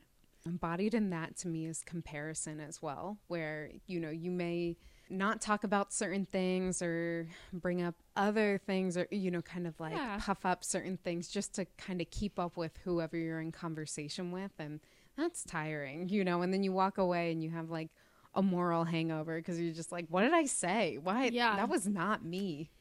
embodied 0.44 0.94
in 0.94 1.10
that 1.10 1.36
to 1.38 1.48
me 1.48 1.66
is 1.66 1.82
comparison 1.82 2.60
as 2.60 2.80
well 2.82 3.18
where 3.26 3.70
you 3.86 3.98
know 3.98 4.10
you 4.10 4.30
may 4.30 4.76
not 5.08 5.40
talk 5.40 5.62
about 5.64 5.92
certain 5.92 6.26
things 6.26 6.82
or 6.82 7.28
bring 7.52 7.82
up 7.82 7.94
other 8.16 8.60
things 8.66 8.96
or 8.96 9.06
you 9.10 9.30
know 9.30 9.42
kind 9.42 9.66
of 9.66 9.78
like 9.78 9.92
Yeah. 9.94 10.18
puff 10.20 10.44
up 10.44 10.64
certain 10.64 10.96
things 10.96 11.28
just 11.28 11.54
to 11.54 11.64
kind 11.78 12.00
of 12.00 12.10
keep 12.10 12.38
up 12.38 12.56
with 12.56 12.76
whoever 12.84 13.16
you're 13.16 13.40
in 13.40 13.52
conversation 13.52 14.32
with 14.32 14.50
and 14.58 14.80
that's 15.16 15.44
tiring 15.44 16.08
you 16.08 16.24
know 16.24 16.42
and 16.42 16.52
then 16.52 16.62
you 16.62 16.72
walk 16.72 16.98
away 16.98 17.30
and 17.32 17.42
you 17.42 17.50
have 17.50 17.70
like 17.70 17.88
a 18.34 18.42
moral 18.42 18.84
hangover 18.84 19.36
because 19.38 19.60
you're 19.60 19.72
just 19.72 19.92
like 19.92 20.06
what 20.08 20.22
did 20.22 20.32
i 20.34 20.44
say 20.44 20.98
why 21.02 21.26
Yeah. 21.26 21.56
that 21.56 21.68
was 21.68 21.86
not 21.86 22.24
me 22.24 22.70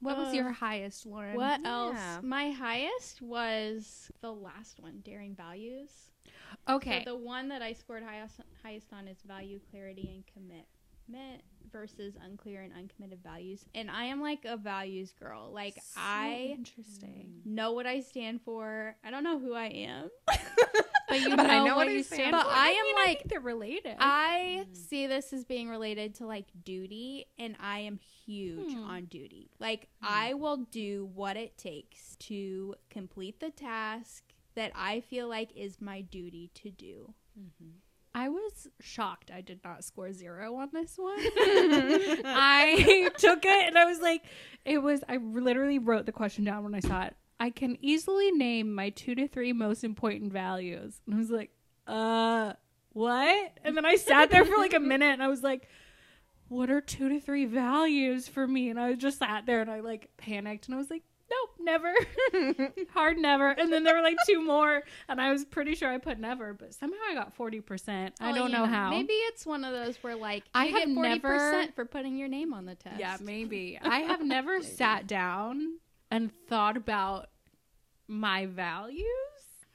What 0.00 0.18
was 0.18 0.28
Uh, 0.28 0.36
your 0.36 0.50
highest, 0.52 1.06
Lauren? 1.06 1.36
What 1.36 1.60
Yeah. 1.62 1.70
else? 2.16 2.24
My 2.24 2.50
highest 2.50 3.22
was 3.22 4.10
the 4.20 4.32
last 4.32 4.80
one, 4.80 5.00
Daring 5.04 5.34
Values. 5.36 6.10
Okay. 6.68 7.02
So 7.04 7.12
the 7.12 7.16
one 7.16 7.48
that 7.48 7.62
I 7.62 7.72
scored 7.72 8.02
highest, 8.02 8.36
highest 8.62 8.92
on 8.92 9.08
is 9.08 9.18
value, 9.26 9.58
clarity, 9.70 10.10
and 10.14 10.24
commitment 10.32 11.42
versus 11.72 12.14
unclear 12.24 12.60
and 12.62 12.72
uncommitted 12.72 13.22
values. 13.22 13.64
And 13.74 13.90
I 13.90 14.04
am 14.04 14.20
like 14.20 14.44
a 14.44 14.56
values 14.56 15.12
girl. 15.18 15.50
Like 15.52 15.74
So 15.76 16.00
I 16.00 16.54
interesting. 16.56 17.40
know 17.44 17.72
what 17.72 17.86
I 17.86 18.00
stand 18.00 18.42
for. 18.44 18.94
I 19.04 19.10
don't 19.10 19.24
know 19.24 19.38
who 19.38 19.54
I 19.54 19.66
am. 19.66 20.10
But 21.08 21.20
you 21.20 21.30
But 21.36 21.50
I 21.50 21.58
know, 21.58 21.64
know 21.66 21.76
what 21.76 21.86
what 21.88 21.92
you 21.92 21.98
I 21.98 22.02
stand 22.02 22.20
stand 22.20 22.36
for. 22.36 22.42
for. 22.42 22.48
But 22.48 22.56
I 22.56 22.68
am 22.70 22.84
mean, 22.86 22.94
like- 22.94 23.04
I 23.08 23.14
think 23.14 23.28
they're 23.28 23.40
related. 23.40 23.96
I 23.98 24.64
see 24.72 25.06
this 25.06 25.32
as 25.34 25.44
being 25.44 25.68
related 25.68 26.14
to 26.16 26.26
like 26.26 26.46
duty, 26.64 27.26
and 27.38 27.54
I 27.60 27.80
am 27.80 27.98
huge 28.24 28.72
Hmm. 28.72 28.84
on 28.84 29.04
duty. 29.06 29.50
Like, 29.58 29.88
I 30.00 30.32
will 30.34 30.58
do 30.58 31.10
what 31.14 31.36
it 31.36 31.58
takes 31.58 32.16
to 32.20 32.76
complete 32.88 33.40
the 33.40 33.50
task 33.50 34.22
that 34.54 34.72
I 34.74 35.00
feel 35.00 35.28
like 35.28 35.50
is 35.56 35.80
my 35.80 36.00
duty 36.00 36.50
to 36.54 36.70
do. 36.70 37.14
I 38.14 38.28
was 38.28 38.68
shocked 38.80 39.30
I 39.30 39.40
did 39.40 39.60
not 39.64 39.84
score 39.84 40.12
zero 40.12 40.56
on 40.56 40.68
this 40.72 40.94
one. 40.96 41.18
I 41.18 43.10
took 43.16 43.44
it 43.44 43.66
and 43.66 43.78
I 43.78 43.86
was 43.86 44.00
like, 44.00 44.22
it 44.64 44.78
was, 44.78 45.02
I 45.08 45.16
literally 45.16 45.78
wrote 45.78 46.04
the 46.04 46.12
question 46.12 46.44
down 46.44 46.62
when 46.62 46.74
I 46.74 46.80
saw 46.80 47.04
it. 47.04 47.16
I 47.40 47.50
can 47.50 47.78
easily 47.80 48.30
name 48.30 48.74
my 48.74 48.90
two 48.90 49.14
to 49.14 49.26
three 49.26 49.52
most 49.52 49.82
important 49.82 50.32
values. 50.32 51.00
And 51.06 51.14
I 51.14 51.18
was 51.18 51.30
like, 51.30 51.50
uh, 51.86 52.52
what? 52.92 53.58
And 53.64 53.76
then 53.76 53.86
I 53.86 53.96
sat 53.96 54.30
there 54.30 54.44
for 54.44 54.56
like 54.58 54.74
a 54.74 54.80
minute 54.80 55.12
and 55.12 55.22
I 55.22 55.28
was 55.28 55.42
like, 55.42 55.68
what 56.48 56.70
are 56.70 56.82
two 56.82 57.08
to 57.08 57.18
three 57.18 57.46
values 57.46 58.28
for 58.28 58.46
me? 58.46 58.68
And 58.68 58.78
I 58.78 58.92
just 58.92 59.18
sat 59.18 59.46
there 59.46 59.62
and 59.62 59.70
I 59.70 59.80
like 59.80 60.10
panicked 60.18 60.66
and 60.66 60.74
I 60.74 60.78
was 60.78 60.90
like, 60.90 61.02
nope, 61.32 61.50
never. 61.60 61.92
Hard 62.92 63.18
never. 63.18 63.48
And 63.50 63.72
then 63.72 63.84
there 63.84 63.94
were 63.94 64.02
like 64.02 64.16
two 64.26 64.42
more 64.44 64.82
and 65.08 65.20
I 65.20 65.32
was 65.32 65.44
pretty 65.44 65.74
sure 65.74 65.90
I 65.90 65.98
put 65.98 66.18
never, 66.18 66.52
but 66.54 66.74
somehow 66.74 66.98
I 67.10 67.14
got 67.14 67.36
40%. 67.36 68.12
I 68.20 68.32
don't 68.32 68.50
you 68.50 68.56
know, 68.56 68.66
how. 68.66 68.90
Maybe 68.90 69.12
it's 69.14 69.46
one 69.46 69.64
of 69.64 69.72
those 69.72 69.96
where 70.02 70.16
like 70.16 70.44
I 70.54 70.66
you 70.66 70.74
have 70.74 70.88
get 70.88 70.94
forty 70.94 71.18
percent 71.18 71.60
never- 71.60 71.72
for 71.72 71.84
putting 71.84 72.16
your 72.16 72.28
name 72.28 72.52
on 72.52 72.66
the 72.66 72.74
test. 72.74 72.98
Yeah, 72.98 73.16
maybe. 73.22 73.78
I 73.82 74.00
have 74.00 74.22
never 74.24 74.62
sat 74.62 75.06
down 75.06 75.78
and 76.10 76.30
thought 76.48 76.76
about 76.76 77.28
my 78.08 78.46
values. 78.46 79.06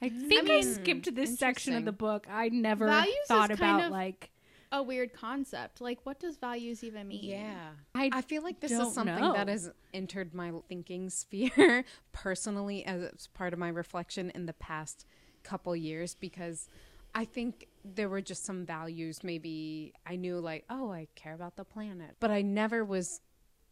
I 0.00 0.08
think 0.10 0.48
I, 0.48 0.52
mean, 0.54 0.62
skipped 0.62 1.12
this 1.14 1.38
section 1.38 1.74
of 1.74 1.84
the 1.84 1.92
book. 1.92 2.26
I 2.30 2.50
never 2.50 2.86
Values 2.86 3.14
thought 3.26 3.50
about 3.50 3.86
of- 3.86 3.90
like 3.90 4.30
a 4.72 4.82
weird 4.82 5.12
concept. 5.12 5.80
Like, 5.80 5.98
what 6.04 6.20
does 6.20 6.36
values 6.36 6.84
even 6.84 7.08
mean? 7.08 7.24
Yeah. 7.24 7.70
I, 7.94 8.10
I 8.12 8.22
feel 8.22 8.42
like 8.42 8.60
this 8.60 8.72
is 8.72 8.92
something 8.92 9.18
know. 9.18 9.32
that 9.32 9.48
has 9.48 9.70
entered 9.94 10.34
my 10.34 10.52
thinking 10.68 11.10
sphere 11.10 11.84
personally 12.12 12.84
as 12.84 13.28
part 13.28 13.52
of 13.52 13.58
my 13.58 13.68
reflection 13.68 14.30
in 14.34 14.46
the 14.46 14.52
past 14.54 15.06
couple 15.42 15.74
years 15.74 16.14
because 16.14 16.68
I 17.14 17.24
think 17.24 17.68
there 17.84 18.08
were 18.08 18.20
just 18.20 18.44
some 18.44 18.66
values 18.66 19.24
maybe 19.24 19.94
I 20.04 20.16
knew 20.16 20.40
like 20.40 20.64
oh 20.68 20.90
I 20.90 21.06
care 21.14 21.32
about 21.32 21.56
the 21.56 21.64
planet 21.64 22.16
but 22.20 22.30
I 22.30 22.42
never 22.42 22.84
was 22.84 23.20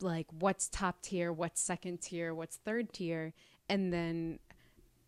like 0.01 0.27
what's 0.39 0.69
top 0.69 1.03
tier 1.03 1.33
what's 1.33 1.61
second 1.61 2.01
tier 2.01 2.35
what's 2.35 2.57
third 2.57 2.93
tier 2.93 3.35
and 3.69 3.93
then 3.93 4.39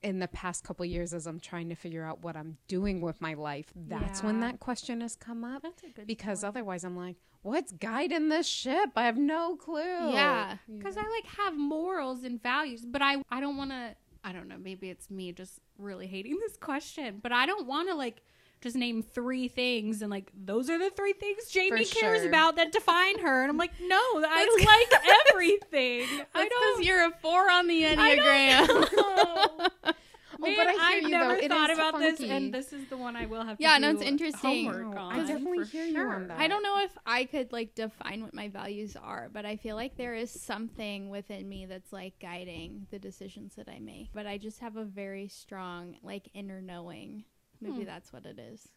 in 0.02 0.18
the 0.20 0.28
past 0.28 0.64
couple 0.64 0.84
years 0.86 1.12
as 1.12 1.26
I'm 1.26 1.40
trying 1.40 1.68
to 1.70 1.74
figure 1.74 2.04
out 2.04 2.22
what 2.22 2.36
I'm 2.36 2.56
doing 2.68 3.00
with 3.00 3.20
my 3.20 3.34
life 3.34 3.72
that's 3.74 4.22
when 4.22 4.40
that 4.40 4.60
question 4.60 5.00
has 5.00 5.16
come 5.16 5.44
up 5.44 5.62
That's 5.62 5.82
a 5.82 5.88
good 5.88 6.06
because 6.06 6.40
point. 6.42 6.48
otherwise 6.48 6.84
I'm 6.84 6.96
like, 6.96 7.16
what's 7.42 7.72
guiding 7.72 8.28
this 8.28 8.46
ship? 8.46 8.90
I 8.96 9.04
have 9.06 9.16
no 9.16 9.56
clue. 9.56 10.12
Yeah. 10.12 10.56
because 10.68 10.96
I 10.96 11.02
like 11.02 11.26
have 11.38 11.56
morals 11.56 12.24
and 12.24 12.42
values, 12.42 12.84
but 12.86 13.02
I 13.02 13.22
I 13.30 13.40
don't 13.40 13.56
want 13.56 13.70
to. 13.70 13.94
I 14.24 14.32
don't 14.32 14.48
know. 14.48 14.56
Maybe 14.58 14.90
it's 14.90 15.10
me 15.10 15.32
just 15.32 15.60
really 15.78 16.06
hating 16.06 16.38
this 16.40 16.56
question, 16.56 17.20
but 17.22 17.32
I 17.32 17.46
don't 17.46 17.66
want 17.66 17.88
to 17.88 17.94
like 17.94 18.22
just 18.60 18.76
name 18.76 19.02
three 19.02 19.48
things 19.48 20.02
and 20.02 20.10
like 20.10 20.30
those 20.36 20.68
are 20.68 20.78
the 20.78 20.90
three 20.90 21.12
things 21.12 21.44
Jamie 21.50 21.84
For 21.84 21.94
cares 22.00 22.20
sure. 22.20 22.28
about 22.28 22.56
that 22.56 22.72
define 22.72 23.18
her, 23.20 23.42
and 23.42 23.50
I'm 23.50 23.56
like, 23.56 23.72
no, 23.80 23.96
I 23.96 24.88
like 24.90 25.02
everything. 25.30 26.02
I 26.34 26.42
That's 26.42 26.48
don't. 26.50 26.76
because 26.78 26.86
you're 26.86 27.04
a 27.06 27.10
four 27.22 27.50
on 27.50 27.66
the 27.68 27.86
I 27.86 27.94
Enneagram. 27.96 28.66
don't 28.66 28.96
know. 28.96 29.68
Oh, 30.40 30.54
but 30.56 30.68
I 30.68 30.72
hear 30.72 30.80
I've 30.80 31.02
you, 31.02 31.08
never 31.08 31.34
though. 31.40 31.48
Thought 31.48 31.70
is 31.70 31.78
about 31.78 31.98
this, 31.98 32.20
and 32.20 32.54
this 32.54 32.72
is 32.72 32.86
the 32.88 32.96
one 32.96 33.16
I 33.16 33.26
will 33.26 33.44
have. 33.44 33.56
Yeah, 33.58 33.74
to 33.74 33.80
no, 33.80 33.90
it's 33.90 34.02
interesting. 34.02 34.66
homework 34.66 34.94
No, 34.94 35.00
on, 35.00 35.12
I 35.14 35.26
definitely 35.26 35.58
for 35.58 35.64
hear 35.64 35.84
you 35.84 35.98
on 36.00 36.28
that. 36.28 36.38
I 36.38 36.46
don't 36.46 36.62
know 36.62 36.78
if 36.80 36.96
I 37.04 37.24
could 37.24 37.50
like 37.52 37.74
define 37.74 38.22
what 38.22 38.32
my 38.34 38.46
values 38.46 38.94
are, 38.94 39.30
but 39.32 39.44
I 39.44 39.56
feel 39.56 39.74
like 39.74 39.96
there 39.96 40.14
is 40.14 40.30
something 40.30 41.10
within 41.10 41.48
me 41.48 41.66
that's 41.66 41.92
like 41.92 42.20
guiding 42.20 42.86
the 42.92 43.00
decisions 43.00 43.56
that 43.56 43.68
I 43.68 43.80
make. 43.80 44.10
But 44.14 44.26
I 44.28 44.38
just 44.38 44.60
have 44.60 44.76
a 44.76 44.84
very 44.84 45.26
strong 45.26 45.96
like 46.04 46.28
inner 46.34 46.60
knowing. 46.60 47.24
Maybe 47.60 47.78
Hmm. 47.80 47.84
that's 47.84 48.12
what 48.12 48.24
it 48.26 48.38
is. 48.38 48.68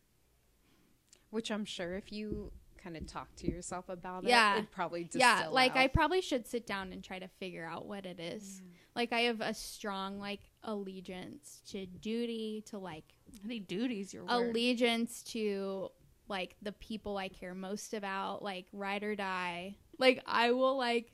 Which 1.29 1.49
I'm 1.51 1.65
sure 1.65 1.95
if 1.95 2.11
you 2.11 2.51
kind 2.77 2.97
of 2.97 3.05
talk 3.05 3.35
to 3.37 3.47
yourself 3.49 3.87
about 3.89 4.23
Yeah. 4.23 4.55
it, 4.55 4.57
it'd 4.59 4.71
probably 4.71 5.03
distill 5.03 5.19
yeah, 5.21 5.47
like 5.49 5.75
I 5.75 5.87
probably 5.87 6.19
should 6.21 6.47
sit 6.47 6.65
down 6.65 6.91
and 6.91 7.03
try 7.03 7.19
to 7.19 7.27
figure 7.27 7.65
out 7.65 7.85
what 7.85 8.05
it 8.05 8.19
is. 8.19 8.61
Like 8.95 9.13
I 9.13 9.21
have 9.21 9.39
a 9.39 9.53
strong 9.53 10.19
like 10.19 10.41
allegiance 10.63 11.61
to 11.67 11.85
duty, 11.85 12.63
to 12.67 12.79
like 12.79 13.13
I 13.43 13.47
think 13.47 13.67
duty's 13.67 14.13
your 14.13 14.23
word. 14.25 14.31
allegiance 14.49 15.21
to 15.25 15.89
like 16.27 16.55
the 16.61 16.71
people 16.71 17.17
I 17.17 17.27
care 17.29 17.53
most 17.53 17.93
about, 17.93 18.41
like 18.41 18.65
ride 18.73 19.03
or 19.03 19.15
die. 19.15 19.75
Like 19.99 20.23
I 20.25 20.51
will 20.51 20.75
like 20.75 21.11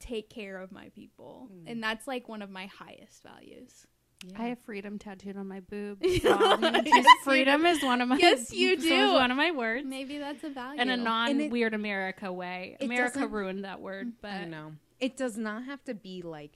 take 0.00 0.30
care 0.30 0.56
of 0.58 0.72
my 0.72 0.88
people. 0.88 1.50
Mm. 1.52 1.70
And 1.72 1.82
that's 1.84 2.08
like 2.08 2.26
one 2.28 2.40
of 2.42 2.50
my 2.50 2.66
highest 2.66 3.22
values. 3.22 3.86
Yeah. 4.24 4.42
I 4.42 4.44
have 4.48 4.58
freedom 4.60 4.98
tattooed 4.98 5.36
on 5.36 5.48
my 5.48 5.60
boob. 5.60 5.98
So 6.22 6.58
Yes, 6.84 7.06
freedom 7.24 7.66
is 7.66 7.82
one 7.82 8.00
of 8.00 8.08
my 8.08 8.16
Yes, 8.16 8.52
you 8.54 8.76
so 8.78 8.84
is 8.84 8.88
do. 8.88 9.12
one 9.14 9.30
of 9.30 9.36
my 9.36 9.50
words. 9.50 9.86
Maybe 9.86 10.18
that's 10.18 10.44
a 10.44 10.50
value. 10.50 10.80
In 10.80 10.90
a 10.90 10.96
non 10.96 11.40
it- 11.40 11.50
weird 11.50 11.74
America 11.74 12.32
way. 12.32 12.76
America 12.80 13.26
ruined 13.26 13.64
that 13.64 13.80
word, 13.80 14.08
mm. 14.08 14.12
but 14.20 14.30
I 14.30 14.44
know. 14.44 14.72
It 15.00 15.16
does 15.16 15.36
not 15.36 15.64
have 15.64 15.82
to 15.84 15.94
be 15.94 16.22
like 16.22 16.52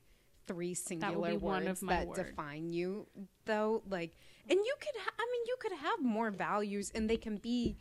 three 0.47 0.75
singular 0.75 1.31
be 1.33 1.37
one 1.39 1.65
words 1.65 1.83
of 1.83 1.87
my 1.87 1.97
that 1.97 2.07
word. 2.09 2.17
define 2.17 2.73
you, 2.73 3.07
though. 3.45 3.83
Like, 3.89 4.13
and 4.49 4.59
you 4.59 4.75
could, 4.81 5.01
ha- 5.03 5.15
I 5.19 5.27
mean, 5.33 5.43
you 5.49 5.57
could 5.59 5.73
have 5.73 6.01
more 6.03 6.31
values, 6.31 6.93
and 6.95 7.11
they 7.11 7.17
can 7.17 7.37
be 7.39 7.77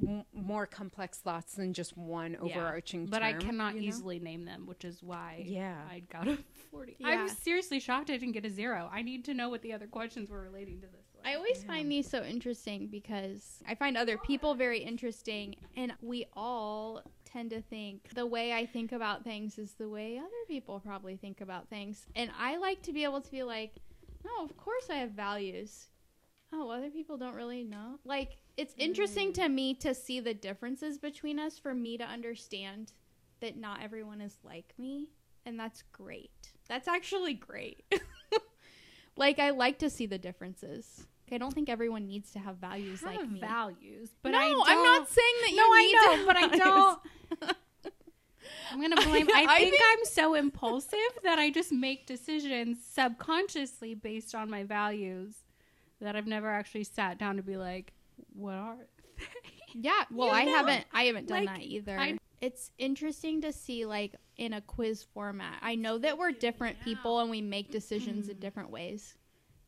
m- 0.00 0.24
more 0.32 0.66
complex 0.66 1.18
thoughts 1.18 1.54
than 1.54 1.72
just 1.72 1.96
one 1.96 2.32
Yeah. 2.32 2.38
overarching. 2.40 3.06
but 3.06 3.22
I 3.22 3.32
cannot 3.34 3.74
you 3.74 3.82
know? 3.82 3.86
easily 3.88 4.18
name 4.18 4.44
them, 4.44 4.66
which 4.66 4.84
is 4.84 5.02
why 5.02 5.44
Yeah. 5.46 5.80
I 5.90 6.00
got 6.00 6.28
a 6.28 6.38
40. 6.70 6.96
Yeah. 6.98 7.08
I'm 7.08 7.28
seriously 7.28 7.80
shocked 7.80 8.10
I 8.10 8.16
didn't 8.16 8.32
get 8.32 8.44
a 8.46 8.50
zero. 8.50 8.88
I 8.92 9.02
need 9.02 9.24
to 9.26 9.34
know 9.34 9.48
what 9.48 9.62
the 9.62 9.72
other 9.72 9.86
questions 9.86 10.30
were 10.30 10.40
relating 10.42 10.80
to 10.80 10.86
this. 10.86 11.06
one. 11.14 11.24
I 11.26 11.34
always 11.34 11.62
find 11.62 11.90
these 11.90 12.08
so 12.08 12.22
interesting 12.24 12.88
because 12.88 13.62
I 13.66 13.74
find 13.74 13.96
other 13.96 14.18
people 14.18 14.54
very 14.54 14.80
interesting, 14.80 15.54
and 15.76 15.92
we 16.00 16.26
all 16.34 17.02
tend 17.24 17.50
to 17.50 17.60
think 17.62 18.08
the 18.14 18.26
way 18.26 18.52
I 18.52 18.66
think 18.66 18.92
about 18.92 19.22
things 19.24 19.56
is 19.58 19.74
the 19.74 19.88
way 19.88 20.18
other 20.18 20.28
people 20.48 20.80
probably 20.80 21.16
think 21.16 21.40
about 21.40 21.68
things. 21.68 22.06
And 22.16 22.30
I 22.38 22.56
like 22.56 22.82
to 22.82 22.92
be 22.92 23.04
able 23.04 23.20
to 23.20 23.30
be 23.30 23.42
like, 23.44 23.76
no, 24.24 24.44
of 24.44 24.56
course 24.56 24.88
I 24.90 24.96
have 24.96 25.12
values. 25.12 25.88
Oh, 26.52 26.70
other 26.70 26.90
people 26.90 27.16
don't 27.16 27.34
really 27.34 27.64
know. 27.64 27.98
Like, 28.04 28.36
it's 28.56 28.74
mm. 28.74 28.80
interesting 28.80 29.32
to 29.34 29.48
me 29.48 29.74
to 29.74 29.94
see 29.94 30.20
the 30.20 30.34
differences 30.34 30.98
between 30.98 31.38
us 31.38 31.58
for 31.58 31.74
me 31.74 31.96
to 31.96 32.04
understand 32.04 32.92
that 33.40 33.56
not 33.56 33.82
everyone 33.82 34.20
is 34.20 34.36
like 34.44 34.74
me. 34.78 35.08
And 35.46 35.58
that's 35.58 35.82
great. 35.92 36.52
That's 36.68 36.86
actually 36.86 37.34
great. 37.34 37.82
like, 39.16 39.38
I 39.38 39.50
like 39.50 39.78
to 39.80 39.90
see 39.90 40.06
the 40.06 40.18
differences. 40.18 41.06
I 41.32 41.38
don't 41.38 41.54
think 41.54 41.70
everyone 41.70 42.06
needs 42.06 42.30
to 42.32 42.38
have 42.38 42.56
values 42.56 43.00
have 43.00 43.16
like 43.16 43.30
me. 43.30 43.40
values, 43.40 44.10
but 44.22 44.32
no, 44.32 44.38
I 44.38 44.50
don't, 44.50 44.68
I'm 44.68 44.82
not 44.82 45.08
saying 45.08 45.34
that 45.40 45.50
you 45.50 45.56
No, 45.56 45.72
need 45.72 45.96
I 45.96 46.04
know, 46.04 46.16
to 46.16 46.26
but 46.26 46.36
I 46.36 46.48
don't. 46.58 47.56
I'm 48.70 48.80
gonna 48.80 48.96
blame. 48.96 49.28
I, 49.34 49.46
I 49.48 49.58
think, 49.60 49.70
think- 49.70 49.82
I'm 49.92 50.04
so 50.04 50.34
impulsive 50.34 50.98
that 51.24 51.38
I 51.38 51.50
just 51.50 51.72
make 51.72 52.06
decisions 52.06 52.78
subconsciously 52.86 53.94
based 53.94 54.34
on 54.34 54.50
my 54.50 54.62
values 54.64 55.36
that 56.02 56.16
I've 56.16 56.26
never 56.26 56.50
actually 56.50 56.84
sat 56.84 57.18
down 57.18 57.36
to 57.36 57.42
be 57.42 57.56
like, 57.56 57.92
what 58.34 58.54
are? 58.54 58.76
they? 59.16 59.24
Yeah, 59.74 60.04
well, 60.12 60.28
You 60.28 60.34
I 60.34 60.44
know. 60.44 60.56
haven't. 60.56 60.84
I 60.92 61.04
haven't 61.04 61.28
done 61.28 61.44
Like, 61.46 61.56
that 61.58 61.64
either. 61.64 61.98
I- 61.98 62.18
it's 62.40 62.72
interesting 62.76 63.40
to 63.42 63.52
see, 63.52 63.84
like, 63.86 64.16
in 64.36 64.52
a 64.52 64.60
quiz 64.60 65.04
format. 65.14 65.58
I 65.62 65.76
know 65.76 65.98
that 65.98 66.18
we're 66.18 66.32
different 66.32 66.80
people 66.80 67.20
and 67.20 67.30
we 67.30 67.40
make 67.40 67.70
decisions 67.70 68.28
in 68.28 68.38
different 68.40 68.70
ways, 68.70 69.14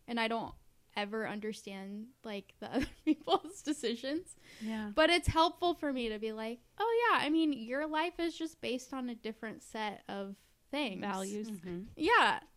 and 0.08 0.18
I 0.18 0.26
don't 0.26 0.52
ever 0.96 1.26
understand 1.28 2.06
like 2.24 2.54
the 2.60 2.66
other 2.74 2.86
people's 3.04 3.62
decisions. 3.62 4.34
Yeah. 4.60 4.90
But 4.94 5.10
it's 5.10 5.28
helpful 5.28 5.74
for 5.74 5.92
me 5.92 6.08
to 6.08 6.18
be 6.18 6.32
like, 6.32 6.58
oh 6.78 7.08
yeah, 7.12 7.24
I 7.24 7.30
mean, 7.30 7.52
your 7.52 7.86
life 7.86 8.18
is 8.18 8.36
just 8.36 8.60
based 8.60 8.92
on 8.92 9.08
a 9.08 9.14
different 9.14 9.62
set 9.62 10.02
of 10.08 10.34
things, 10.72 11.00
Values. 11.00 11.48
Mhm. 11.50 11.84
Yeah, 11.96 12.40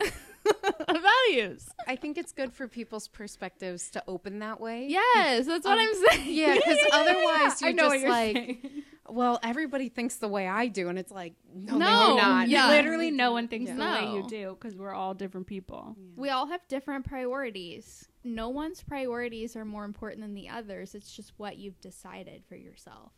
values. 1.30 1.68
I 1.86 1.96
think 1.96 2.18
it's 2.18 2.32
good 2.32 2.52
for 2.52 2.68
people's 2.68 3.08
perspectives 3.08 3.90
to 3.90 4.02
open 4.08 4.38
that 4.40 4.60
way. 4.60 4.86
Yes, 4.88 5.46
that's 5.46 5.64
what 5.66 5.78
Um, 5.78 5.86
I'm 5.88 5.94
saying. 5.94 6.34
Yeah, 6.34 6.54
because 6.54 6.78
otherwise 6.92 7.62
I 7.62 7.66
you're 7.68 7.72
know 7.74 7.88
just 7.90 8.00
you're 8.00 8.10
like, 8.10 8.34
saying. 8.36 8.82
well, 9.08 9.38
everybody 9.42 9.88
thinks 9.88 10.16
the 10.16 10.28
way 10.28 10.46
I 10.48 10.68
do, 10.68 10.88
and 10.88 10.98
it's 10.98 11.12
like, 11.12 11.34
no, 11.54 11.78
No, 11.78 12.06
they're 12.16 12.16
not. 12.24 12.48
yeah. 12.48 12.68
Literally, 12.68 13.10
no 13.10 13.32
one 13.32 13.48
thinks 13.48 13.70
Yeah. 13.70 13.76
the 13.76 14.06
way 14.06 14.12
you 14.14 14.28
do 14.28 14.56
because 14.60 14.76
we're 14.76 14.92
all 14.94 15.14
different 15.14 15.46
people. 15.46 15.96
We 16.16 16.30
all 16.30 16.46
have 16.46 16.60
different 16.68 17.06
priorities. 17.06 18.08
No 18.24 18.48
one's 18.50 18.82
priorities 18.82 19.56
are 19.56 19.64
more 19.64 19.84
important 19.84 20.20
than 20.22 20.34
the 20.34 20.48
others. 20.48 20.94
It's 20.94 21.10
just 21.14 21.32
what 21.38 21.56
you've 21.56 21.80
decided 21.80 22.42
for 22.48 22.56
yourself. 22.56 23.12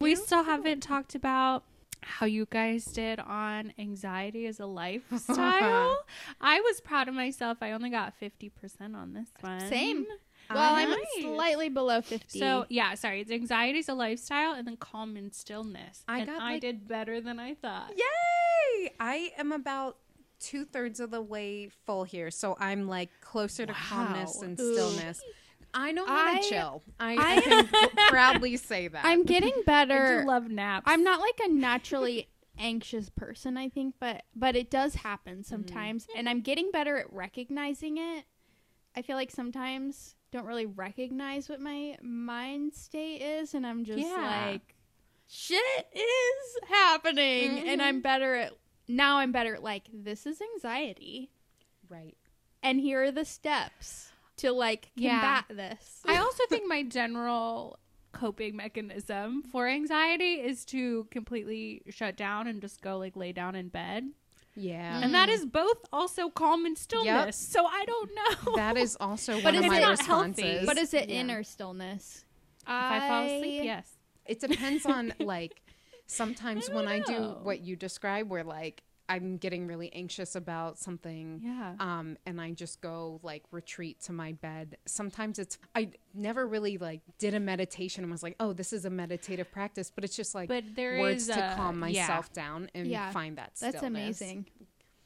We 0.00 0.14
still 0.14 0.44
haven't 0.44 0.80
talked 0.80 1.14
about 1.14 1.64
how 2.02 2.26
you 2.26 2.46
guys 2.50 2.84
did 2.86 3.18
on 3.20 3.72
anxiety 3.78 4.46
as 4.46 4.60
a 4.60 4.66
lifestyle. 5.30 5.96
I 6.40 6.60
was 6.60 6.80
proud 6.80 7.08
of 7.08 7.14
myself. 7.14 7.58
I 7.60 7.72
only 7.72 7.90
got 7.90 8.14
50% 8.20 8.50
on 8.94 9.12
this 9.14 9.28
one. 9.40 9.60
Same. 9.68 10.06
Well, 10.52 10.74
I'm 10.74 10.94
slightly 11.20 11.68
below 11.68 12.00
50. 12.00 12.38
So, 12.40 12.66
yeah, 12.68 12.94
sorry. 12.94 13.20
It's 13.20 13.30
anxiety 13.30 13.78
is 13.78 13.88
a 13.88 13.94
lifestyle 13.94 14.54
and 14.54 14.66
then 14.66 14.76
calm 14.76 15.16
and 15.16 15.32
stillness. 15.32 16.02
I 16.08 16.18
and 16.20 16.26
got, 16.26 16.40
I 16.42 16.52
like- 16.52 16.60
did 16.60 16.88
better 16.88 17.20
than 17.20 17.38
I 17.38 17.54
thought. 17.54 17.92
Yay! 17.96 18.92
I 18.98 19.30
am 19.38 19.52
about 19.52 19.98
two 20.40 20.64
thirds 20.64 20.98
of 21.00 21.10
the 21.10 21.20
way 21.20 21.68
full 21.86 22.02
here, 22.02 22.30
so 22.30 22.56
I'm 22.58 22.88
like 22.88 23.10
closer 23.20 23.66
to 23.66 23.72
calmness 23.72 24.40
and 24.42 24.58
stillness. 24.58 25.20
I 25.74 25.92
know 25.92 26.06
how 26.06 26.34
I- 26.34 26.40
to 26.40 26.48
chill. 26.48 26.82
I, 26.98 27.14
I- 27.14 27.36
I 27.36 27.40
can 27.40 27.90
proudly 28.08 28.56
say 28.56 28.88
that. 28.88 29.04
I'm 29.04 29.24
getting 29.24 29.52
I 29.54 29.62
better. 29.64 30.20
do 30.20 30.26
love 30.26 30.48
naps. 30.48 30.84
I'm 30.86 31.04
not 31.04 31.20
like 31.20 31.40
a 31.44 31.48
naturally 31.48 32.28
anxious 32.58 33.08
person, 33.08 33.56
I 33.56 33.68
think, 33.68 33.94
but 33.98 34.22
but 34.36 34.54
it 34.54 34.70
does 34.70 34.96
happen 34.96 35.38
mm-hmm. 35.38 35.42
sometimes, 35.42 36.06
and 36.16 36.28
I'm 36.28 36.40
getting 36.40 36.70
better 36.70 36.96
at 36.98 37.12
recognizing 37.12 37.98
it. 37.98 38.24
I 38.96 39.02
feel 39.02 39.16
like 39.16 39.30
sometimes 39.30 40.14
don't 40.30 40.46
really 40.46 40.66
recognize 40.66 41.48
what 41.48 41.60
my 41.60 41.96
mind 42.02 42.74
state 42.74 43.22
is, 43.22 43.54
and 43.54 43.66
I'm 43.66 43.84
just 43.84 43.98
Yeah. 43.98 44.48
like, 44.50 44.74
shit 45.26 45.88
is 45.92 46.68
happening, 46.68 47.50
mm-hmm. 47.52 47.68
and 47.68 47.82
I'm 47.82 47.96
mm-hmm. 47.96 48.02
better 48.02 48.34
at 48.34 48.52
now. 48.86 49.18
I'm 49.18 49.32
better 49.32 49.54
at 49.54 49.62
like 49.62 49.84
this 49.92 50.26
is 50.26 50.40
anxiety, 50.54 51.30
right. 51.88 52.16
and 52.62 52.80
here 52.80 53.02
are 53.04 53.12
the 53.12 53.24
steps 53.24 54.09
to 54.40 54.52
like 54.52 54.90
Yeah. 54.96 55.20
combat 55.20 55.44
this. 55.78 56.00
I 56.06 56.16
also 56.18 56.44
think 56.48 56.66
my 56.68 56.82
general 56.82 57.78
coping 58.12 58.56
mechanism 58.56 59.42
for 59.42 59.68
anxiety 59.68 60.34
is 60.34 60.64
to 60.66 61.06
completely 61.10 61.82
shut 61.90 62.16
down 62.16 62.46
and 62.48 62.60
just 62.60 62.80
go 62.82 62.98
like 62.98 63.16
lay 63.16 63.32
down 63.32 63.54
in 63.54 63.68
bed. 63.68 64.10
Yeah. 64.56 65.00
And 65.02 65.14
that 65.14 65.28
is 65.28 65.46
both 65.46 65.78
also 65.92 66.28
calm 66.28 66.66
and 66.66 66.76
stillness. 66.76 67.36
So 67.36 67.64
I 67.66 67.84
don't 67.86 68.10
know. 68.46 68.56
That 68.56 68.76
is 68.76 68.96
also 69.00 69.34
But 69.42 69.54
one 69.54 69.54
is 69.56 69.60
of 69.64 69.66
my 69.68 69.78
it 69.78 69.80
not 69.82 70.00
healthy? 70.04 70.42
responses. 70.42 70.66
but 70.66 70.76
is 70.78 70.92
it 70.94 71.08
Yeah. 71.08 71.20
inner 71.20 71.42
stillness? 71.44 72.24
if 72.62 72.68
I 72.68 73.08
fall 73.08 73.24
asleep, 73.24 73.64
yes. 73.64 73.88
it 74.26 74.38
depends 74.40 74.84
on 74.86 75.12
like 75.20 75.62
sometimes 76.06 76.68
when 76.68 76.86
I 76.88 76.98
do 77.00 77.36
what 77.42 77.60
you 77.60 77.74
describe 77.76 78.28
where 78.28 78.44
like 78.44 78.82
I'm 79.10 79.36
getting 79.38 79.66
really 79.66 79.92
anxious 79.92 80.34
about 80.36 80.78
something 80.78 81.40
Yeah. 81.44 81.74
um 81.80 82.16
and 82.24 82.40
I 82.40 82.52
just 82.52 82.80
go 82.80 83.20
like 83.22 83.42
retreat 83.50 84.00
to 84.04 84.12
my 84.12 84.32
bed. 84.32 84.78
Sometimes 84.86 85.38
it's 85.38 85.58
I 85.74 85.90
never 86.14 86.46
really 86.46 86.78
like 86.78 87.00
did 87.18 87.34
a 87.34 87.40
meditation 87.40 88.04
and 88.04 88.10
was 88.12 88.22
like, 88.22 88.36
"Oh, 88.40 88.52
this 88.52 88.72
is 88.72 88.84
a 88.84 88.90
meditative 88.90 89.50
practice," 89.50 89.90
but 89.94 90.04
it's 90.04 90.16
just 90.16 90.34
like 90.34 90.48
But 90.48 90.64
there 90.76 90.98
words 91.00 91.28
is 91.28 91.34
to 91.36 91.52
a- 91.52 91.56
calm 91.56 91.74
yeah. 91.76 91.80
myself 91.80 92.32
down 92.32 92.70
and 92.74 92.86
Yeah. 92.86 93.10
find 93.10 93.36
that 93.38 93.56
That's 93.60 93.82
amazing. 93.82 94.46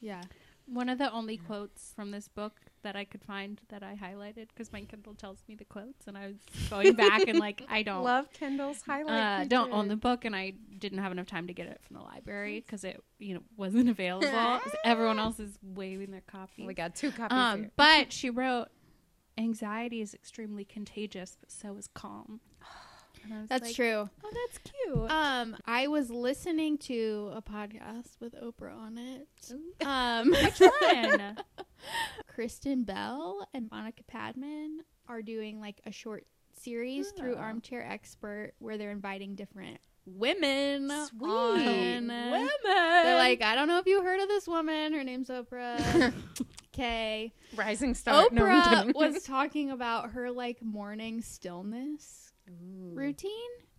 Yeah. 0.01 0.23
One 0.67 0.89
of 0.89 0.99
the 0.99 1.13
only 1.13 1.37
quotes 1.37 1.93
from 1.95 2.11
this 2.11 2.27
book 2.29 2.55
that 2.83 2.97
I 2.97 3.05
could 3.05 3.23
find 3.23 3.61
that 3.69 3.83
I 3.83 3.95
highlighted 3.97 4.49
because 4.49 4.73
my 4.73 4.81
Kindle 4.83 5.15
tells 5.15 5.43
me 5.47 5.55
the 5.55 5.65
quotes, 5.65 6.07
and 6.07 6.17
I 6.17 6.29
was 6.29 6.37
going 6.71 6.95
back 6.95 7.29
and 7.29 7.39
like 7.39 7.63
I 7.69 7.83
don't 7.89 8.03
Love 8.03 8.33
Kindle's 8.33 8.81
highlight. 8.83 9.43
uh, 9.43 9.45
don't 9.45 9.73
own 9.73 9.89
the 9.89 9.97
book, 9.97 10.25
and 10.25 10.35
I 10.35 10.55
didn't 10.79 10.99
have 10.99 11.13
enough 11.13 11.27
time 11.27 11.47
to 11.49 11.53
get 11.53 11.67
it 11.67 11.81
from 11.87 11.97
the 11.97 12.03
library 12.03 12.61
because 12.61 12.83
it 12.85 13.03
you 13.19 13.35
know 13.35 13.41
wasn't 13.57 13.89
available. 13.91 14.61
Everyone 14.85 15.19
else 15.19 15.39
is 15.39 15.59
waving 15.63 16.11
their 16.11 16.23
copy. 16.23 16.67
We 16.67 16.75
got 16.75 16.95
two 16.95 17.11
copies 17.11 17.37
Um, 17.37 17.59
here. 17.61 17.71
but 17.77 18.13
she 18.13 18.31
wrote, 18.31 18.69
"Anxiety 19.37 20.01
is 20.01 20.15
extremely 20.15 20.65
contagious, 20.65 21.37
but 21.41 21.51
so 21.51 21.77
is 21.77 21.89
calm." 21.89 22.41
And 23.25 23.33
I 23.35 23.41
was 23.41 23.49
That's 23.49 23.67
like, 23.69 23.75
true. 23.75 24.09
Oh, 24.25 24.31
that's 24.33 24.59
cute. 24.59 25.11
Um, 25.11 25.57
I 25.67 25.87
was 25.89 26.11
listening 26.11 26.79
to 26.79 27.31
a 27.35 27.43
podcast 27.43 28.21
with 28.21 28.35
Oprah 28.35 28.77
on 28.77 28.99
it. 28.99 29.27
Um, 29.85 30.31
Which 30.31 30.61
one? 30.61 31.37
Kristen 32.27 32.85
Bell 32.85 33.47
and 33.55 33.71
Monica 33.71 34.03
Padman 34.05 34.81
are 35.09 35.23
doing 35.23 35.61
like 35.61 35.81
a 35.87 35.93
short 35.93 36.27
series 36.61 37.11
through 37.13 37.35
Oh. 37.37 37.39
Armchair 37.41 37.83
Expert 37.85 38.53
where 38.59 38.77
they're 38.79 38.91
inviting 38.91 39.35
different 39.35 39.79
women 40.07 40.91
Sweet. 41.09 41.29
on. 41.29 41.57
Women. 41.59 42.49
They're 42.63 43.17
like, 43.17 43.43
I 43.43 43.55
don't 43.55 43.69
know 43.69 43.79
if 43.79 43.87
you 43.87 44.03
heard 44.03 44.21
of 44.21 44.29
this 44.29 44.47
woman. 44.47 44.93
Her 44.93 45.05
name's 45.05 45.29
Oprah. 45.29 46.13
Okay. 46.77 47.33
Rising 47.55 47.95
star. 47.95 48.29
Oprah 48.29 48.79
kidding. 48.87 48.93
was 48.97 49.23
talking 49.23 49.71
about 49.71 50.11
her 50.11 50.33
like 50.33 50.61
morning 50.61 51.21
stillness 51.23 52.24
Ooh. 52.51 52.95
routine. 52.95 53.31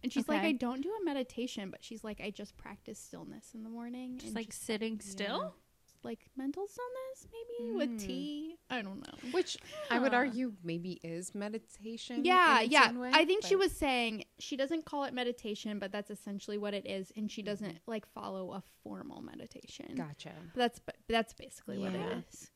And 0.03 0.13
she's 0.13 0.27
like, 0.27 0.43
I 0.43 0.51
don't 0.51 0.81
do 0.81 0.91
a 1.01 1.03
meditation, 1.03 1.71
but 1.71 1.83
she's 1.83 2.03
like, 2.03 2.21
I 2.21 2.29
just 2.29 2.55
practice 2.57 2.99
stillness 2.99 3.51
in 3.55 3.63
the 3.63 3.69
morning. 3.69 4.15
just 4.17 4.27
and 4.27 4.35
like 4.35 4.53
sitting 4.53 4.99
still. 4.99 5.55
like 6.03 6.19
mental 6.37 6.67
stillness, 6.67 7.27
maybe 7.33 7.71
Mm. 7.73 7.77
with 7.77 7.99
tea. 7.99 8.57
I 8.69 8.83
don't 8.83 8.99
know. 8.99 9.29
Which 9.31 9.57
I 9.89 9.97
would 9.97 10.13
argue 10.13 10.53
maybe 10.63 10.99
is 11.03 11.33
meditation. 11.33 12.23
Yeah, 12.23 12.61
in 12.61 12.69
yeah. 12.69 12.91
way, 12.91 13.09
I 13.13 13.25
think 13.25 13.43
she 13.43 13.55
was 13.55 13.71
saying 13.71 14.25
she 14.37 14.55
doesn't 14.55 14.85
call 14.85 15.05
it 15.05 15.13
meditation, 15.15 15.79
but 15.79 15.91
that's 15.91 16.11
essentially 16.11 16.59
what 16.59 16.75
it 16.75 16.85
is, 16.85 17.11
and 17.17 17.31
she 17.31 17.41
doesn't 17.41 17.79
like 17.87 18.05
follow 18.05 18.51
a 18.51 18.61
formal 18.83 19.21
meditation. 19.23 19.95
Gotcha. 19.95 20.33
But 20.53 20.59
that's 20.59 20.79
but 20.79 20.95
that's 21.09 21.33
basically 21.33 21.79
what 21.79 21.93
Yeah. 21.93 22.05
it 22.09 22.25
is. 22.29 22.51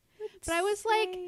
But 0.46 0.54
I 0.54 0.62
was 0.62 0.84
like, 0.84 1.18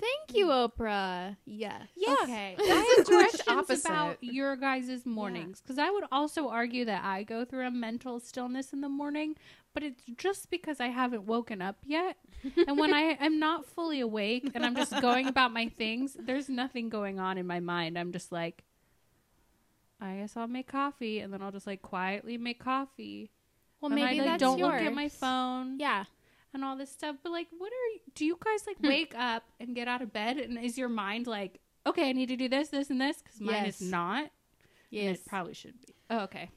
Thank 0.00 0.36
you, 0.36 0.46
Oprah. 0.46 1.36
Yes. 1.44 1.82
Yeah. 1.96 2.14
Okay. 2.22 2.56
I 2.58 2.94
have 2.96 3.06
direct 3.06 3.42
opposite. 3.46 3.86
about 3.88 4.18
your 4.22 4.56
guys' 4.56 5.04
mornings 5.04 5.60
because 5.60 5.78
I 5.78 5.90
would 5.90 6.04
also 6.10 6.48
argue 6.48 6.84
that 6.86 7.04
I 7.04 7.22
go 7.22 7.44
through 7.44 7.66
a 7.66 7.70
mental 7.70 8.18
stillness 8.18 8.72
in 8.72 8.80
the 8.80 8.88
morning, 8.88 9.36
but 9.74 9.82
it's 9.82 10.02
just 10.16 10.50
because 10.50 10.80
I 10.80 10.88
haven't 10.88 11.24
woken 11.24 11.60
up 11.62 11.76
yet. 11.84 12.16
and 12.66 12.78
when 12.78 12.92
I 12.94 13.16
am 13.20 13.38
not 13.38 13.66
fully 13.66 14.00
awake 14.00 14.50
and 14.54 14.64
I'm 14.64 14.74
just 14.74 14.98
going 15.00 15.26
about 15.26 15.52
my 15.52 15.68
things, 15.76 16.16
there's 16.18 16.48
nothing 16.48 16.88
going 16.88 17.20
on 17.20 17.38
in 17.38 17.46
my 17.46 17.60
mind. 17.60 17.98
I'm 17.98 18.12
just 18.12 18.32
like, 18.32 18.64
I 20.00 20.16
guess 20.16 20.36
I'll 20.36 20.48
make 20.48 20.66
coffee, 20.66 21.20
and 21.20 21.32
then 21.32 21.42
I'll 21.42 21.52
just 21.52 21.66
like 21.66 21.82
quietly 21.82 22.36
make 22.38 22.58
coffee. 22.58 23.30
Well, 23.80 23.92
and 23.92 24.00
maybe 24.00 24.20
I 24.20 24.22
like, 24.22 24.32
that's 24.32 24.40
don't 24.40 24.58
yours. 24.58 24.72
look 24.72 24.82
at 24.82 24.94
my 24.94 25.08
phone 25.08 25.78
Yeah. 25.78 26.04
And 26.54 26.64
all 26.64 26.76
this 26.76 26.90
stuff. 26.90 27.16
But 27.22 27.32
like, 27.32 27.48
what 27.56 27.72
are 27.72 27.88
you, 27.94 28.00
do 28.14 28.24
you 28.24 28.38
guys 28.42 28.66
like 28.66 28.78
hmm. 28.78 28.88
wake 28.88 29.14
up 29.16 29.44
and 29.60 29.74
get 29.74 29.88
out 29.88 30.02
of 30.02 30.12
bed? 30.12 30.38
And 30.38 30.58
is 30.58 30.78
your 30.78 30.88
mind 30.88 31.26
like, 31.26 31.60
okay, 31.86 32.08
I 32.08 32.12
need 32.12 32.28
to 32.28 32.36
do 32.36 32.48
this, 32.48 32.68
this, 32.68 32.90
and 32.90 33.00
this? 33.00 33.22
Because 33.22 33.40
mine 33.40 33.64
Yes. 33.64 33.80
is 33.80 33.90
not. 33.90 34.22
And 34.22 34.30
Yes. 34.90 35.18
it 35.18 35.26
probably 35.26 35.54
should 35.54 35.80
be. 35.86 35.94
Oh, 36.10 36.20
okay. 36.20 36.50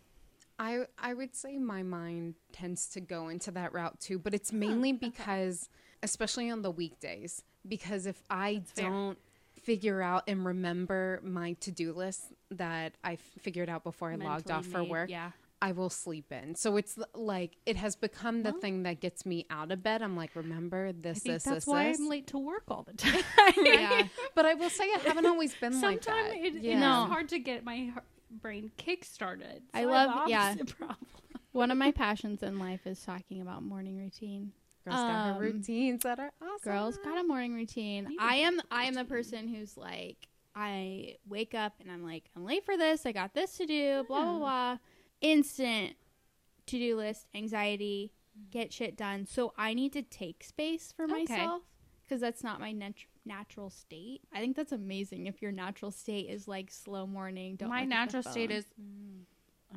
I 0.58 0.86
I 0.98 1.14
would 1.14 1.36
say 1.36 1.58
my 1.58 1.84
mind 1.84 2.36
tends 2.54 2.88
to 2.92 3.02
go 3.02 3.28
into 3.28 3.52
that 3.52 3.74
route 3.74 4.00
too, 4.00 4.20
but 4.20 4.34
it's 4.34 4.54
mainly 4.54 4.94
because 4.94 5.70
especially 6.02 6.50
on 6.50 6.62
the 6.62 6.72
weekdays 6.72 7.44
because 7.68 8.06
if 8.06 8.22
I 8.30 8.62
fair. 8.74 8.90
don't 8.90 9.18
figure 9.62 10.02
out 10.02 10.24
and 10.28 10.46
remember 10.46 11.20
my 11.24 11.54
to-do 11.54 11.92
list 11.92 12.32
that 12.52 12.94
I 13.04 13.16
figured 13.16 13.70
out 13.70 13.84
before 13.84 14.12
I 14.12 14.16
logged 14.16 14.48
Mentally 14.48 14.54
off 14.54 14.66
for 14.68 14.80
made, 14.80 14.90
work, 14.92 15.10
Yeah. 15.10 15.32
I 15.62 15.72
will 15.72 15.90
sleep 15.90 16.32
in. 16.32 16.56
So 16.56 16.76
it's 16.78 16.98
like 17.14 17.58
it 17.66 17.76
has 17.78 17.96
become 17.96 18.44
the 18.44 18.52
thing 18.52 18.84
that 18.84 19.00
gets 19.00 19.26
me 19.26 19.46
out 19.50 19.72
of 19.72 19.82
bed. 19.82 20.02
I'm 20.02 20.16
like, 20.16 20.36
remember 20.36 20.88
I 20.88 20.92
this, 20.92 21.20
think 21.20 21.36
this, 21.36 21.44
that's 21.44 21.56
this, 21.66 21.68
why 21.68 21.86
this. 21.90 22.00
I'm 22.00 22.10
late 22.10 22.28
to 22.28 22.38
work 22.38 22.64
all 22.68 22.84
the 22.84 22.94
time. 22.98 23.24
yeah. 23.64 24.04
But 24.36 24.46
I 24.46 24.54
will 24.54 24.70
say 24.70 24.84
I 24.84 25.00
haven't 25.06 25.26
always 25.26 25.56
been 25.56 25.74
like 25.82 26.04
Sometimes 26.04 26.30
that. 26.34 26.46
it, 26.46 26.54
yeah. 26.62 27.04
it's 27.04 27.12
hard 27.12 27.30
to 27.30 27.40
get 27.40 27.64
my 27.64 27.92
brain 28.42 28.70
kick 28.78 29.06
started. 29.06 29.64
I 29.74 29.84
So 29.84 29.90
love- 29.90 30.10
have 30.12 30.30
yeah. 30.30 30.56
One 31.54 31.72
of 31.72 31.78
my 31.78 31.92
passions 31.92 32.44
in 32.44 32.60
life 32.60 32.86
is 32.86 33.02
talking 33.02 33.42
about 33.42 33.64
morning 33.64 33.98
routine. 33.98 34.52
Girls 34.84 34.98
got 34.98 35.10
Um, 35.30 35.34
her 35.36 35.40
routines 35.42 36.04
that 36.04 36.20
are 36.20 36.32
awesome. 36.42 36.72
Girls 36.72 36.98
got 37.04 37.18
a 37.18 37.24
morning 37.24 37.56
routine. 37.56 38.10
I 38.20 38.36
am 38.36 38.60
I 38.70 38.84
am 38.84 38.94
the 38.94 39.06
person 39.06 39.48
who's 39.48 39.78
like 39.78 40.28
I 40.54 41.16
wake 41.28 41.56
up 41.56 41.74
and 41.80 41.90
I'm 41.90 42.04
like 42.04 42.26
I'm 42.36 42.44
late 42.46 42.66
for 42.66 42.76
this. 42.78 43.06
I 43.06 43.14
got 43.14 43.34
this 43.34 43.58
to 43.58 43.66
do. 43.66 44.04
Blah 44.08 44.22
blah 44.22 44.38
blah. 44.38 44.78
Instant 45.30 45.96
to 46.68 46.78
do 46.80 46.96
list 46.98 47.28
anxiety. 47.34 48.12
Mm-hmm. 48.38 48.50
Get 48.52 48.74
shit 48.74 48.96
done. 48.98 49.26
So 49.26 49.54
I 49.58 49.74
need 49.74 49.94
to 49.94 50.02
take 50.02 50.44
space 50.44 50.94
for 50.96 51.06
Okay. 51.06 51.26
myself 51.26 51.64
because 52.04 52.22
that's 52.22 52.44
not 52.44 52.60
my 52.60 52.72
nat- 52.72 52.94
natural 53.26 53.70
state. 53.70 54.22
I 54.34 54.40
think 54.40 54.56
that's 54.56 54.72
amazing 54.72 55.26
if 55.28 55.42
your 55.42 55.52
natural 55.52 55.90
state 55.92 56.30
is 56.30 56.48
like 56.48 56.70
slow 56.70 57.08
morning. 57.08 57.56
Don't 57.56 57.70
my 57.70 57.82
look 57.82 57.84
at 57.86 57.90
the 57.90 57.96
natural 57.96 58.24
state 58.24 58.52
is 58.52 58.66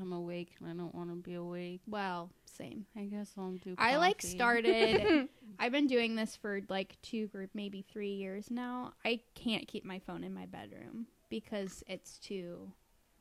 I'm 0.00 0.12
awake 0.12 0.54
and 0.60 0.68
I 0.70 0.74
don't 0.74 0.94
want 0.94 1.10
to 1.10 1.16
be 1.16 1.34
awake. 1.34 1.80
well 1.86 2.30
same. 2.44 2.86
I 2.96 3.04
guess 3.04 3.32
I'll 3.38 3.52
do. 3.52 3.74
I 3.78 3.96
like 3.96 4.20
started. 4.20 5.28
I've 5.58 5.72
been 5.72 5.86
doing 5.86 6.16
this 6.16 6.34
for 6.36 6.60
like 6.68 6.96
two 7.02 7.30
or 7.34 7.48
maybe 7.54 7.82
three 7.82 8.12
years 8.12 8.50
now. 8.50 8.92
I 9.04 9.20
can't 9.34 9.66
keep 9.68 9.84
my 9.84 10.00
phone 10.00 10.24
in 10.24 10.34
my 10.34 10.46
bedroom 10.46 11.06
because 11.30 11.82
it's 11.86 12.18
too 12.18 12.72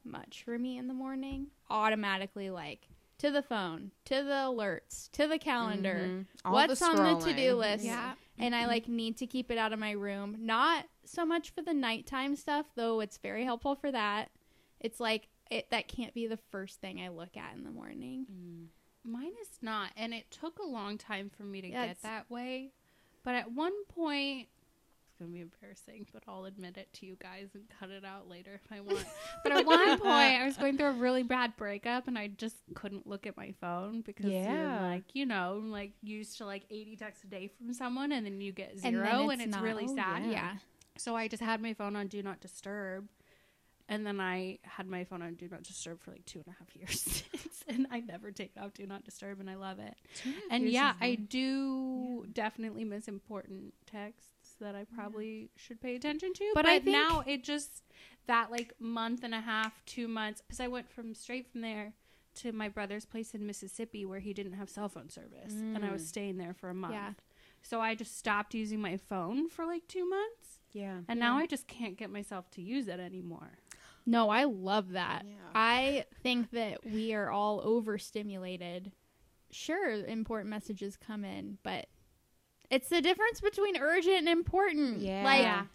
much 0.08 0.44
for 0.44 0.58
me 0.58 0.78
in 0.78 0.88
the 0.88 0.94
morning. 0.94 1.48
Automatically, 1.70 2.50
like 2.50 2.88
to 3.18 3.32
the 3.32 3.42
phone, 3.42 3.92
to 4.06 4.16
the 4.24 4.46
alerts, 4.46 5.10
to 5.12 5.28
the 5.28 5.40
calendar. 5.40 5.96
Mhm. 5.96 6.26
All 6.46 6.54
What's 6.54 6.82
on 6.82 6.96
the 6.96 7.26
to-do 7.26 7.56
list? 7.56 7.84
Yeah. 7.84 8.14
And 8.38 8.56
I 8.56 8.68
like 8.68 8.88
need 8.88 9.18
to 9.18 9.28
keep 9.28 9.50
it 9.50 9.58
out 9.58 9.74
of 9.74 9.80
my 9.80 9.92
room. 9.92 10.38
Not 10.40 10.86
so 11.06 11.26
much 11.26 11.50
for 11.50 11.62
the 11.62 11.74
nighttime 11.74 12.36
stuff, 12.36 12.68
though 12.76 13.00
it's 13.00 13.18
very 13.18 13.44
helpful 13.44 13.76
for 13.76 13.92
that. 13.92 14.32
It's 14.80 15.00
like 15.00 15.30
it 15.50 15.70
that 15.72 15.88
can't 15.88 16.14
be 16.14 16.28
the 16.28 16.38
first 16.38 16.80
thing 16.80 17.02
I 17.02 17.10
look 17.10 17.36
at 17.36 17.56
in 17.56 17.64
the 17.64 17.72
morning. 17.72 18.70
Mine 19.04 19.34
is 19.42 19.58
not, 19.62 19.92
and 19.96 20.14
it 20.14 20.30
took 20.30 20.60
a 20.60 20.66
long 20.66 20.98
time 20.98 21.30
for 21.30 21.44
me 21.44 21.62
to 21.62 21.68
Yeah, 21.70 21.88
get 21.88 22.02
that 22.02 22.30
way. 22.30 22.74
But 23.24 23.36
at 23.36 23.52
one 23.52 23.86
point, 23.86 24.50
gonna 25.18 25.32
be 25.32 25.42
embarrassing, 25.42 26.08
but 26.14 26.24
I'll 26.28 26.46
admit 26.46 26.78
it 26.78 26.92
to 26.94 27.06
you 27.06 27.16
guys 27.22 27.50
and 27.54 27.64
cut 27.80 27.90
it 27.90 28.06
out 28.06 28.30
later 28.30 28.60
if 28.64 28.72
I 28.72 28.82
want. 28.82 29.06
but 29.44 29.52
at 29.52 29.66
one 29.66 30.00
point, 30.00 30.42
I 30.42 30.46
was 30.46 30.58
going 30.58 30.78
through 30.78 30.88
a 30.88 30.94
really 30.94 31.24
bad 31.24 31.56
breakup, 31.58 32.08
and 32.08 32.18
I 32.18 32.28
just 32.28 32.56
couldn't 32.76 33.08
look 33.08 33.28
at 33.28 33.36
my 33.38 33.54
phone 33.60 34.02
because 34.02 34.32
Yeah. 34.32 34.82
like, 34.82 35.04
you 35.14 35.26
know, 35.26 35.62
like 35.64 35.92
used 36.02 36.38
to 36.38 36.46
like 36.46 36.64
80 36.70 36.96
texts 36.96 37.24
a 37.24 37.28
day 37.28 37.48
from 37.48 37.74
someone, 37.74 38.12
and 38.12 38.26
then 38.26 38.42
you 38.42 38.52
get 38.52 38.80
zero, 38.80 39.30
and 39.30 39.42
it's 39.42 39.48
it's, 39.48 39.56
not- 39.56 39.64
really 39.64 39.86
oh, 39.88 39.96
sad. 39.96 40.32
yeah. 40.32 40.54
So 40.98 41.16
I 41.16 41.28
just 41.28 41.44
had 41.44 41.62
my 41.62 41.74
phone 41.74 41.96
on 41.96 42.08
Do 42.08 42.22
Not 42.24 42.40
Disturb. 42.40 43.08
And 43.90 44.06
then 44.06 44.20
I 44.20 44.60
had 44.64 44.86
my 44.86 45.06
phone 45.06 45.22
on 45.22 45.36
Do 45.36 45.48
Not 45.50 45.64
Disturb 45.64 46.02
for 46.02 46.12
like 46.12 46.26
two 46.26 46.44
and 46.46 46.54
a 46.54 46.58
half 46.60 46.76
years 46.76 47.24
and 47.68 47.88
I 47.92 48.00
never 48.00 48.32
take 48.32 48.52
off 48.60 48.74
Do 48.74 48.86
Not 48.86 49.04
Disturb, 49.04 49.40
and 49.40 49.50
I 49.50 49.56
love 49.56 49.80
it. 49.80 49.96
And 50.50 50.68
yeah, 50.70 50.94
I 51.00 51.16
do 51.16 52.26
definitely 52.32 52.84
miss 52.86 53.08
important 53.08 53.74
texts 53.86 54.30
that 54.60 54.76
I 54.76 54.84
probably 54.86 55.50
should 55.56 55.80
pay 55.82 55.96
attention 55.96 56.34
to. 56.34 56.52
But 56.54 56.64
But, 56.66 56.70
I 56.72 56.80
think- 56.80 56.92
now 56.98 57.24
it 57.26 57.44
just 57.44 57.84
that 58.28 58.52
like 58.52 58.74
month 58.80 59.24
and 59.24 59.34
a 59.34 59.42
half, 59.42 59.84
two 59.86 60.08
months, 60.08 60.42
because 60.42 60.60
I 60.60 60.68
went 60.68 60.90
from 60.90 61.14
straight 61.14 61.48
from 61.52 61.62
there 61.62 61.94
to 62.36 62.52
my 62.52 62.70
brother's 62.70 63.06
place 63.06 63.34
in 63.34 63.46
Mississippi 63.48 64.06
where 64.06 64.20
he 64.20 64.34
didn't 64.34 64.54
have 64.54 64.70
cell 64.70 64.90
phone 64.90 65.10
service, 65.10 65.54
and 65.54 65.84
I 65.84 65.92
was 65.92 66.04
Mm. 66.04 66.08
staying 66.08 66.38
there 66.38 66.54
for 66.54 66.70
a 66.70 66.74
month. 66.74 66.94
Yeah. 66.94 67.14
So 67.64 67.82
I 67.82 67.96
just 67.96 68.18
stopped 68.18 68.54
using 68.54 68.80
my 68.80 68.98
phone 68.98 69.50
for 69.50 69.66
like 69.66 69.88
two 69.88 70.08
months, 70.08 70.60
Yeah. 70.74 71.02
and 71.08 71.20
now 71.20 71.38
I 71.38 71.48
just 71.48 71.68
can't 71.68 71.98
get 71.98 72.10
myself 72.12 72.52
to 72.52 72.62
use 72.62 72.88
it 72.88 73.00
anymore. 73.00 73.58
No, 74.06 74.30
I 74.30 74.44
love 74.44 74.92
that. 74.92 75.26
Yeah. 75.26 75.34
I 75.56 76.06
think 76.22 76.52
that 76.52 76.86
we 76.86 77.14
are 77.14 77.30
all 77.32 77.60
overstimulated. 77.62 78.92
Sure, 79.50 79.90
important 80.06 80.50
messages 80.50 80.96
come 80.98 81.26
in, 81.26 81.58
but 81.64 81.88
it's 82.70 82.90
the 82.90 83.02
difference 83.02 83.40
between 83.42 83.78
urgent 83.78 84.18
and 84.20 84.30
important. 84.30 85.00
Yeah. 85.00 85.24
Like 85.24 85.42
Yeah. 85.42 85.66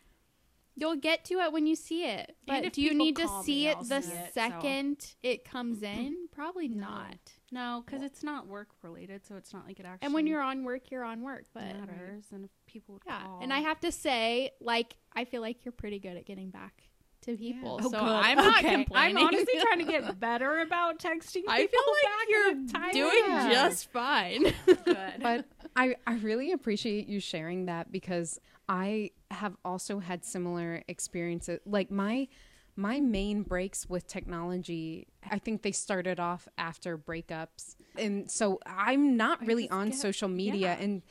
you'll 0.76 0.96
get 0.96 1.24
to 1.26 1.40
it 1.40 1.52
when 1.52 1.66
you 1.66 1.74
see 1.76 2.04
it. 2.04 2.36
But 2.46 2.64
if 2.64 2.72
do 2.74 2.82
you 2.82 2.94
need 2.94 3.16
to 3.16 3.28
see 3.44 3.64
me, 3.64 3.68
it 3.68 3.76
I'll 3.76 3.84
the 3.84 4.02
see 4.02 4.12
it, 4.12 4.26
so- 4.26 4.30
second 4.32 5.14
it 5.22 5.44
comes 5.44 5.82
in? 5.82 6.28
Probably 6.32 6.68
No. 6.68 6.80
not. 6.88 7.18
No, 7.50 7.82
because 7.84 8.02
it's 8.02 8.22
not 8.22 8.46
work 8.46 8.68
related, 8.82 9.26
so 9.26 9.36
it's 9.36 9.52
not 9.52 9.66
like 9.66 9.78
it 9.78 9.84
actually. 9.84 10.06
And 10.06 10.14
when 10.14 10.26
you're 10.26 10.40
on 10.40 10.64
work, 10.64 10.90
you're 10.90 11.04
on 11.04 11.20
work. 11.22 11.44
But 11.52 11.64
matters, 11.78 12.24
and 12.32 12.46
if 12.46 12.50
people 12.66 12.94
would 12.94 13.02
yeah, 13.06 13.22
call. 13.22 13.40
and 13.42 13.52
I 13.52 13.58
have 13.60 13.78
to 13.80 13.92
say, 13.92 14.52
like, 14.60 14.96
I 15.14 15.26
feel 15.26 15.42
like 15.42 15.62
you're 15.64 15.72
pretty 15.72 15.98
good 15.98 16.16
at 16.16 16.24
getting 16.24 16.48
back 16.48 16.84
to 17.22 17.36
people. 17.36 17.78
Oh, 17.80 17.84
so 17.84 17.90
good. 17.90 18.00
I'm 18.00 18.36
not 18.36 18.58
Okay. 18.64 18.74
complaining. 18.84 19.16
I'm 19.18 19.26
honestly 19.26 19.54
trying 19.60 19.78
to 19.78 19.84
get 19.84 20.20
better 20.20 20.60
about 20.60 20.98
texting. 20.98 21.42
I 21.48 21.66
feel 21.66 21.80
like 21.86 22.02
back 22.04 22.28
you're 22.28 22.50
in 22.50 22.64
a 22.68 22.72
time. 22.72 22.92
doing 22.92 23.24
Yeah. 23.28 23.50
just 23.52 23.90
fine. 23.90 24.42
good. 24.66 25.12
but 25.20 25.44
I, 25.76 25.96
I 26.06 26.14
really 26.16 26.52
appreciate 26.52 27.06
you 27.08 27.20
sharing 27.20 27.66
that 27.66 27.90
because 27.92 28.38
I 28.68 29.10
have 29.30 29.56
also 29.64 29.98
had 29.98 30.24
similar 30.24 30.82
experiences. 30.88 31.60
Like 31.66 31.90
my 31.90 32.28
my 32.74 33.00
main 33.00 33.42
breaks 33.42 33.86
with 33.88 34.06
technology, 34.06 35.06
I 35.30 35.38
think 35.38 35.60
they 35.60 35.72
started 35.72 36.18
off 36.18 36.48
after 36.56 36.96
breakups. 36.96 37.76
And 37.98 38.30
so 38.30 38.60
I'm 38.64 39.16
not 39.16 39.46
really 39.46 39.68
on 39.68 39.90
get- 39.90 39.98
social 39.98 40.28
media 40.28 40.74
yeah. 40.78 40.82
and 40.82 41.02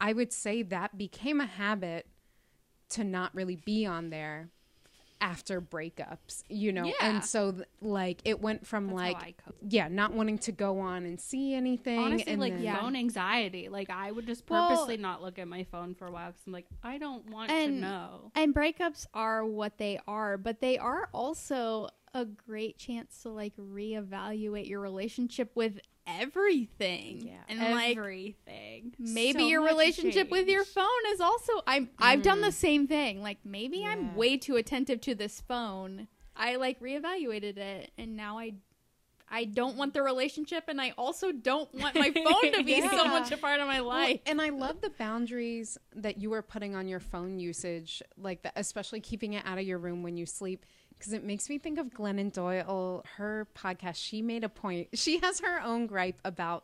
I 0.00 0.14
would 0.14 0.32
say 0.32 0.62
that 0.62 0.96
became 0.96 1.40
a 1.42 1.46
habit 1.46 2.06
to 2.90 3.04
not 3.04 3.34
really 3.34 3.56
be 3.56 3.84
on 3.84 4.08
there 4.08 4.48
after 5.20 5.60
breakups, 5.60 6.44
you 6.48 6.72
know. 6.72 6.84
Yeah. 6.86 6.92
And 7.02 7.24
so 7.24 7.54
like 7.80 8.20
it 8.24 8.40
went 8.40 8.66
from 8.66 8.86
That's 8.86 8.96
like 8.96 9.16
how 9.16 9.22
I 9.28 9.34
cope. 9.44 9.56
yeah, 9.68 9.88
not 9.88 10.12
wanting 10.12 10.38
to 10.38 10.52
go 10.52 10.80
on 10.80 11.04
and 11.04 11.20
see 11.20 11.54
anything 11.54 11.98
honestly 11.98 12.32
and 12.32 12.40
like 12.40 12.54
then- 12.54 12.62
Yeah. 12.62 12.80
phone 12.80 12.96
anxiety. 12.96 13.68
Like 13.68 13.90
I 13.90 14.10
would 14.10 14.26
just 14.26 14.48
Well- 14.48 14.68
purposely 14.68 14.96
not 14.96 15.22
look 15.22 15.38
at 15.38 15.46
my 15.48 15.64
phone 15.64 15.94
for 15.94 16.06
a 16.06 16.10
while 16.10 16.28
because 16.30 16.42
I'm 16.46 16.52
like 16.52 16.66
I 16.82 16.98
don't 16.98 17.28
want 17.30 17.50
to 17.50 17.54
And- 17.54 17.80
know. 17.80 18.30
and 18.34 18.54
breakups 18.54 19.06
are 19.14 19.44
what 19.44 19.78
they 19.78 19.98
are, 20.06 20.38
but 20.38 20.60
they 20.60 20.78
are 20.78 21.08
also 21.12 21.88
a 22.14 22.24
great 22.24 22.76
chance 22.78 23.22
to 23.22 23.28
like 23.28 23.54
reevaluate 23.56 24.68
your 24.68 24.80
relationship 24.80 25.50
with 25.54 25.80
everything. 26.06 27.26
Yeah. 27.26 27.34
And 27.48 27.60
like 27.74 27.96
Everything. 27.96 28.94
maybe 28.98 29.40
So 29.40 29.46
your 29.46 29.62
relationship 29.64 30.30
with 30.30 30.48
your 30.48 30.64
phone 30.64 30.86
is 31.08 31.20
also 31.20 31.52
I'm 31.66 31.90
I've 31.98 32.22
done 32.22 32.40
the 32.40 32.48
Mm. 32.48 32.52
same 32.52 32.86
thing. 32.88 33.22
Like 33.22 33.38
maybe 33.44 33.78
Yeah. 33.78 33.90
I'm 33.90 34.16
way 34.16 34.36
too 34.36 34.56
attentive 34.56 35.00
to 35.02 35.14
this 35.14 35.40
phone. 35.40 36.08
I 36.36 36.56
like 36.56 36.80
reevaluated 36.80 37.58
it 37.58 37.92
and 37.98 38.16
now 38.16 38.38
I 38.38 38.54
I 39.32 39.44
don't 39.44 39.76
want 39.76 39.94
the 39.94 40.02
relationship 40.02 40.64
and 40.66 40.80
I 40.80 40.92
also 40.98 41.30
don't 41.30 41.72
want 41.72 41.94
my 41.94 42.10
phone 42.10 42.52
to 42.54 42.64
be 42.64 42.80
so 42.80 43.04
much 43.04 43.30
a 43.30 43.36
part 43.36 43.60
of 43.60 43.68
my 43.68 43.80
Well, 43.80 43.90
life. 43.90 44.20
and 44.26 44.42
I 44.42 44.48
love 44.48 44.80
the 44.80 44.90
boundaries 44.90 45.78
that 45.94 46.18
you 46.18 46.32
are 46.32 46.42
putting 46.42 46.74
on 46.74 46.88
your 46.88 46.98
phone 46.98 47.38
usage, 47.38 48.02
like 48.18 48.42
the, 48.42 48.50
especially 48.56 48.98
keeping 49.00 49.34
it 49.34 49.46
out 49.46 49.58
of 49.58 49.64
your 49.64 49.78
room 49.78 50.02
when 50.02 50.16
you 50.16 50.26
sleep, 50.26 50.66
because 51.00 51.12
it 51.12 51.24
makes 51.24 51.48
me 51.48 51.58
think 51.58 51.78
of 51.78 51.86
Glennon 51.88 52.32
Doyle. 52.32 53.04
Her 53.16 53.48
podcast, 53.56 53.96
she 53.96 54.22
made 54.22 54.44
a 54.44 54.48
point. 54.48 54.88
She 54.94 55.18
has 55.18 55.40
her 55.40 55.60
own 55.60 55.86
gripe 55.88 56.20
about 56.24 56.62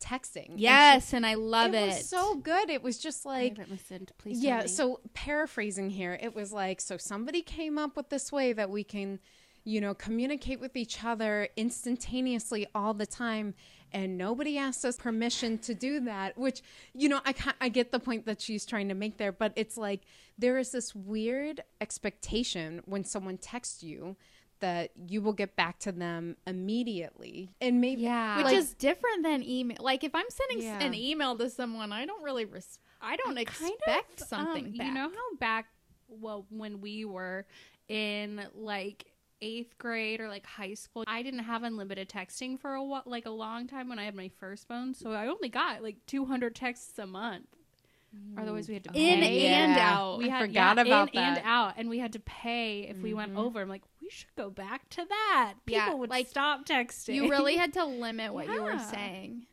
texting. 0.00 0.50
and 0.50 0.58
she- 0.58 0.64
Yes, 0.64 1.14
and 1.14 1.24
I 1.24 1.34
love 1.34 1.72
it. 1.72 1.86
was 1.86 2.08
so 2.08 2.34
good. 2.34 2.68
It 2.68 2.82
was 2.82 2.98
just 2.98 3.24
like. 3.24 3.56
listened. 3.70 4.12
Please. 4.18 4.40
Yeah, 4.42 4.66
so 4.66 5.00
paraphrasing 5.14 5.88
here, 5.90 6.18
it 6.20 6.34
was 6.34 6.52
like 6.52 6.80
so 6.82 6.96
somebody 6.98 7.40
came 7.40 7.78
up 7.78 7.96
with 7.96 8.10
this 8.10 8.30
way 8.30 8.52
that 8.52 8.68
we 8.68 8.84
can, 8.84 9.20
you 9.64 9.80
know, 9.80 9.94
communicate 9.94 10.60
with 10.60 10.76
each 10.76 11.02
other 11.02 11.48
instantaneously 11.56 12.66
all 12.74 12.92
the 12.92 13.06
time 13.06 13.54
and 13.92 14.18
nobody 14.18 14.58
asked 14.58 14.84
us 14.84 14.96
permission 14.96 15.58
to 15.58 15.74
do 15.74 16.00
that, 16.00 16.36
which 16.38 16.62
you 16.94 17.08
know, 17.08 17.20
I 17.24 17.34
I 17.60 17.68
get 17.68 17.92
the 17.92 18.00
point 18.00 18.26
that 18.26 18.40
she's 18.40 18.64
trying 18.66 18.88
to 18.88 18.94
make 18.94 19.16
there, 19.18 19.32
but 19.32 19.52
it's 19.56 19.76
like 19.76 20.02
there 20.38 20.58
is 20.58 20.70
this 20.72 20.94
weird 20.94 21.62
expectation 21.80 22.82
when 22.84 23.04
someone 23.04 23.38
texts 23.38 23.82
you 23.82 24.16
that 24.60 24.90
you 25.08 25.20
will 25.20 25.32
get 25.34 25.54
back 25.56 25.78
to 25.80 25.92
them 25.92 26.36
immediately. 26.46 27.50
And 27.60 27.80
maybe 27.80 28.02
Yeah. 28.02 28.36
which 28.38 28.44
like- 28.46 28.56
is 28.56 28.72
different 28.74 29.22
than 29.22 29.42
email. 29.42 29.76
Like 29.80 30.02
if 30.04 30.14
I'm 30.14 30.28
sending 30.30 30.66
Yeah. 30.66 30.82
an 30.82 30.94
email 30.94 31.36
to 31.36 31.50
someone, 31.50 31.92
I 31.92 32.06
don't 32.06 32.22
really 32.22 32.44
res- 32.46 32.78
I 33.00 33.16
don't 33.16 33.36
I 33.36 33.44
kind 33.44 33.72
expect 33.74 34.22
of, 34.22 34.28
something 34.28 34.66
um. 34.66 34.72
You 34.74 34.92
know 34.94 35.10
how 35.10 35.36
back, 35.38 35.66
well, 36.08 36.46
when 36.48 36.80
we 36.80 37.04
were 37.04 37.44
in 37.88 38.46
like 38.54 39.04
eighth 39.40 39.76
grade 39.78 40.20
or 40.20 40.28
like 40.28 40.46
high 40.46 40.74
school, 40.74 41.04
I 41.06 41.22
didn't 41.22 41.40
have 41.44 41.62
unlimited 41.62 42.08
texting 42.08 42.58
for 42.58 42.74
a 42.74 42.82
while, 42.82 43.02
like 43.06 43.26
a 43.26 43.30
long 43.30 43.66
time 43.66 43.88
when 43.88 43.98
I 43.98 44.04
had 44.04 44.14
my 44.14 44.28
first 44.40 44.66
phone. 44.68 44.94
So 44.94 45.12
I 45.12 45.26
only 45.28 45.48
got 45.48 45.82
like 45.82 45.96
200 46.06 46.54
texts 46.54 46.98
a 46.98 47.06
month. 47.06 47.46
Otherwise, 48.38 48.66
we 48.68 48.74
had 48.74 48.84
to 48.84 48.90
In 48.94 49.20
pay. 49.20 49.46
and 49.46 49.78
out. 49.78 50.18
We 50.18 50.30
I 50.30 50.40
forgot 50.40 50.76
yeah, 50.76 50.82
about 50.82 51.14
in 51.14 51.22
and 51.22 51.40
out, 51.44 51.74
and 51.76 51.88
we 51.90 51.98
had 51.98 52.14
to 52.14 52.20
pay 52.20 52.82
if 52.88 52.98
we 53.02 53.12
went 53.12 53.34
Mhm. 53.34 53.38
over. 53.38 53.60
I'm 53.60 53.68
like, 53.68 53.82
we 54.00 54.08
should 54.08 54.34
go 54.36 54.48
back 54.48 54.88
to 54.90 55.04
that. 55.04 55.54
People 55.66 55.76
Yeah, 55.76 55.94
would 55.94 56.08
like, 56.10 56.28
stop 56.28 56.64
texting. 56.64 57.14
you 57.14 57.28
really 57.28 57.56
had 57.56 57.74
to 57.74 57.84
limit 57.84 58.32
what 58.32 58.48
you 58.48 58.62
were 58.62 58.78
saying. 58.78 59.46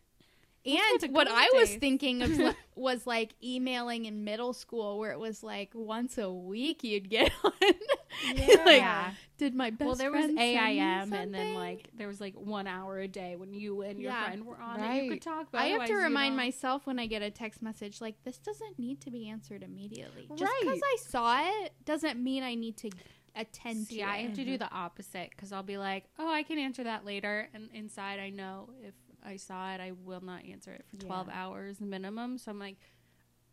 Those 0.65 1.01
were 1.01 1.05
And 1.05 1.13
what 1.13 1.27
good 1.27 1.35
I 1.35 1.49
was 1.53 1.75
thinking 1.75 2.21
of 2.21 2.29
li- 2.37 2.53
was 2.75 3.05
like 3.05 3.35
emailing 3.43 4.05
in 4.05 4.23
middle 4.23 4.53
school, 4.53 4.97
where 4.99 5.11
it 5.11 5.19
was 5.19 5.43
like 5.43 5.71
once 5.73 6.17
a 6.17 6.31
week 6.31 6.83
you'd 6.83 7.09
get 7.09 7.31
on. 7.43 7.51
like, 7.61 8.77
Yeah. 8.77 9.11
did 9.37 9.55
my 9.55 9.69
best 9.71 9.87
well, 9.87 9.95
there 9.95 10.11
was 10.11 10.25
friend 10.25 10.37
send 10.37 10.79
AIM, 10.79 11.13
and 11.13 11.33
then 11.33 11.53
like 11.55 11.89
there 11.95 12.07
was 12.07 12.21
like 12.21 12.35
one 12.35 12.67
hour 12.67 12.99
a 12.99 13.07
day 13.07 13.35
when 13.35 13.53
you 13.53 13.81
and 13.81 13.99
your 13.99 14.11
Yeah. 14.11 14.25
friend 14.25 14.45
were 14.45 14.59
on 14.59 14.79
and 14.79 15.03
you 15.05 15.11
could 15.11 15.21
talk. 15.21 15.47
But 15.51 15.61
I 15.61 15.65
have 15.65 15.69
to 15.69 15.83
otherwise 15.83 15.89
you 15.89 16.03
remind 16.03 16.35
myself 16.37 16.85
when 16.85 16.99
I 16.99 17.07
get 17.07 17.21
a 17.21 17.29
text 17.31 17.61
message 17.61 17.99
like 18.01 18.15
this 18.23 18.37
doesn't 18.37 18.79
need 18.79 19.01
to 19.01 19.11
be 19.11 19.29
answered 19.29 19.63
immediately. 19.63 20.27
Just 20.35 20.53
because 20.61 20.81
I 20.83 20.97
saw 21.01 21.41
it 21.63 21.73
doesn't 21.85 22.21
mean 22.21 22.43
I 22.43 22.55
need 22.55 22.77
to 22.77 22.89
attend 23.35 23.87
See, 23.87 23.97
to 23.97 24.03
I 24.03 24.17
it. 24.17 24.23
have 24.27 24.33
to 24.35 24.45
do 24.45 24.51
mm-hmm. 24.51 24.59
the 24.59 24.71
opposite 24.71 25.31
because 25.31 25.51
I'll 25.51 25.63
be 25.63 25.77
like, 25.77 26.05
oh, 26.19 26.31
I 26.31 26.43
can 26.43 26.59
answer 26.59 26.83
that 26.83 27.03
later, 27.05 27.49
and 27.53 27.69
inside 27.73 28.19
I 28.19 28.29
know 28.29 28.69
if 28.83 28.93
I 29.25 29.37
saw 29.37 29.73
it, 29.73 29.81
I 29.81 29.91
will 30.03 30.21
not 30.21 30.45
answer 30.45 30.71
it 30.71 30.85
for 30.87 30.97
twelve 30.97 31.27
Yeah. 31.27 31.43
hours 31.45 31.79
minimum. 31.81 32.37
So 32.37 32.51
I'm 32.51 32.59
like, 32.59 32.77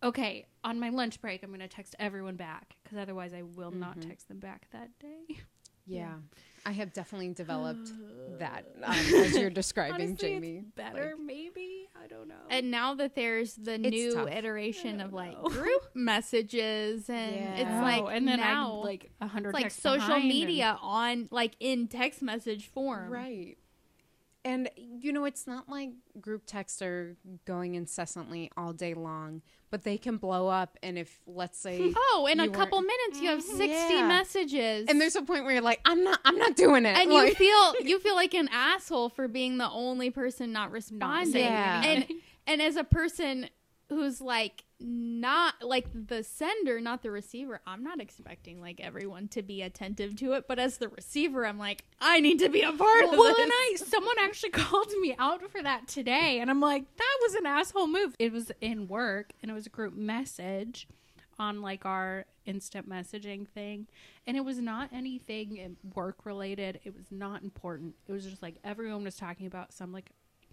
okay, 0.03 0.47
on 0.64 0.81
my 0.81 0.89
lunch 0.91 1.21
break, 1.21 1.43
I'm 1.43 1.51
gonna 1.51 1.68
text 1.68 1.95
everyone 1.99 2.37
back 2.37 2.77
because 2.83 2.99
otherwise 2.99 3.33
I 3.35 3.43
will 3.43 3.71
not 3.71 3.99
Mhm. 3.99 4.09
text 4.09 4.29
them 4.29 4.39
back 4.39 4.66
that 4.73 4.99
day. 4.99 5.39
yeah. 5.87 6.14
I 6.66 6.73
have 6.73 6.93
definitely 6.93 7.33
developed 7.33 7.91
that 8.39 8.66
um, 8.83 8.93
as 8.95 9.35
you're 9.35 9.49
describing 9.49 9.95
Honestly, 9.95 10.11
it's 10.12 10.21
Jamie. 10.23 10.64
Better, 10.77 11.14
maybe. 11.18 11.89
I 12.03 12.07
don't 12.07 12.29
know. 12.29 12.35
And 12.51 12.71
now 12.71 12.95
that 12.97 13.14
there's 13.14 13.55
the 13.55 13.79
new 13.79 14.12
tough. 14.14 14.29
iteration 14.31 15.01
of 15.01 15.12
like 15.14 15.33
know. 15.43 15.49
group 15.49 15.83
messages 15.95 17.09
and 17.09 17.59
it's 17.59 17.71
like 17.71 18.03
Oh, 18.03 18.07
and 18.09 18.29
then 18.29 18.41
now 18.41 18.75
I'm 18.81 18.85
like 18.85 19.11
a 19.23 19.27
hundred 19.27 19.55
like 19.55 19.71
social 19.71 19.99
behind 20.07 20.23
and- 20.25 20.29
media 20.29 20.79
on 20.83 21.29
like 21.31 21.57
in 21.61 21.89
text 21.89 22.21
message 22.23 22.66
form. 22.68 23.11
Right. 23.11 23.57
And 24.45 24.70
you 24.76 25.12
know, 25.12 25.24
it's 25.26 25.47
not 25.47 25.68
like 25.68 25.91
group 26.20 26.45
texts 26.47 26.80
are 26.80 27.16
going 27.45 27.74
incessantly 27.74 28.51
all 28.57 28.72
day 28.72 28.95
long, 28.95 29.43
but 29.70 29.84
they 29.84 29.99
can 29.99 30.16
blow 30.16 30.49
up. 30.49 30.78
And 30.82 30.97
if, 30.97 31.20
let's 31.26 31.59
say, 31.59 31.93
Oh, 31.97 32.26
in 32.30 32.41
a 32.41 32.49
couple 32.49 32.80
minutes 32.80 33.20
you 33.20 33.28
have 33.28 33.41
Mhm. 33.41 33.57
60 33.59 33.66
Yeah. 33.68 34.09
messages. 34.09 34.86
and 34.88 34.99
there's 35.01 35.14
a 35.16 35.22
point 35.22 35.45
where 35.45 35.53
you're 35.53 35.62
like, 35.62 35.80
I'm 35.84 36.03
not, 36.05 36.20
I'm 36.24 36.38
not 36.38 36.57
doing 36.57 36.86
it. 36.86 36.97
and 36.97 37.12
you 37.12 37.34
feel 37.34 37.74
you 37.84 37.99
feel 38.01 38.14
like 38.14 38.32
an 38.34 38.49
asshole 38.51 39.11
for 39.11 39.28
being 39.28 39.59
the 39.59 39.68
only 39.70 40.11
person 40.11 40.53
not 40.53 40.70
responding. 40.70 41.43
Yeah. 41.43 41.82
And 41.84 42.07
and 42.47 42.62
as 42.62 42.76
a 42.76 42.84
person 42.84 43.49
who's 43.91 44.20
like 44.22 44.64
not 44.81 45.55
like 45.62 45.87
the 45.93 46.22
sender, 46.22 46.81
not 46.81 47.03
the 47.03 47.11
receiver. 47.11 47.61
I'm 47.66 47.83
not 47.83 48.01
expecting 48.01 48.61
like 48.61 48.81
everyone 48.81 49.28
to 49.28 49.43
be 49.43 49.62
attentive 49.62 50.16
to 50.16 50.33
it, 50.33 50.47
but 50.49 50.59
as 50.59 50.78
the 50.78 50.89
receiver, 50.89 51.47
I'm 51.47 51.59
like, 51.59 51.85
I 52.01 52.20
need 52.20 52.39
to 52.41 52.49
be 52.49 52.62
a 52.62 52.72
part 52.72 53.05
of 53.05 53.11
well, 53.11 53.24
this. 53.24 53.39
and 53.39 53.51
I 53.53 53.74
someone 53.76 54.16
actually 54.20 54.51
called 54.51 54.93
me 55.01 55.14
out 55.18 55.49
for 55.51 55.62
that 55.62 55.89
today, 55.89 56.41
and 56.41 56.51
I'm 56.51 56.61
like, 56.61 56.85
that 56.97 57.18
was 57.22 57.35
an 57.35 57.47
asshole 57.47 57.87
move. 57.87 58.14
It 58.18 58.33
was 58.33 58.51
in 58.61 58.89
work, 58.89 59.33
and 59.43 59.51
it 59.51 59.55
was 59.55 59.66
a 59.66 59.70
group 59.70 59.95
message 59.95 60.89
on 61.39 61.62
like 61.62 61.85
our 61.87 62.26
instant 62.47 62.89
messaging 62.89 63.47
thing, 63.49 63.87
and 64.26 64.37
it 64.37 64.45
was 64.45 64.59
not 64.59 64.91
anything 64.93 65.76
work 65.95 66.24
related. 66.24 66.81
It 66.85 66.95
was 66.95 67.07
not 67.11 67.43
important. 67.43 67.95
It 68.09 68.12
was 68.12 68.24
just 68.24 68.43
like 68.43 68.57
everyone 68.64 69.05
was 69.05 69.16
talking 69.16 69.47
about 69.47 69.72
some 69.72 69.93
like 69.93 70.11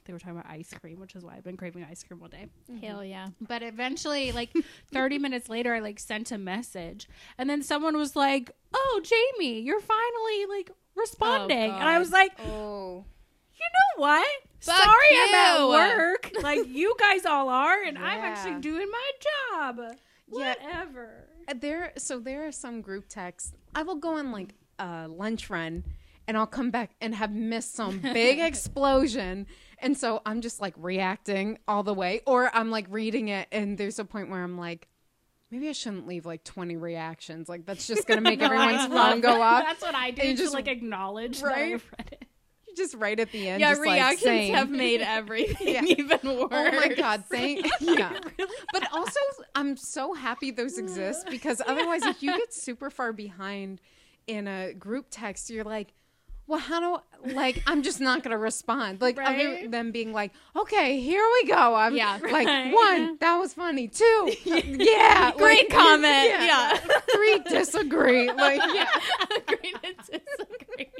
they 0.07 0.13
were 0.13 0.19
talking 0.19 0.37
about 0.39 0.49
ice 0.51 0.73
cream, 0.81 0.99
which 0.99 1.15
is 1.15 1.23
why 1.23 1.35
I've 1.35 1.43
been 1.43 1.57
craving 1.57 1.85
ice 1.89 2.03
cream 2.03 2.21
all 2.21 2.27
day. 2.29 2.47
Hell 2.81 3.03
yeah. 3.05 3.27
But 3.39 3.61
eventually, 3.61 4.31
like 4.31 4.51
30 4.93 5.19
minutes 5.19 5.49
later, 5.49 5.75
I 5.75 5.79
like 5.79 5.99
sent 5.99 6.31
a 6.31 6.37
message, 6.37 7.07
and 7.37 7.49
then 7.49 7.61
someone 7.61 7.95
was 7.97 8.15
like, 8.15 8.51
"Oh, 8.73 9.01
Jamie, 9.03 9.59
you're 9.59 9.81
finally 9.81 10.45
like 10.57 10.71
responding," 10.95 11.69
and 11.71 11.83
I 11.83 11.99
was 11.99 12.11
like, 12.11 12.31
Oh. 12.39 13.05
"You 13.53 13.65
know 13.99 14.01
what? 14.01 14.27
Fuck 14.59 14.75
Sorry, 14.75 15.07
I'm 15.13 15.35
at 15.35 15.67
work. 15.67 16.31
like 16.41 16.67
you 16.67 16.95
guys 16.99 17.25
all 17.25 17.49
are, 17.49 17.83
and 17.83 17.97
I'm 17.97 18.19
actually 18.21 18.59
doing 18.61 18.87
my 18.91 19.11
job. 19.51 19.79
Whatever." 20.27 21.27
Uh, 21.47 21.53
There, 21.59 21.93
so 21.97 22.19
there 22.19 22.47
are 22.47 22.51
some 22.51 22.81
group 22.81 23.07
texts. 23.07 23.53
I 23.75 23.83
will 23.83 23.95
go 23.95 24.15
on 24.17 24.31
like 24.31 24.53
a 24.79 25.07
lunch 25.07 25.49
run, 25.49 25.83
and 26.27 26.37
I'll 26.37 26.47
come 26.47 26.71
back 26.71 26.91
and 26.99 27.15
have 27.15 27.31
missed 27.31 27.73
some 27.75 27.99
big 27.99 28.39
explosion, 28.51 29.47
and 29.79 29.97
so 29.97 30.21
I'm 30.25 30.41
just 30.41 30.59
like 30.61 30.73
reacting 30.77 31.59
all 31.67 31.83
the 31.83 31.93
way, 31.93 32.21
or 32.25 32.49
I'm 32.55 32.71
like 32.71 32.85
reading 32.89 33.27
it, 33.29 33.47
and 33.51 33.77
there's 33.77 33.99
a 33.99 34.05
point 34.05 34.29
where 34.29 34.43
I'm 34.43 34.57
like, 34.57 34.87
maybe 35.51 35.69
I 35.69 35.71
shouldn't 35.73 36.07
leave 36.07 36.25
like 36.25 36.43
20 36.43 36.75
reactions. 36.77 37.47
Like 37.49 37.65
that's 37.65 37.87
just 37.87 38.07
gonna 38.07 38.21
make 38.21 38.39
No, 38.41 38.45
everyone's 38.47 38.87
phone 38.87 39.21
go 39.21 39.41
off. 39.41 39.63
That's 39.63 39.81
what 39.81 39.95
I 39.95 40.11
do 40.11 40.21
And 40.21 40.31
you 40.31 40.37
just- 40.37 40.53
like 40.53 40.67
acknowledge 40.67 41.39
that 41.41 41.47
Right? 41.47 41.73
I've 41.75 41.85
read 41.97 42.09
it. 42.13 42.23
You 42.67 42.75
just 42.75 42.95
right 42.95 43.17
at 43.19 43.31
the 43.31 43.47
end, 43.47 43.61
Yeah, 43.61 43.69
just 43.71 43.79
like 43.81 43.93
reactions 43.93 44.21
saying, 44.23 44.53
have 44.53 44.69
made 44.69 45.01
everything 45.17 45.67
Yeah. 45.75 45.83
even 45.85 46.19
worse. 46.23 46.49
Oh 46.51 46.71
my 46.71 46.93
god, 46.95 47.23
thank 47.31 47.65
yeah. 47.79 48.19
But 48.73 48.91
also 48.93 49.19
I'm 49.55 49.77
so 49.77 50.13
happy 50.13 50.51
those 50.51 50.77
exist 50.77 51.27
because 51.29 51.61
otherwise 51.65 52.03
if 52.03 52.21
you 52.21 52.35
get 52.37 52.53
super 52.53 52.89
far 52.89 53.13
behind 53.13 53.79
in 54.27 54.47
a 54.49 54.73
group 54.73 55.05
text, 55.09 55.49
you're 55.49 55.63
like, 55.63 55.93
well, 56.47 56.59
how 56.59 56.79
do 56.79 57.33
like 57.33 57.61
I'm 57.67 57.83
just 57.83 57.99
not 57.99 58.23
gonna 58.23 58.37
respond. 58.37 59.01
Like 59.07 59.17
other 59.19 59.27
Right? 59.37 59.69
than 59.71 59.91
being 59.91 60.13
like, 60.13 60.31
okay, 60.55 60.99
here 60.99 61.23
we 61.41 61.47
go. 61.49 61.75
I'm 61.75 61.95
Yeah. 61.95 62.17
like 62.21 62.47
Right. 62.47 62.73
one, 62.73 63.17
that 63.19 63.35
was 63.37 63.53
funny. 63.53 63.87
Two, 63.87 64.33
yeah, 64.45 65.31
Great 65.37 65.69
like, 65.69 65.77
comment. 65.77 66.29
Yeah. 66.41 66.77
Three, 67.13 67.39
disagree. 67.49 68.31
Like 68.31 68.61
yeah. 68.73 68.87
Agree 69.35 69.73
to 69.73 69.93
disagree. 70.19 70.91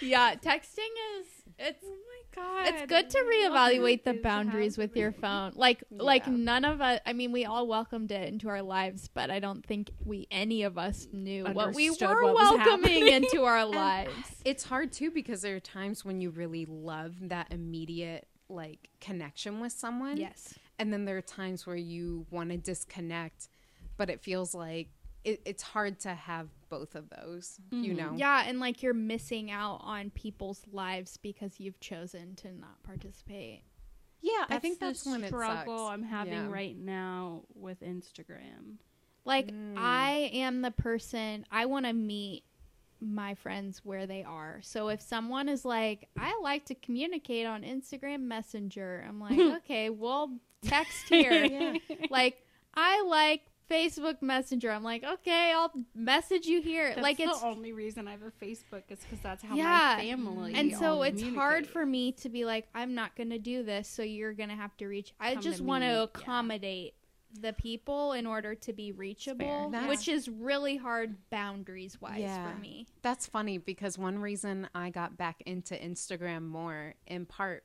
yeah, 0.00 0.34
texting 0.34 0.92
is 1.18 1.26
it's 1.58 1.84
Oh 1.84 1.94
god, 2.34 2.66
it's 2.68 2.86
good 2.86 3.10
to 3.10 3.18
reevaluate 3.18 4.04
the 4.04 4.14
boundaries 4.14 4.78
with 4.78 4.96
your 4.96 5.12
phone. 5.12 5.52
Like 5.54 5.84
like 5.90 6.26
none 6.26 6.64
of 6.64 6.80
us 6.80 7.00
I 7.06 7.12
mean 7.12 7.32
we 7.32 7.44
all 7.44 7.66
welcomed 7.66 8.10
it 8.10 8.28
into 8.28 8.48
our 8.48 8.62
lives, 8.62 9.08
but 9.08 9.30
I 9.30 9.40
don't 9.40 9.64
think 9.64 9.90
we 10.04 10.26
any 10.30 10.62
of 10.62 10.78
us 10.78 11.06
knew 11.12 11.44
what 11.44 11.74
we 11.74 11.90
were 11.90 11.96
what 12.24 12.34
welcoming 12.34 13.08
into 13.08 13.44
our 13.44 13.64
lives. 13.66 14.12
It's 14.44 14.64
hard 14.64 14.92
too 14.92 15.10
because 15.10 15.42
there 15.42 15.56
are 15.56 15.60
times 15.60 16.04
when 16.04 16.20
you 16.20 16.30
really 16.30 16.66
love 16.66 17.14
that 17.28 17.52
immediate 17.52 18.26
like 18.48 18.88
connection 19.00 19.60
with 19.60 19.72
someone. 19.72 20.16
Yes. 20.16 20.54
And 20.78 20.92
then 20.92 21.04
there 21.04 21.16
are 21.16 21.22
times 21.22 21.66
where 21.66 21.76
you 21.76 22.26
want 22.30 22.50
to 22.50 22.56
disconnect, 22.56 23.48
but 23.96 24.10
it 24.10 24.20
feels 24.20 24.54
like 24.54 24.88
it, 25.24 25.40
it's 25.44 25.62
hard 25.62 25.98
to 26.00 26.10
have 26.14 26.48
both 26.68 26.94
of 26.94 27.08
those, 27.10 27.58
you 27.70 27.94
know? 27.94 28.12
Yeah, 28.16 28.44
and 28.46 28.60
like 28.60 28.82
you're 28.82 28.94
missing 28.94 29.50
out 29.50 29.80
on 29.82 30.10
people's 30.10 30.62
lives 30.72 31.16
because 31.16 31.58
you've 31.60 31.80
chosen 31.80 32.34
to 32.36 32.52
not 32.52 32.82
participate. 32.82 33.62
Yeah, 34.20 34.44
I 34.48 34.58
think 34.58 34.78
the 34.80 34.86
that's 34.86 35.06
when 35.06 35.22
it 35.24 35.28
struggle 35.28 35.78
sucks. 35.78 35.92
I'm 35.92 36.02
having 36.02 36.32
Yeah. 36.32 36.48
right 36.50 36.76
now 36.76 37.42
with 37.54 37.80
Instagram. 37.80 38.76
Like 39.24 39.48
Mm. 39.52 39.74
I 39.78 40.30
am 40.34 40.62
the 40.62 40.70
person 40.70 41.46
I 41.50 41.66
want 41.66 41.86
to 41.86 41.92
meet 41.92 42.44
my 43.00 43.34
friends 43.34 43.80
where 43.84 44.06
they 44.06 44.22
are. 44.24 44.60
So 44.62 44.88
if 44.88 45.00
someone 45.00 45.48
is 45.48 45.64
like, 45.64 46.08
I 46.18 46.38
like 46.42 46.64
to 46.66 46.74
communicate 46.74 47.46
on 47.46 47.62
Instagram 47.62 48.20
Messenger, 48.20 49.04
I'm 49.06 49.20
like, 49.20 49.38
okay, 49.64 49.90
we'll 49.90 50.30
text 50.62 51.08
here. 51.08 51.44
Yeah. 51.44 51.76
Like 52.10 52.42
I 52.74 53.02
like 53.02 53.42
Facebook 53.70 54.20
Messenger. 54.22 54.70
I'm 54.70 54.82
like, 54.84 55.02
okay, 55.04 55.52
I'll 55.54 55.72
message 55.94 56.46
you 56.46 56.60
here. 56.60 56.88
That's 56.90 57.00
like 57.02 57.20
it's 57.20 57.40
the 57.40 57.46
only 57.46 57.72
reason 57.72 58.06
I 58.06 58.12
have 58.12 58.22
a 58.22 58.30
Facebook 58.44 58.82
is 58.90 58.98
because 59.00 59.20
that's 59.22 59.42
how 59.42 59.54
Yeah. 59.56 59.94
my 59.98 60.04
family. 60.04 60.54
and 60.54 60.76
so 60.76 61.02
it's 61.02 61.22
hard 61.22 61.66
for 61.66 61.84
me 61.86 62.12
to 62.12 62.28
be 62.28 62.44
like, 62.44 62.68
I'm 62.74 62.94
not 62.94 63.16
gonna 63.16 63.38
do 63.38 63.62
this, 63.62 63.88
so 63.88 64.02
you're 64.02 64.34
gonna 64.34 64.56
have 64.56 64.76
to 64.78 64.86
reach. 64.86 65.14
I 65.18 65.34
Come 65.34 65.42
just 65.42 65.58
to 65.58 65.64
want 65.64 65.82
me, 65.82 65.88
to 65.88 65.94
yeah. 65.94 66.02
accommodate 66.02 66.94
the 67.40 67.52
people 67.52 68.12
in 68.12 68.26
order 68.26 68.54
to 68.54 68.72
be 68.72 68.92
reachable, 68.92 69.70
which 69.88 70.06
is 70.06 70.28
really 70.28 70.76
hard 70.76 71.16
boundaries 71.30 72.00
wise 72.00 72.20
Yeah. 72.20 72.52
for 72.52 72.58
me. 72.60 72.86
That's 73.02 73.26
funny 73.26 73.58
because 73.58 73.98
one 73.98 74.18
reason 74.20 74.68
I 74.74 74.90
got 74.90 75.16
back 75.16 75.42
into 75.44 75.74
Instagram 75.74 76.46
more, 76.46 76.94
in 77.08 77.26
part, 77.26 77.64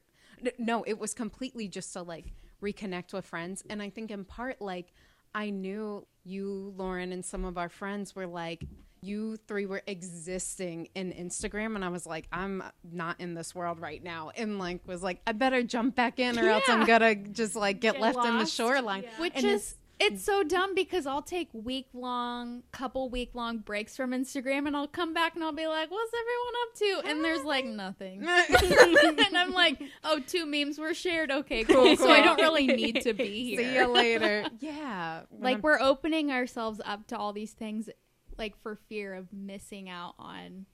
no, 0.57 0.81
it 0.83 0.97
was 0.97 1.13
completely 1.13 1.67
just 1.67 1.93
to 1.93 2.01
like 2.01 2.33
reconnect 2.63 3.13
with 3.13 3.25
friends. 3.27 3.63
And 3.69 3.81
I 3.81 3.89
think 3.91 4.09
in 4.09 4.25
part, 4.25 4.59
like, 4.59 4.91
I 5.33 5.49
knew 5.49 6.05
you, 6.23 6.73
Lauren, 6.77 7.11
and 7.11 7.23
some 7.23 7.45
of 7.45 7.57
our 7.57 7.69
friends 7.69 8.15
were 8.15 8.27
like, 8.27 8.65
you 9.01 9.37
three 9.47 9.65
were 9.65 9.81
existing 9.87 10.89
in 10.95 11.13
Instagram. 11.13 11.75
And 11.75 11.85
I 11.85 11.89
was 11.89 12.05
like, 12.05 12.27
I'm 12.31 12.63
not 12.83 13.19
in 13.19 13.33
this 13.33 13.55
world 13.55 13.79
right 13.79 14.03
now. 14.03 14.31
And 14.35 14.59
like, 14.59 14.85
was 14.85 15.01
like, 15.01 15.21
I 15.25 15.31
better 15.31 15.63
jump 15.63 15.95
back 15.95 16.19
in 16.19 16.37
or 16.37 16.49
else 16.49 16.65
I'm 16.67 16.85
gonna 16.85 17.15
just 17.15 17.55
like 17.55 17.79
get, 17.79 17.93
Get 17.93 18.01
left 18.01 18.25
in 18.25 18.37
the 18.37 18.45
shoreline. 18.45 19.03
Yeah. 19.03 19.21
Which 19.21 19.33
And 19.35 19.45
is 19.45 19.75
it's 19.99 20.23
so 20.23 20.43
dumb 20.43 20.75
because 20.75 21.05
I'll 21.05 21.21
take 21.21 21.49
week 21.53 21.87
long, 21.93 22.63
couple 22.71 23.09
week 23.09 23.31
long 23.33 23.57
breaks 23.59 23.95
from 23.97 24.11
Instagram 24.11 24.65
and 24.67 24.75
I'll 24.75 24.87
come 24.87 25.13
back 25.13 25.35
and 25.35 25.43
I'll 25.43 25.51
be 25.51 25.67
like, 25.67 25.91
"What's 25.91 26.11
everyone 26.13 26.53
up 26.63 26.75
to?" 27.03 27.09
And 27.11 27.23
there's 27.23 27.43
like 27.43 27.65
nothing. 27.65 28.23
and 28.27 29.37
I'm 29.37 29.51
like, 29.53 29.81
"Oh, 30.03 30.19
two 30.25 30.45
memes 30.45 30.79
were 30.79 30.93
shared. 30.93 31.31
Okay, 31.31 31.63
cool. 31.63 31.95
So 31.97 32.09
I 32.09 32.21
don't 32.21 32.39
really 32.39 32.67
need 32.67 33.01
to 33.01 33.13
be 33.13 33.43
here. 33.55 33.59
See 33.59 33.75
you 33.75 33.87
later. 33.87 34.45
Yeah. 34.59 35.21
like 35.37 35.61
we're 35.63 35.79
opening 35.79 36.31
ourselves 36.31 36.81
up 36.85 37.07
to 37.07 37.17
all 37.17 37.33
these 37.33 37.51
things 37.51 37.89
like 38.37 38.57
for 38.61 38.75
fear 38.75 39.13
of 39.13 39.31
missing 39.33 39.89
out 39.89 40.15
on 40.19 40.65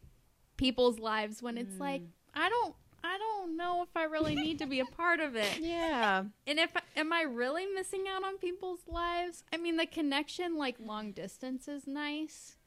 people's 0.58 1.00
lives 1.00 1.42
when 1.42 1.58
it's 1.58 1.80
like 1.80 2.02
I 2.34 2.50
don't 2.50 2.76
I 3.06 3.18
don't 3.18 3.56
know 3.56 3.84
if 3.84 3.96
I 3.96 4.04
really 4.06 4.36
need 4.36 4.58
to 4.60 4.66
be 4.66 4.80
a 4.80 4.86
part 4.86 5.20
of 5.20 5.36
it. 5.36 5.58
yeah. 5.62 6.24
And 6.48 6.60
if 6.60 6.72
am 6.96 7.14
I 7.14 7.22
really 7.22 7.66
missing 7.68 8.06
out 8.10 8.24
on 8.24 8.38
people's 8.38 8.82
lives? 8.88 9.44
I 9.54 9.58
mean, 9.58 9.78
the 9.78 9.86
connection 9.86 10.58
like 10.58 10.78
long 10.80 11.12
distance 11.12 11.68
is 11.68 11.86
nice. 11.86 12.58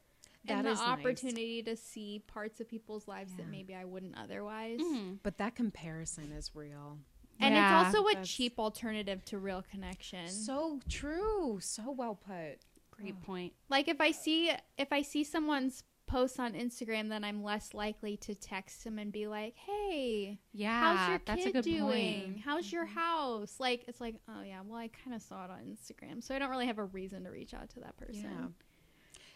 That 0.47 0.59
and 0.59 0.67
the 0.67 0.71
is 0.71 0.79
nice. 0.79 0.89
opportunity 0.89 1.63
to 1.65 1.77
see 1.77 2.23
parts 2.27 2.61
of 2.61 2.69
people's 2.69 3.09
lives 3.09 3.33
that 3.37 3.49
maybe 3.49 3.75
I 3.75 3.85
wouldn't 3.85 4.17
otherwise. 4.17 4.81
Mhm. 4.81 5.19
But 5.23 5.39
that 5.39 5.57
comparison 5.57 6.31
is 6.33 6.55
real. 6.55 6.99
And 7.41 7.55
Yeah, 7.55 7.87
it's 7.89 7.97
also 7.97 8.07
a 8.09 8.25
cheap 8.25 8.59
alternative 8.59 9.25
to 9.27 9.39
real 9.39 9.63
connection. 9.63 10.29
So 10.29 10.81
true. 10.89 11.59
So 11.61 11.91
well 11.91 12.15
put. 12.15 12.61
Great 12.93 13.21
point. 13.23 13.53
like 13.69 13.87
if 13.89 14.01
I 14.01 14.11
see 14.11 14.51
if 14.77 14.93
I 14.93 15.03
see 15.03 15.23
someone's 15.23 15.85
post 16.09 16.41
on 16.41 16.55
Instagram, 16.55 17.09
then 17.09 17.23
I'm 17.23 17.43
less 17.45 17.75
likely 17.75 18.17
to 18.19 18.35
text 18.35 18.83
them 18.85 18.99
and 18.99 19.13
be 19.13 19.27
like, 19.29 19.55
"Hey, 19.57 20.41
Yeah, 20.53 20.81
how's 20.97 21.09
your 21.11 21.21
that's 21.25 21.43
a 21.43 21.45
kid 21.45 21.53
good 21.53 21.65
doing? 21.65 21.81
point. 21.81 22.29
Mm-hmm. 22.31 22.39
How's 22.41 22.73
your 22.73 22.87
house?" 22.87 23.61
Like 23.61 23.85
it's 23.87 24.01
like, 24.01 24.17
"Oh 24.29 24.43
yeah, 24.43 24.61
well 24.67 24.79
I 24.79 24.89
kind 24.89 25.15
of 25.15 25.23
saw 25.23 25.45
it 25.45 25.51
on 25.51 25.61
Instagram, 25.61 26.23
so 26.23 26.35
I 26.35 26.39
don't 26.41 26.51
really 26.51 26.67
have 26.67 26.79
a 26.79 26.85
reason 26.87 27.23
to 27.25 27.31
reach 27.31 27.55
out 27.55 27.69
to 27.71 27.81
that 27.81 27.97
person." 27.97 28.23
Yeah. 28.25 28.47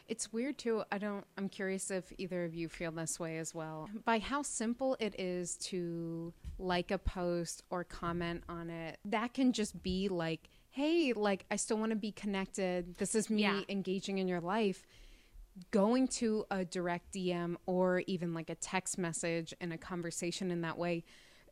It's 0.08 0.32
weird 0.32 0.58
too. 0.58 0.82
I 0.90 0.98
don't 0.98 1.24
I'm 1.38 1.48
curious 1.48 1.90
if 1.90 2.12
either 2.18 2.44
of 2.44 2.54
you 2.54 2.68
feel 2.68 2.90
this 2.90 3.20
way 3.20 3.38
as 3.38 3.54
well. 3.54 3.88
By 4.04 4.18
how 4.18 4.42
simple 4.42 4.96
it 4.98 5.14
is 5.18 5.56
to 5.68 6.32
like 6.58 6.90
a 6.90 6.98
post 6.98 7.62
or 7.70 7.84
comment 7.84 8.42
on 8.48 8.68
it. 8.68 8.98
That 9.04 9.32
can 9.32 9.52
just 9.52 9.82
be 9.82 10.08
like, 10.08 10.48
"Hey, 10.70 11.12
like 11.12 11.44
I 11.50 11.56
still 11.56 11.78
want 11.78 11.90
to 11.90 11.96
be 11.96 12.12
connected. 12.12 12.96
This 12.96 13.14
is 13.14 13.30
me 13.30 13.42
Yeah. 13.42 13.60
engaging 13.68 14.18
in 14.18 14.26
your 14.28 14.40
life." 14.40 14.86
Going 15.70 16.08
to 16.08 16.46
a 16.50 16.64
direct 16.64 17.12
DM 17.12 17.56
or 17.66 18.02
even 18.06 18.32
like 18.32 18.48
a 18.48 18.54
text 18.54 18.96
message 18.96 19.52
and 19.60 19.72
a 19.72 19.78
conversation 19.78 20.50
in 20.50 20.62
that 20.62 20.78
way, 20.78 21.04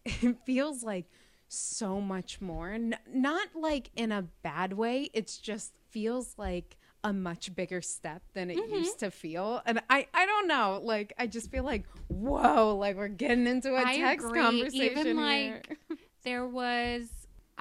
it 0.04 0.36
feels 0.46 0.82
like 0.82 1.04
so 1.48 2.00
much 2.00 2.40
more. 2.40 2.70
N- 2.70 2.96
not 3.12 3.48
like 3.54 3.90
in 3.96 4.10
a 4.10 4.22
bad 4.42 4.72
way. 4.72 5.10
It's 5.12 5.36
just 5.38 5.72
feels 5.90 6.34
like 6.38 6.76
a 7.04 7.12
much 7.12 7.54
bigger 7.54 7.80
step 7.82 8.22
than 8.34 8.50
it 8.50 8.56
Mm-hmm. 8.58 8.74
used 8.74 8.98
to 9.00 9.10
feel. 9.10 9.60
And 9.66 9.80
I, 9.90 10.06
I 10.14 10.24
don't 10.26 10.46
know. 10.48 10.80
Like 10.82 11.12
I 11.18 11.26
just 11.26 11.50
feel 11.50 11.64
like 11.64 11.84
whoa, 12.08 12.76
like 12.76 12.96
we're 12.96 13.08
getting 13.08 13.46
into 13.46 13.74
a 13.74 13.82
I 13.84 13.96
text 13.98 14.26
agree. 14.26 14.40
conversation 14.40 14.98
Even 14.98 15.18
here. 15.18 15.62
like 15.66 15.78
there 16.24 16.46
was 16.46 17.08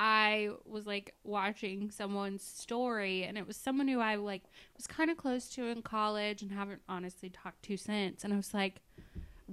I 0.02 0.52
was 0.66 0.88
like 0.88 1.14
watching 1.26 1.92
someone's 1.92 2.42
story 2.42 3.26
and 3.26 3.38
it 3.38 3.46
was 3.46 3.58
someone 3.58 3.90
who 3.90 4.00
I 4.00 4.16
like 4.16 4.44
was 4.78 4.88
kind 4.88 5.12
of 5.12 5.18
close 5.18 5.50
to 5.50 5.66
in 5.66 5.82
college 5.82 6.42
and 6.42 6.54
haven't 6.54 6.82
honestly 6.88 7.30
talked 7.30 7.64
to 7.64 7.76
since 7.76 8.24
and 8.24 8.34
I 8.34 8.38
was 8.38 8.54
like 8.54 8.82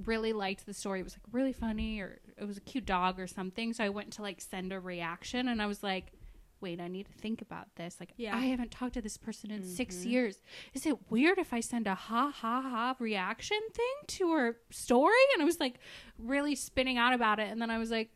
really 0.05 0.33
liked 0.33 0.65
the 0.65 0.73
story. 0.73 1.01
It 1.01 1.03
was 1.05 1.15
like 1.15 1.35
really 1.35 1.53
funny 1.53 1.99
or 2.01 2.21
it 2.37 2.45
was 2.45 2.57
a 2.57 2.61
cute 2.61 2.87
dog 2.87 3.19
or 3.19 3.27
something. 3.27 3.73
So 3.73 3.83
I 3.83 3.89
went 3.89 4.13
to 4.15 4.23
like 4.23 4.41
send 4.41 4.73
a 4.73 4.79
reaction 4.79 5.49
and 5.49 5.61
I 5.61 5.67
was 5.67 5.83
like 5.83 6.13
wait, 6.61 6.81
I 6.81 6.89
need 6.89 7.07
to 7.07 7.13
think 7.13 7.43
about 7.43 7.67
this. 7.77 7.97
Like, 8.01 8.13
Yeah. 8.17 8.37
I 8.37 8.41
haven't 8.41 8.71
talked 8.71 8.95
to 8.95 9.03
this 9.03 9.17
person 9.17 9.51
in 9.51 9.63
six 9.63 9.97
mm-hmm. 9.97 10.11
years. 10.11 10.41
Is 10.75 10.87
it 10.87 11.11
weird 11.11 11.39
if 11.39 11.53
I 11.53 11.61
send 11.61 11.87
a 11.87 11.95
ha 11.95 12.31
ha 12.31 12.63
ha 12.63 12.97
reaction 12.99 13.61
thing 13.73 13.95
to 14.09 14.33
her 14.33 14.57
story? 14.71 15.15
And 15.35 15.43
I 15.43 15.45
was 15.45 15.61
like, 15.61 15.79
really 16.19 16.55
spinning 16.55 16.99
out 16.99 17.13
about 17.13 17.39
it. 17.39 17.51
And 17.51 17.61
then 17.61 17.71
I 17.71 17.79
was 17.79 17.91
like, 17.91 18.11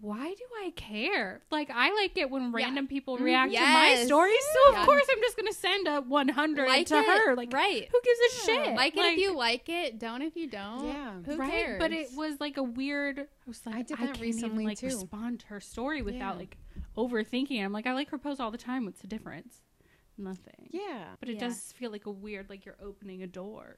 why 0.00 0.28
do 0.34 0.44
I 0.64 0.70
care? 0.76 1.42
Like, 1.50 1.70
I 1.72 1.92
like 1.94 2.16
it 2.16 2.30
when 2.30 2.52
random 2.52 2.86
people 2.86 3.16
mm-hmm. 3.16 3.24
react 3.24 3.52
to 3.52 3.60
my 3.60 4.02
stories. 4.04 4.34
So, 4.52 4.72
Yeah. 4.72 4.80
of 4.80 4.86
course, 4.86 5.04
I'm 5.10 5.20
just 5.20 5.36
going 5.36 5.46
to 5.48 5.54
send 5.58 5.88
a 5.88 6.00
100 6.00 6.68
Like 6.68 6.86
to 6.88 6.98
it, 6.98 7.04
her. 7.04 7.34
Like, 7.34 7.52
right. 7.52 7.88
who 7.90 8.00
gives 8.02 8.20
a 8.20 8.46
shit? 8.46 8.76
Like, 8.76 8.96
it 8.96 9.04
if 9.04 9.18
you 9.18 9.36
like 9.36 9.68
it, 9.68 9.98
don't 9.98 10.22
if 10.22 10.36
you 10.36 10.48
don't. 10.48 10.86
Yeah. 10.86 11.14
Who 11.24 11.36
right? 11.36 11.50
cares? 11.50 11.78
But 11.78 11.92
it 11.92 12.08
was 12.16 12.40
like 12.40 12.56
a 12.56 12.62
weird. 12.62 13.20
I 13.20 13.24
was 13.46 13.60
like, 13.66 13.74
I 13.74 13.82
did 13.82 13.98
I 13.98 14.06
that 14.06 14.06
can't 14.14 14.20
recently, 14.20 14.64
even, 14.64 14.66
like 14.66 14.78
too. 14.78 14.86
respond 14.86 15.40
to 15.40 15.46
her 15.46 15.60
story 15.60 16.02
without 16.02 16.34
Yeah. 16.34 16.40
like 16.40 16.56
overthinking. 16.96 17.62
I'm 17.64 17.72
like, 17.72 17.86
I 17.86 17.94
like 17.94 18.10
her 18.10 18.18
post 18.18 18.40
all 18.40 18.50
the 18.50 18.58
time. 18.58 18.84
What's 18.84 19.00
the 19.00 19.06
difference? 19.06 19.62
Nothing. 20.18 20.70
Yeah. 20.72 21.04
But 21.20 21.28
it 21.28 21.34
Yeah. 21.34 21.48
does 21.48 21.72
feel 21.72 21.90
like 21.90 22.06
a 22.06 22.10
weird, 22.10 22.48
like 22.48 22.64
you're 22.64 22.78
opening 22.82 23.22
a 23.22 23.26
door. 23.26 23.76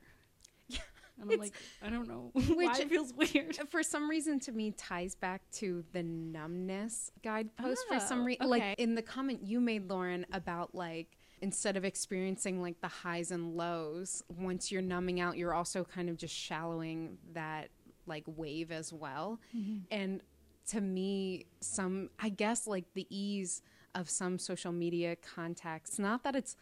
And 1.20 1.30
I'm 1.32 1.38
like, 1.38 1.52
I 1.82 1.90
don't 1.90 2.08
know 2.08 2.30
why 2.32 2.42
Which- 2.54 2.78
it 2.78 2.88
feels 2.88 3.12
weird. 3.12 3.56
For 3.70 3.82
some 3.82 4.08
reason, 4.08 4.38
to 4.40 4.52
me, 4.52 4.70
ties 4.72 5.14
back 5.14 5.42
to 5.54 5.84
the 5.92 6.02
numbness 6.02 7.10
guidepost. 7.22 7.80
for 7.88 8.00
some 8.00 8.20
Oh, 8.20 8.24
reason, 8.24 8.42
okay. 8.52 8.68
like 8.70 8.78
in 8.80 8.94
the 8.94 9.02
comment 9.02 9.40
you 9.42 9.60
made, 9.60 9.88
Lauren, 9.88 10.26
about 10.32 10.74
like 10.74 11.16
instead 11.40 11.76
of 11.76 11.84
experiencing 11.84 12.60
like 12.60 12.80
the 12.80 12.88
highs 12.88 13.30
and 13.30 13.56
lows, 13.56 14.22
once 14.38 14.70
you're 14.72 14.82
numbing 14.82 15.20
out, 15.20 15.36
you're 15.36 15.54
also 15.54 15.84
kind 15.84 16.08
of 16.08 16.16
just 16.16 16.34
shallowing 16.34 17.18
that 17.32 17.68
like 18.06 18.24
wave 18.26 18.70
as 18.72 18.92
well. 18.92 19.40
Mm-hmm. 19.56 19.78
And 19.90 20.20
to 20.68 20.80
me, 20.80 21.46
some 21.60 22.10
I 22.18 22.28
guess 22.28 22.66
like 22.66 22.84
the 22.94 23.06
ease 23.10 23.62
of 23.94 24.08
some 24.10 24.38
social 24.38 24.72
media 24.72 25.16
contacts, 25.16 25.98
not 25.98 26.22
that 26.24 26.34
it's 26.36 26.56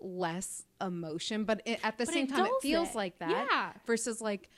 less 0.00 0.64
emotion, 0.80 1.44
but 1.44 1.62
it, 1.64 1.80
at 1.82 1.98
the 1.98 2.04
But 2.06 2.14
same 2.14 2.26
it 2.26 2.30
time, 2.30 2.46
it 2.46 2.52
feels 2.62 2.90
it. 2.90 2.94
like 2.96 3.18
that 3.18 3.30
Yeah. 3.50 3.72
versus 3.86 4.20
like 4.20 4.48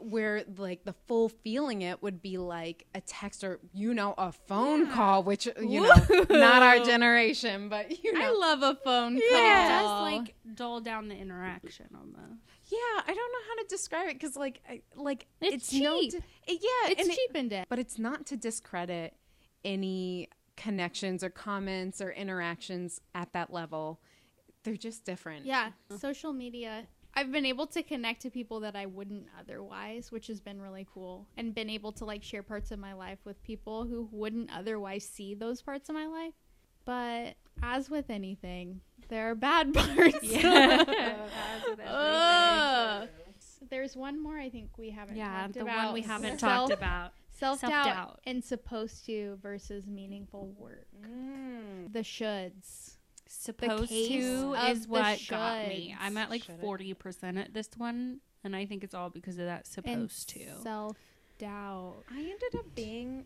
where 0.00 0.44
like 0.56 0.84
the 0.84 0.92
full 1.08 1.28
feeling 1.28 1.82
it 1.82 2.00
would 2.00 2.22
be 2.22 2.38
like 2.38 2.86
a 2.94 3.00
text 3.00 3.42
or 3.42 3.58
you 3.72 3.92
know 3.92 4.14
a 4.18 4.30
phone 4.30 4.88
call 4.88 5.24
which 5.24 5.46
you 5.60 5.80
know 5.80 5.92
not 6.30 6.62
our 6.62 6.78
generation 6.84 7.68
but 7.68 7.90
you 8.04 8.12
know 8.12 8.20
I 8.24 8.30
love 8.30 8.62
a 8.62 8.76
phone 8.84 9.16
It 9.20 9.24
call. 9.28 9.40
does 9.40 10.02
like 10.02 10.34
dull 10.54 10.80
down 10.80 11.08
the 11.08 11.16
interaction 11.16 11.86
almost. 11.92 12.38
yeah 12.70 12.78
i 13.04 13.08
don't 13.08 13.16
know 13.16 13.48
how 13.48 13.62
to 13.62 13.66
describe 13.68 14.08
it 14.08 14.12
because 14.14 14.36
like 14.36 14.60
I, 14.70 14.82
like 14.94 15.26
It's 15.40 15.72
no 15.72 15.98
cheap. 16.00 16.12
di- 16.12 16.18
it- 16.46 16.60
yeah 16.62 16.92
it's 16.92 17.00
and 17.02 17.10
it- 17.10 17.16
cheapened 17.16 17.52
it. 17.52 17.66
but 17.68 17.80
it's 17.80 17.98
not 17.98 18.26
to 18.26 18.36
discredit 18.36 19.16
any 19.64 20.28
connections 20.56 21.24
or 21.24 21.30
comments 21.30 22.00
or 22.00 22.12
interactions 22.12 23.00
at 23.14 23.32
that 23.32 23.52
level 23.52 24.00
they're 24.62 24.76
just 24.76 25.04
different 25.04 25.46
Yeah, 25.46 25.70
social 25.98 26.32
media. 26.32 26.86
I've 27.14 27.32
been 27.32 27.44
able 27.46 27.66
to 27.68 27.82
connect 27.82 28.22
to 28.22 28.30
people 28.30 28.60
that 28.60 28.76
I 28.76 28.86
wouldn't 28.86 29.26
otherwise, 29.38 30.12
which 30.12 30.28
has 30.28 30.40
been 30.40 30.60
really 30.62 30.86
cool. 30.94 31.26
And 31.36 31.52
been 31.54 31.68
able 31.68 31.90
to 31.92 32.04
like 32.04 32.22
share 32.22 32.42
parts 32.44 32.70
of 32.70 32.78
my 32.78 32.92
life 32.92 33.18
with 33.24 33.42
people 33.42 33.84
who 33.84 34.08
wouldn't 34.12 34.50
otherwise 34.56 35.04
see 35.04 35.34
those 35.34 35.60
parts 35.60 35.88
of 35.88 35.94
my 35.96 36.06
life. 36.06 36.34
But 36.84 37.34
as 37.62 37.90
with 37.90 38.10
anything, 38.10 38.80
there 39.08 39.28
are 39.30 39.34
bad 39.34 39.74
parts. 39.74 40.34
Ugh. 41.86 43.08
There's 43.68 43.96
one 43.96 44.22
more 44.22 44.38
I 44.38 44.48
think 44.50 44.78
we 44.78 44.90
haven't 44.90 45.16
talked 45.16 45.26
about. 45.26 45.40
Yeah, 45.40 45.48
the 45.52 45.60
about. 45.62 45.84
one 45.86 45.94
we 45.94 46.02
haven't 46.02 46.38
Self- 46.40 46.68
talked 46.70 46.72
about. 46.72 47.12
Self-doubt, 47.38 47.70
Self-doubt. 47.84 48.20
and 48.24 48.44
supposed 48.44 49.06
to 49.06 49.38
versus 49.42 49.86
meaningful 49.86 50.52
work. 50.58 50.86
Mm. 51.02 51.92
The 51.92 52.00
shoulds. 52.00 52.89
Supposed 53.32 53.90
to 53.90 54.54
is 54.68 54.82
the 54.82 54.88
what 54.88 55.20
got 55.28 55.68
me. 55.68 55.96
I'm 56.00 56.16
at 56.16 56.30
like 56.30 56.42
forty 56.60 56.94
percent 56.94 57.38
at 57.38 57.54
this 57.54 57.70
one, 57.76 58.18
and 58.42 58.56
I 58.56 58.66
think 58.66 58.82
it's 58.82 58.92
all 58.94 59.08
because 59.08 59.38
of 59.38 59.44
that 59.44 59.68
and 59.76 60.08
supposed 60.08 60.28
to. 60.30 60.60
Self-doubt. 60.62 62.02
I 62.10 62.18
ended 62.18 62.56
up 62.58 62.74
being 62.74 63.24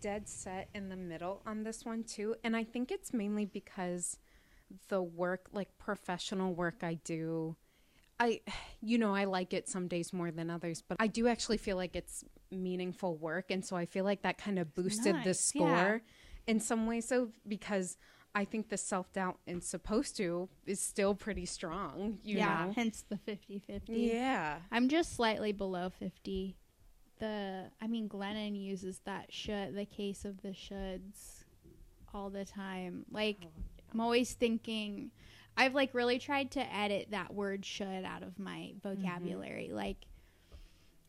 dead 0.00 0.28
set 0.28 0.68
in 0.74 0.88
the 0.88 0.96
middle 0.96 1.42
on 1.46 1.64
this 1.64 1.84
one 1.84 2.04
too. 2.04 2.34
And 2.44 2.56
I 2.56 2.64
think 2.64 2.90
it's 2.90 3.12
mainly 3.12 3.44
because 3.44 4.18
the 4.88 5.02
work, 5.02 5.48
like 5.52 5.76
professional 5.78 6.54
work 6.54 6.76
I 6.82 6.94
do, 7.04 7.56
I, 8.18 8.40
you 8.80 8.98
know, 8.98 9.14
I 9.14 9.24
like 9.24 9.52
it 9.52 9.68
some 9.68 9.88
days 9.88 10.12
more 10.12 10.30
than 10.30 10.50
others, 10.50 10.82
but 10.86 10.96
I 11.00 11.08
do 11.08 11.28
actually 11.28 11.58
feel 11.58 11.76
like 11.76 11.96
it's 11.96 12.24
meaningful 12.50 13.16
work. 13.16 13.50
And 13.50 13.64
so 13.64 13.76
I 13.76 13.86
feel 13.86 14.04
like 14.04 14.22
that 14.22 14.38
kind 14.38 14.58
of 14.58 14.74
boosted 14.74 15.16
the 15.24 15.34
score 15.34 15.68
yeah. 15.68 16.52
in 16.52 16.60
some 16.60 16.86
ways. 16.86 17.06
So 17.06 17.30
because 17.46 17.96
I 18.34 18.44
think 18.44 18.68
the 18.68 18.76
self 18.76 19.12
doubt 19.12 19.38
in 19.46 19.60
supposed 19.60 20.16
to 20.16 20.48
is 20.66 20.80
still 20.80 21.14
pretty 21.14 21.46
strong, 21.46 22.18
you 22.22 22.38
yeah, 22.38 22.66
know? 22.66 22.72
hence 22.74 23.04
the 23.08 23.16
50-50. 23.16 23.82
Yeah. 23.88 24.56
I'm 24.70 24.88
just 24.88 25.14
slightly 25.14 25.52
below 25.52 25.90
50. 25.90 26.56
The 27.18 27.64
I 27.80 27.86
mean 27.86 28.08
Glennon 28.08 28.60
uses 28.60 29.00
that 29.04 29.32
should 29.32 29.76
the 29.76 29.84
case 29.84 30.24
of 30.24 30.42
the 30.42 30.48
shoulds 30.48 31.44
all 32.12 32.30
the 32.30 32.44
time. 32.44 33.04
Like 33.12 33.38
oh, 33.44 33.48
I'm 33.92 34.00
always 34.00 34.32
thinking 34.32 35.10
I've 35.56 35.74
like 35.74 35.94
really 35.94 36.18
tried 36.18 36.50
to 36.52 36.74
edit 36.74 37.08
that 37.10 37.32
word 37.34 37.64
should 37.64 38.04
out 38.04 38.22
of 38.22 38.38
my 38.38 38.72
mm-hmm. 38.84 38.88
vocabulary. 38.88 39.70
Like 39.72 39.98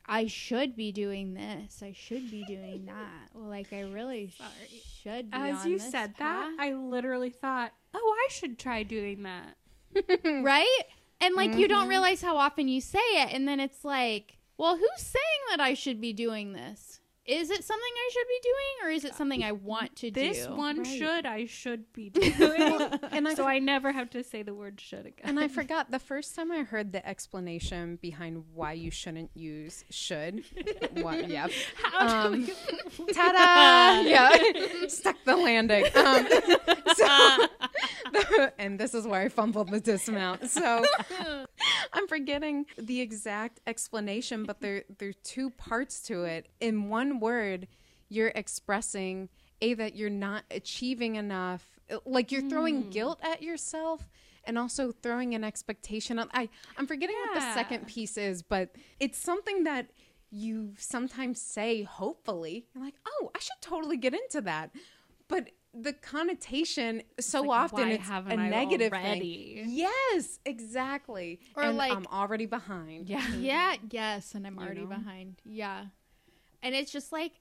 I 0.06 0.28
should 0.28 0.76
be 0.76 0.92
doing 0.92 1.34
this. 1.34 1.82
I 1.82 1.94
should 1.94 2.30
be 2.30 2.44
doing 2.44 2.86
that. 2.88 3.30
Well, 3.34 3.50
like 3.50 3.72
I 3.72 3.82
really 3.82 4.32
Sorry. 4.38 4.82
should 5.02 5.32
be 5.32 5.38
As 5.38 5.64
on 5.64 5.72
you 5.72 5.78
this 5.78 5.92
said 5.92 6.14
that. 6.20 6.56
I 6.60 6.74
literally 6.74 7.30
thought, 7.30 7.72
"Oh, 7.94 8.16
I 8.28 8.32
should 8.32 8.60
try 8.60 8.84
doing 8.84 9.24
that." 9.24 9.56
right? 10.26 10.82
And 11.22 11.36
like 11.36 11.52
you 11.52 11.68
Mm-hmm. 11.68 11.68
don't 11.68 11.88
realize 11.88 12.22
how 12.22 12.36
often 12.38 12.68
you 12.68 12.82
say 12.82 13.00
it, 13.00 13.30
and 13.34 13.48
then 13.48 13.60
it's 13.60 13.86
like, 13.86 14.38
well, 14.58 14.76
who's 14.76 15.02
saying 15.02 15.42
that 15.52 15.62
I 15.62 15.74
should 15.74 16.02
be 16.02 16.12
doing 16.14 16.54
this? 16.54 17.00
Is 17.26 17.50
it 17.50 17.64
something 17.64 17.92
I 17.96 18.10
should 18.12 18.28
be 18.28 18.40
doing, 18.44 18.88
or 18.88 18.92
is 18.92 19.06
it 19.06 19.16
something 19.16 19.44
I 19.44 19.54
want 19.54 19.96
to 19.98 20.12
This 20.12 20.38
do? 20.40 20.44
This 20.44 20.50
one 20.58 20.80
Right. 20.80 20.88
should 20.88 21.26
I 21.26 21.46
should 21.46 21.92
be 21.94 22.10
doing, 22.10 22.62
And 23.12 23.28
I 23.28 23.34
so 23.34 23.48
I 23.48 23.60
never 23.60 23.94
have 23.94 24.10
to 24.10 24.24
say 24.24 24.44
the 24.44 24.54
word 24.54 24.82
should 24.82 25.06
again. 25.06 25.22
And 25.24 25.40
I 25.40 25.48
forgot 25.60 25.90
the 25.90 26.00
first 26.00 26.36
time 26.36 26.52
I 26.52 26.64
heard 26.64 26.92
the 26.92 27.06
explanation 27.08 27.98
behind 28.02 28.44
why 28.54 28.74
you 28.74 28.92
shouldn't 28.92 29.32
use 29.36 29.86
should. 29.90 30.44
what? 30.96 31.30
Yep. 31.34 31.52
How 31.82 32.26
Um, 32.28 32.50
we- 32.98 33.14
Ta-da! 33.14 34.02
yeah, 34.02 34.88
stuck 34.90 35.16
the 35.24 35.36
landing. 35.38 35.86
Um, 35.96 36.28
so, 36.96 38.50
and 38.60 38.80
this 38.80 38.94
is 38.94 39.08
where 39.08 39.22
I 39.22 39.30
fumbled 39.30 39.70
the 39.70 39.80
dismount. 39.80 40.50
So 40.50 40.84
I'm 41.94 42.08
forgetting 42.08 42.66
the 42.78 43.00
exact 43.02 43.62
explanation, 43.68 44.44
but 44.44 44.60
there 44.62 44.84
there 45.00 45.10
are 45.10 45.14
two 45.24 45.50
parts 45.52 46.02
to 46.04 46.24
it. 46.24 46.50
In 46.60 46.90
one 46.90 47.13
word, 47.20 47.68
you're 48.10 48.32
expressing 48.36 49.30
a 49.62 49.74
that 49.76 49.96
you're 49.96 50.10
not 50.10 50.44
achieving 50.52 51.16
enough, 51.16 51.80
uh, 51.90 51.98
like 52.06 52.32
you're 52.32 52.48
throwing 52.50 52.84
hmm. 52.84 52.90
guilt 52.90 53.20
at 53.22 53.42
yourself. 53.42 54.10
And 54.46 54.58
also 54.58 54.92
throwing 54.92 55.36
an 55.36 55.46
expectation 55.46 56.20
on. 56.20 56.30
I 56.34 56.50
I'm 56.78 56.86
forgetting 56.86 57.16
what 57.16 57.36
the 57.36 57.54
second 57.54 57.88
piece 57.88 58.18
is, 58.18 58.44
but 58.44 58.76
it's 59.00 59.18
something 59.18 59.64
that 59.64 59.88
you 60.34 60.74
sometimes 60.78 61.40
say 61.40 61.84
hopefully 61.84 62.66
you're 62.74 62.84
like 62.84 62.96
oh 63.08 63.30
i 63.36 63.40
should 63.40 63.62
totally 63.62 63.98
get 63.98 64.16
into 64.16 64.42
that 64.42 64.72
but 65.28 65.52
the 65.76 65.94
connotation 65.94 67.04
so 67.20 67.42
like, 67.42 67.72
often 67.72 67.90
why 67.90 67.94
it's 67.94 68.10
a 68.10 68.36
negative 68.36 68.92
already? 68.92 69.62
thing 69.62 69.66
yes 69.70 70.40
exactly 70.44 71.40
Or 71.56 71.64
and 71.64 71.78
like- 71.78 71.92
i'm 71.92 72.08
already 72.08 72.48
behind 72.48 73.10
yeah. 73.10 73.28
yeah, 73.36 73.76
yes, 73.92 74.36
and 74.36 74.46
I'm 74.46 74.56
You 74.56 74.62
already 74.62 74.82
know? 74.82 74.88
behind. 74.88 75.42
Yeah, 75.46 75.86
and 76.64 76.74
it's 76.74 76.92
just 76.92 77.12
like 77.12 77.34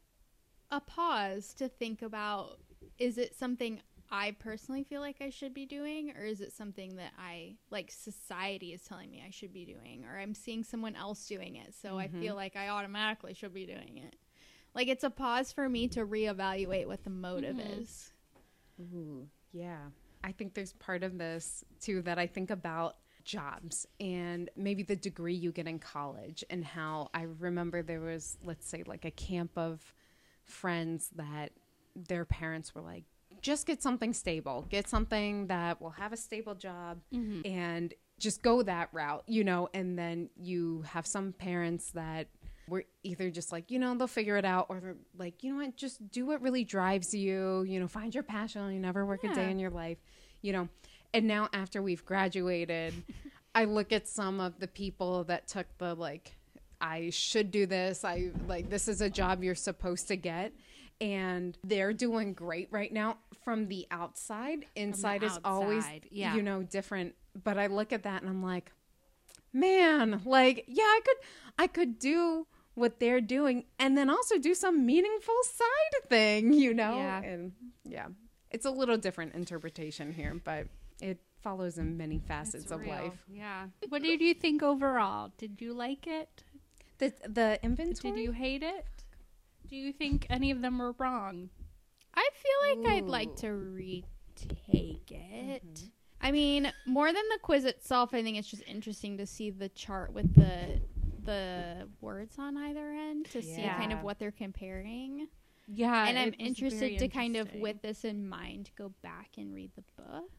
a 0.70 0.80
pause 0.80 1.54
to 1.54 1.68
think 1.68 2.02
about: 2.02 2.58
is 2.98 3.16
it 3.16 3.34
something 3.34 3.80
I 4.10 4.36
personally 4.38 4.84
feel 4.84 5.00
like 5.00 5.16
I 5.22 5.30
should 5.30 5.54
be 5.54 5.64
doing, 5.64 6.12
or 6.18 6.24
is 6.24 6.42
it 6.42 6.52
something 6.52 6.96
that 6.96 7.12
I 7.18 7.54
like 7.70 7.90
society 7.90 8.74
is 8.74 8.82
telling 8.82 9.10
me 9.10 9.24
I 9.26 9.30
should 9.30 9.54
be 9.54 9.64
doing, 9.64 10.04
or 10.04 10.18
I'm 10.18 10.34
seeing 10.34 10.64
someone 10.64 10.94
else 10.94 11.26
doing 11.26 11.56
it, 11.56 11.72
so 11.80 11.98
I 11.98 12.08
feel 12.08 12.20
mm-hmm. 12.20 12.36
like 12.36 12.54
I 12.54 12.68
automatically 12.68 13.32
should 13.32 13.54
be 13.54 13.64
doing 13.64 14.02
it. 14.04 14.16
Like 14.74 14.88
it's 14.88 15.04
a 15.04 15.10
pause 15.10 15.50
for 15.50 15.66
me 15.66 15.88
to 15.88 16.04
reevaluate 16.04 16.86
what 16.86 17.04
the 17.04 17.10
motive 17.10 17.56
mm-hmm. 17.56 17.80
is. 17.80 18.12
Ooh, 18.80 19.28
yeah. 19.52 19.78
I 20.24 20.32
think 20.32 20.54
there's 20.54 20.72
part 20.74 21.02
of 21.02 21.16
this 21.18 21.64
too 21.80 22.02
that 22.02 22.18
I 22.18 22.26
think 22.26 22.50
about 22.50 22.96
jobs 23.24 23.86
and 24.00 24.50
maybe 24.56 24.82
the 24.82 24.96
degree 24.96 25.34
you 25.34 25.52
get 25.52 25.66
in 25.66 25.78
college 25.78 26.44
and 26.50 26.64
how 26.64 27.10
I 27.14 27.22
remember 27.38 27.82
there 27.82 28.00
was 28.00 28.38
let's 28.44 28.68
say 28.68 28.82
like 28.86 29.04
a 29.04 29.10
camp 29.10 29.52
of 29.56 29.94
friends 30.44 31.10
that 31.16 31.52
their 31.94 32.24
parents 32.24 32.74
were 32.74 32.82
like 32.82 33.04
just 33.40 33.66
get 33.66 33.82
something 33.82 34.12
stable. 34.12 34.66
Get 34.68 34.88
something 34.88 35.46
that 35.46 35.80
will 35.80 35.90
have 35.90 36.12
a 36.12 36.16
stable 36.16 36.54
job 36.54 37.00
Mm-hmm. 37.14 37.40
and 37.50 37.94
just 38.18 38.42
go 38.42 38.62
that 38.62 38.88
route, 38.92 39.24
you 39.26 39.42
know, 39.42 39.68
and 39.74 39.98
then 39.98 40.28
you 40.36 40.82
have 40.82 41.06
some 41.06 41.32
parents 41.32 41.90
that 41.92 42.28
were 42.68 42.84
either 43.02 43.30
just 43.30 43.50
like, 43.50 43.70
you 43.70 43.78
know, 43.80 43.96
they'll 43.96 44.06
figure 44.06 44.36
it 44.36 44.44
out 44.44 44.66
or 44.68 44.78
they're 44.80 44.96
like, 45.18 45.42
you 45.42 45.50
know 45.52 45.64
what, 45.64 45.76
just 45.76 46.08
do 46.12 46.26
what 46.26 46.40
really 46.40 46.62
drives 46.62 47.12
you, 47.14 47.62
you 47.62 47.80
know, 47.80 47.88
find 47.88 48.14
your 48.14 48.22
passion, 48.22 48.72
you 48.72 48.78
never 48.78 49.04
work 49.04 49.24
a 49.24 49.34
day 49.34 49.50
in 49.50 49.58
your 49.58 49.70
life, 49.70 49.98
you 50.42 50.52
know. 50.52 50.68
And 51.14 51.26
now 51.26 51.48
after 51.52 51.82
we've 51.82 52.04
graduated, 52.04 52.94
I 53.54 53.64
look 53.64 53.92
at 53.92 54.08
some 54.08 54.40
of 54.40 54.58
the 54.60 54.68
people 54.68 55.24
that 55.24 55.46
took 55.46 55.66
the 55.78 55.94
like 55.94 56.36
I 56.80 57.10
should 57.10 57.50
do 57.50 57.66
this. 57.66 58.04
I 58.04 58.30
like 58.48 58.68
this 58.68 58.88
is 58.88 59.00
a 59.00 59.08
job 59.08 59.44
you're 59.44 59.54
supposed 59.54 60.08
to 60.08 60.16
get. 60.16 60.52
And 61.00 61.56
they're 61.64 61.92
doing 61.92 62.32
great 62.32 62.68
right 62.70 62.92
now 62.92 63.18
from 63.44 63.68
the 63.68 63.86
outside. 63.90 64.66
Inside 64.76 65.22
is 65.22 65.38
always, 65.44 65.84
yeah. 66.10 66.34
you 66.34 66.42
know, 66.42 66.62
different. 66.62 67.14
But 67.42 67.58
I 67.58 67.66
look 67.66 67.92
at 67.92 68.04
that 68.04 68.22
and 68.22 68.30
I'm 68.30 68.42
like, 68.42 68.72
man, 69.52 70.20
like, 70.24 70.64
yeah, 70.68 70.84
I 70.84 71.00
could, 71.04 71.16
I 71.58 71.66
could 71.66 71.98
do 71.98 72.46
what 72.74 73.00
they're 73.00 73.20
doing 73.20 73.64
and 73.78 73.98
then 73.98 74.08
also 74.08 74.38
do 74.38 74.54
some 74.54 74.86
meaningful 74.86 75.34
side 75.44 76.08
thing, 76.08 76.52
you 76.52 76.72
know? 76.72 76.96
Yeah. 76.96 77.22
And 77.22 77.52
yeah, 77.84 78.06
it's 78.50 78.66
a 78.66 78.70
little 78.70 78.96
different 78.96 79.34
interpretation 79.34 80.12
here, 80.12 80.40
but 80.44 80.66
it 81.02 81.18
follows 81.42 81.78
in 81.78 81.96
many 81.96 82.18
facets 82.18 82.64
It's 82.64 82.72
of 82.72 82.80
real. 82.80 82.90
life. 82.90 83.24
Yeah. 83.28 83.66
What 83.88 84.02
did 84.02 84.20
you 84.20 84.34
think 84.34 84.62
overall? 84.62 85.32
Did 85.36 85.60
you 85.60 85.74
like 85.74 86.06
it? 86.06 86.44
The, 86.98 87.12
the 87.28 87.58
inventory? 87.62 88.14
Did 88.14 88.22
you 88.22 88.32
hate 88.32 88.62
it? 88.62 88.86
Do 89.68 89.76
you 89.76 89.92
think 89.92 90.26
any 90.30 90.50
of 90.50 90.60
them 90.62 90.78
were 90.78 90.92
wrong? 90.98 91.50
I 92.14 92.28
feel 92.34 92.84
like 92.84 92.92
I'd 92.92 93.08
like 93.08 93.36
to 93.36 93.52
retake 93.52 94.04
it. 95.10 95.64
Mm-hmm. 95.66 95.86
I 96.20 96.30
mean, 96.30 96.72
more 96.86 97.12
than 97.12 97.22
the 97.32 97.38
quiz 97.42 97.64
itself, 97.64 98.14
I 98.14 98.22
think 98.22 98.36
it's 98.38 98.48
just 98.48 98.62
interesting 98.66 99.16
to 99.18 99.26
see 99.26 99.50
the 99.50 99.68
chart 99.70 100.12
with 100.12 100.34
the 100.34 100.80
the 101.24 101.88
words 102.00 102.36
on 102.38 102.56
either 102.56 102.90
end 102.92 103.26
to 103.30 103.42
see 103.42 103.62
kind 103.62 103.92
of 103.92 104.02
what 104.02 104.18
they're 104.18 104.32
comparing. 104.32 105.28
Yeah. 105.68 106.06
and 106.06 106.18
I'm 106.18 106.34
interested 106.38 106.98
to 106.98 107.08
kind 107.08 107.36
of, 107.36 107.48
with 107.54 107.80
this 107.80 108.04
in 108.04 108.28
mind, 108.28 108.70
go 108.76 108.92
back 109.02 109.30
and 109.38 109.54
read 109.54 109.70
the 109.76 109.84
book. 110.02 110.30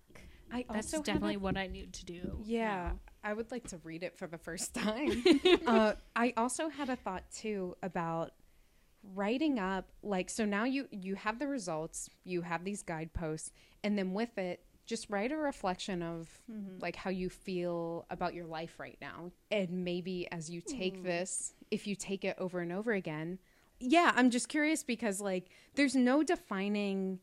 I 0.54 0.66
That's 0.72 0.92
had 0.92 1.02
a- 1.02 1.04
definitely 1.04 1.38
what 1.38 1.58
I 1.58 1.68
need 1.68 1.94
to 1.94 2.06
do. 2.06 2.38
Yeah, 2.46 2.92
now. 2.94 3.00
I 3.24 3.34
would 3.34 3.52
like 3.52 3.68
to 3.70 3.78
read 3.84 4.04
it 4.04 4.18
for 4.18 4.28
the 4.28 4.38
first 4.38 4.74
time. 4.86 5.24
uh, 5.66 5.94
I 6.16 6.34
also 6.38 6.70
had 6.70 6.90
a 6.90 6.96
thought 6.96 7.24
too 7.32 7.76
about 7.82 8.32
writing 9.16 9.60
up 9.60 9.90
like 10.02 10.30
so 10.30 10.46
now 10.46 10.64
you 10.64 10.88
you 10.92 11.16
have 11.16 11.40
the 11.40 11.48
results, 11.48 12.10
you 12.24 12.42
have 12.42 12.64
these 12.64 12.82
guideposts, 12.84 13.52
and 13.84 13.98
then 13.98 14.14
with 14.14 14.38
it 14.38 14.64
just 14.86 15.10
write 15.10 15.32
a 15.32 15.38
reflection 15.38 16.04
of 16.04 16.28
like 16.82 16.96
how 16.98 17.10
you 17.10 17.30
feel 17.30 18.06
about 18.10 18.34
your 18.34 18.46
life 18.46 18.80
right 18.80 18.98
now. 19.00 19.32
And 19.50 19.86
maybe 19.86 20.28
as 20.30 20.50
you 20.50 20.60
take 20.60 21.04
this, 21.04 21.54
if 21.72 21.88
you 21.88 21.96
take 21.96 22.26
it 22.26 22.36
over 22.38 22.60
and 22.60 22.72
over 22.74 22.92
again, 22.92 23.40
yeah, 23.80 24.12
I'm 24.14 24.30
just 24.30 24.50
curious 24.50 24.84
because 24.84 25.22
like 25.22 25.48
there's 25.76 25.96
no 25.96 26.22
defining 26.22 27.20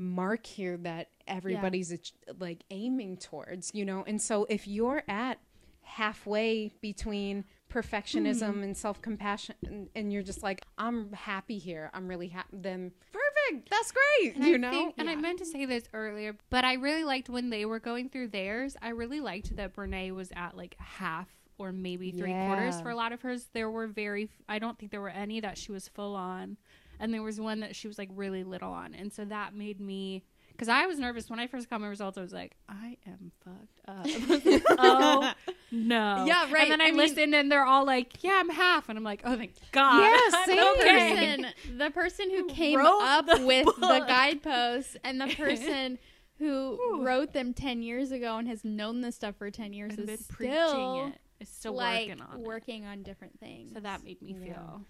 mark 0.00 0.46
here 0.46 0.78
that 0.78 1.10
everybody's 1.28 1.92
ach- 1.92 2.14
like 2.38 2.64
aiming 2.70 3.18
towards, 3.18 3.70
you 3.74 3.84
know? 3.84 4.02
And 4.06 4.20
so 4.20 4.46
if 4.48 4.66
you're 4.66 5.02
at 5.06 5.38
halfway 5.82 6.70
between 6.80 7.44
perfectionism 7.70 8.54
hmm. 8.54 8.62
and 8.62 8.76
self-compassion 8.76 9.56
and, 9.66 9.88
and 9.94 10.12
you're 10.12 10.22
just 10.22 10.42
like 10.42 10.62
I'm 10.78 11.12
happy 11.12 11.58
here. 11.58 11.90
I'm 11.92 12.08
really 12.08 12.28
happy 12.28 12.56
then 12.60 12.92
perfect. 13.12 13.70
That's 13.70 13.92
great, 13.92 14.36
And 14.36 14.44
you 14.44 14.54
I 14.54 14.58
know? 14.58 14.70
think- 14.70 14.94
and 14.98 15.10
I 15.10 15.16
meant 15.16 15.38
to 15.40 15.46
say 15.46 15.66
this 15.66 15.84
earlier, 15.92 16.36
but 16.48 16.64
I 16.64 16.74
really 16.74 17.04
liked 17.04 17.28
when 17.28 17.50
they 17.50 17.64
were 17.64 17.80
going 17.80 18.08
through 18.08 18.28
theirs. 18.28 18.76
I 18.80 18.90
really 18.90 19.20
liked 19.20 19.56
that 19.56 19.74
Brene 19.74 20.14
was 20.14 20.32
at 20.34 20.56
like 20.56 20.76
half 20.78 21.28
or 21.58 21.72
maybe 21.72 22.10
three 22.10 22.32
quarters 22.32 22.80
for 22.80 22.88
a 22.88 22.96
lot 22.96 23.12
of 23.12 23.20
hers. 23.20 23.48
There 23.52 23.70
were 23.70 23.86
very, 23.86 24.30
I 24.48 24.58
don't 24.58 24.78
think 24.78 24.90
there 24.90 25.00
were 25.00 25.10
any 25.10 25.40
that 25.40 25.58
she 25.58 25.72
was 25.72 25.88
full 25.88 26.16
on, 26.16 26.56
and 27.00 27.12
there 27.12 27.22
was 27.22 27.40
one 27.40 27.60
that 27.60 27.74
she 27.74 27.88
was 27.88 27.98
like 27.98 28.10
really 28.14 28.44
little 28.44 28.72
on, 28.72 28.94
and 28.94 29.12
so 29.12 29.24
that 29.24 29.54
made 29.54 29.80
me. 29.80 30.22
Because 30.52 30.68
I 30.68 30.84
was 30.84 30.98
nervous 30.98 31.30
when 31.30 31.38
I 31.40 31.46
first 31.46 31.70
got 31.70 31.80
my 31.80 31.86
results, 31.86 32.18
I 32.18 32.20
was 32.20 32.34
like, 32.34 32.54
"I 32.68 32.98
am 33.06 33.32
fucked 33.42 33.80
up." 33.88 34.04
oh 34.78 35.32
no! 35.72 36.24
Yeah, 36.26 36.52
right. 36.52 36.64
And 36.64 36.72
then 36.72 36.80
I, 36.82 36.84
I 36.84 36.90
mean- 36.90 36.98
listened, 36.98 37.34
and 37.34 37.50
they're 37.50 37.64
all 37.64 37.86
like, 37.86 38.22
"Yeah, 38.22 38.36
I'm 38.38 38.50
half," 38.50 38.88
and 38.90 38.98
I'm 38.98 39.04
like, 39.04 39.22
"Oh, 39.24 39.36
thank 39.38 39.54
God!" 39.72 40.02
Yeah, 40.02 40.44
same. 40.44 40.56
the 40.56 40.70
okay. 40.82 41.14
person, 41.14 41.78
the 41.78 41.90
person 41.90 42.30
who 42.30 42.46
came 42.48 42.78
wrote 42.78 43.00
up 43.02 43.26
the 43.26 43.46
with 43.46 43.64
the 43.66 43.72
book. 43.80 44.06
guideposts 44.06 44.96
and 45.02 45.18
the 45.20 45.28
person 45.36 45.98
who 46.38 47.02
wrote 47.04 47.32
them 47.32 47.52
10 47.52 47.82
years 47.82 48.12
ago 48.12 48.36
and 48.38 48.48
has 48.48 48.64
known 48.64 49.02
this 49.02 49.14
stuff 49.14 49.36
for 49.36 49.50
10 49.50 49.72
years 49.74 49.94
and 49.96 50.06
been 50.06 50.14
is 50.14 50.26
preaching 50.26 50.54
still 50.54 51.06
it. 51.06 51.14
Is 51.40 51.48
still 51.50 51.74
like 51.74 52.08
working 52.36 52.82
on 52.84 52.88
it. 52.88 52.92
on 52.92 53.02
different 53.02 53.38
things. 53.38 53.72
So 53.74 53.80
that 53.80 54.02
made 54.04 54.20
me 54.22 54.36
Yeah. 54.38 54.54
feel 54.54 54.84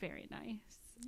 very 0.00 0.28
nice. 0.30 0.58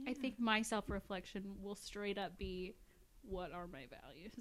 I 0.06 0.14
think 0.14 0.38
my 0.38 0.62
self 0.62 0.88
reflection 0.88 1.42
will 1.62 1.74
straight 1.74 2.18
up 2.18 2.38
be 2.38 2.74
what 3.22 3.52
are 3.52 3.66
my 3.66 3.86
values? 4.02 4.32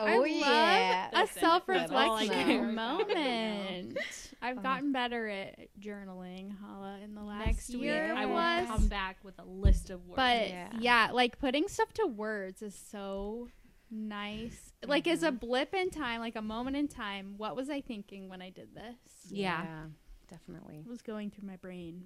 Oh 0.00 0.04
I 0.06 0.16
love 0.16 0.28
yeah. 0.28 1.22
a 1.22 1.26
self 1.26 1.66
That's 1.66 1.90
all 1.90 2.16
I 2.16 2.22
reflection 2.22 2.74
moment. 2.76 3.98
I've 4.42 4.62
gotten 4.62 4.92
better 4.92 5.26
at 5.28 5.68
journaling, 5.80 6.52
Hala, 6.60 6.98
in 7.02 7.14
the 7.16 7.22
last 7.22 7.46
Next 7.46 7.70
week, 7.70 7.82
year. 7.82 8.14
I 8.16 8.26
will 8.26 8.34
was. 8.34 8.68
come 8.68 8.86
back 8.86 9.16
with 9.24 9.34
a 9.40 9.44
list 9.44 9.90
of 9.90 10.06
words. 10.06 10.16
But 10.16 10.48
Yeah. 10.50 10.68
yeah. 10.78 11.08
like 11.12 11.40
putting 11.40 11.66
stuff 11.66 11.92
to 11.94 12.06
words 12.06 12.62
is 12.62 12.76
so 12.76 13.48
nice. 13.90 14.72
Like 14.86 15.08
as 15.08 15.20
Mm-hmm. 15.22 15.28
a 15.28 15.32
blip 15.32 15.74
in 15.74 15.90
time, 15.90 16.20
like 16.20 16.36
a 16.36 16.42
moment 16.42 16.76
in 16.76 16.86
time, 16.86 17.34
what 17.36 17.56
was 17.56 17.68
I 17.68 17.80
thinking 17.80 18.28
when 18.28 18.40
I 18.40 18.50
did 18.50 18.74
this? 18.76 18.94
Yeah. 19.30 19.86
definitely. 20.30 20.76
What 20.84 20.90
was 20.90 21.02
going 21.02 21.30
through 21.30 21.48
my 21.48 21.56
brain? 21.56 22.04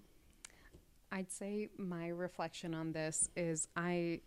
I'd 1.12 1.30
say 1.30 1.68
my 1.76 2.08
reflection 2.08 2.74
on 2.74 2.92
this 2.92 3.28
is 3.36 3.68
I 3.76 4.20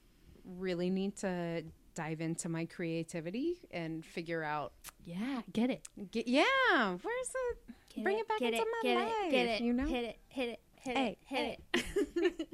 really 0.46 0.90
need 0.92 1.18
to 1.18 1.64
dive 1.96 2.22
into 2.22 2.48
my 2.48 2.66
creativity 2.66 3.56
and 3.72 4.06
figure 4.06 4.44
out 4.44 4.74
yeah, 5.04 5.42
get 5.52 5.70
it. 5.70 5.88
get, 6.12 6.28
yeah, 6.28 6.44
where's 6.80 7.02
it? 7.04 8.04
Bring 8.04 8.20
it 8.20 8.28
back 8.28 8.40
get 8.40 8.54
into 8.54 8.62
it, 8.62 8.68
my 8.84 8.90
get 8.90 8.98
life, 8.98 9.14
It, 9.28 9.32
get 9.32 9.48
it, 9.48 9.62
you 9.62 9.74
know? 9.74 9.86
hit 9.88 10.04
it, 10.04 10.20
hit 10.28 10.50
it, 10.50 10.60
hit 10.76 10.98
Hey, 10.98 11.18
it, 11.34 11.60
hit 11.74 12.04
it. 12.16 12.50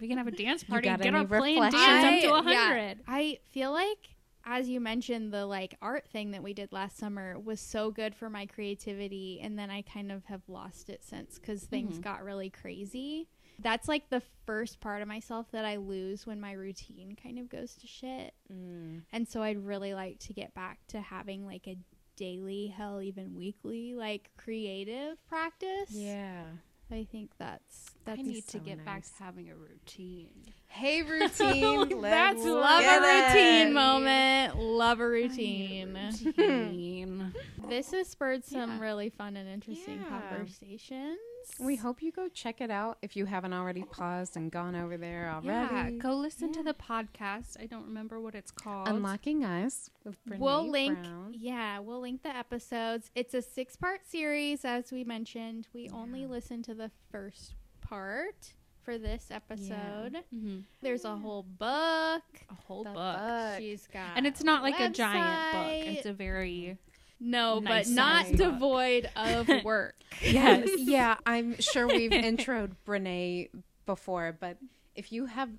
We 0.00 0.08
can 0.08 0.18
have 0.18 0.26
a 0.26 0.32
dance 0.32 0.64
party. 0.64 0.88
got 0.88 1.00
Get 1.00 1.14
any 1.14 1.18
our 1.18 1.24
plane 1.26 1.60
dance 1.60 1.74
reflections? 1.74 2.24
up 2.24 2.42
to 2.42 2.48
I- 2.48 2.52
yeah, 2.52 2.66
hundred. 2.66 3.00
I 3.06 3.38
feel 3.50 3.72
like 3.72 4.14
as 4.46 4.68
you 4.68 4.80
mentioned 4.80 5.32
the 5.32 5.46
like 5.46 5.74
art 5.82 6.06
thing 6.08 6.30
that 6.32 6.42
we 6.42 6.52
did 6.52 6.72
last 6.72 6.96
summer 6.98 7.38
was 7.38 7.60
so 7.60 7.90
good 7.90 8.14
for 8.14 8.28
my 8.30 8.46
creativity 8.46 9.40
and 9.42 9.58
then 9.58 9.70
I 9.70 9.82
kind 9.82 10.12
of 10.12 10.24
have 10.26 10.42
lost 10.48 10.88
it 10.90 11.02
since 11.04 11.38
cuz 11.38 11.64
things 11.64 11.92
mm-hmm. 11.94 12.02
got 12.02 12.22
really 12.24 12.50
crazy. 12.50 13.28
That's 13.58 13.88
like 13.88 14.10
the 14.10 14.22
first 14.46 14.80
part 14.80 15.02
of 15.02 15.08
myself 15.08 15.46
that 15.52 15.64
I 15.64 15.76
lose 15.76 16.26
when 16.26 16.40
my 16.40 16.52
routine 16.52 17.16
kind 17.22 17.38
of 17.38 17.48
goes 17.48 17.74
to 17.76 17.86
shit. 17.86 18.34
Mm. 18.52 19.02
And 19.12 19.28
so 19.28 19.42
I'd 19.42 19.64
really 19.64 19.94
like 19.94 20.18
to 20.20 20.32
get 20.32 20.54
back 20.54 20.78
to 20.88 21.00
having 21.00 21.46
like 21.46 21.66
a 21.66 21.76
daily, 22.16 22.68
hell 22.68 23.00
even 23.00 23.34
weekly 23.34 23.94
like 23.94 24.30
creative 24.36 25.24
practice. 25.28 25.90
Yeah. 25.90 26.44
I 26.90 27.06
think 27.10 27.30
that's 27.38 27.90
that's 28.04 28.20
I 28.20 28.22
need 28.22 28.48
so 28.48 28.58
to 28.58 28.64
get 28.64 28.84
back 28.84 29.04
to 29.04 29.10
having 29.22 29.50
a 29.50 29.56
routine. 29.56 30.52
Hey, 30.74 31.02
routine. 31.08 32.00
That's 32.00 32.44
love 32.44 32.84
a 32.84 33.00
routine 33.00 33.72
moment. 33.72 34.58
Love 34.58 34.98
a 34.98 35.08
routine. 35.08 35.94
routine. 36.26 37.32
This 37.68 37.92
has 37.92 38.08
spurred 38.08 38.44
some 38.44 38.70
Yeah. 38.72 38.80
really 38.80 39.08
fun 39.08 39.36
and 39.36 39.48
interesting 39.48 40.00
Yeah. 40.02 40.08
conversations. 40.20 41.18
We 41.60 41.76
hope 41.76 42.02
you 42.02 42.10
go 42.10 42.28
check 42.28 42.60
it 42.60 42.70
out 42.72 42.98
if 43.02 43.14
you 43.16 43.26
haven't 43.26 43.52
already 43.52 43.82
paused 43.84 44.36
and 44.36 44.50
gone 44.50 44.74
over 44.74 44.96
there 44.96 45.30
already. 45.30 45.74
Yeah, 45.74 45.90
go 45.90 46.14
listen 46.16 46.50
to 46.54 46.62
the 46.64 46.74
podcast. 46.74 47.60
I 47.60 47.66
don't 47.66 47.84
remember 47.86 48.18
what 48.20 48.34
it's 48.34 48.50
called. 48.50 48.88
Unlocking 48.88 49.44
Us 49.44 49.90
we'll 50.38 50.68
link 50.68 50.98
Brown. 50.98 51.34
yeah 51.38 51.78
we'll 51.78 52.00
link 52.00 52.22
the 52.22 52.34
episodes 52.36 53.10
it's 53.14 53.32
a 53.32 53.40
six 53.40 53.74
part 53.76 54.06
series 54.06 54.64
as 54.64 54.90
we 54.92 55.02
mentioned 55.04 55.66
we 55.72 55.88
only 55.90 56.26
listened 56.26 56.64
to 56.64 56.74
the 56.74 56.90
first 57.10 57.54
part 57.80 58.52
for 58.84 58.98
this 58.98 59.28
episode 59.30 60.18
Mhm. 60.34 60.64
there's 60.82 61.04
a 61.04 61.16
whole 61.16 61.42
book 61.42 62.22
A 62.50 62.54
whole 62.66 62.84
book. 62.84 62.94
book. 62.94 63.58
she's 63.58 63.86
got 63.86 64.16
And 64.16 64.26
it's 64.26 64.42
not 64.44 64.62
like 64.62 64.78
a 64.78 64.88
giant 64.90 65.52
book. 65.52 65.94
It's 65.96 66.06
a 66.06 66.12
very 66.12 66.76
no 67.20 67.60
nice 67.60 67.88
but 67.88 67.94
not 67.94 68.26
book. 68.28 68.36
devoid 68.36 69.10
of 69.16 69.48
work 69.64 69.96
yes. 70.22 70.68
yeah, 70.78 71.16
I'm 71.24 71.58
sure 71.60 71.86
we've 71.86 72.10
introed 72.10 72.72
Brene 72.86 73.48
before, 73.86 74.36
but 74.38 74.58
if 74.94 75.10
you 75.12 75.26
have 75.26 75.50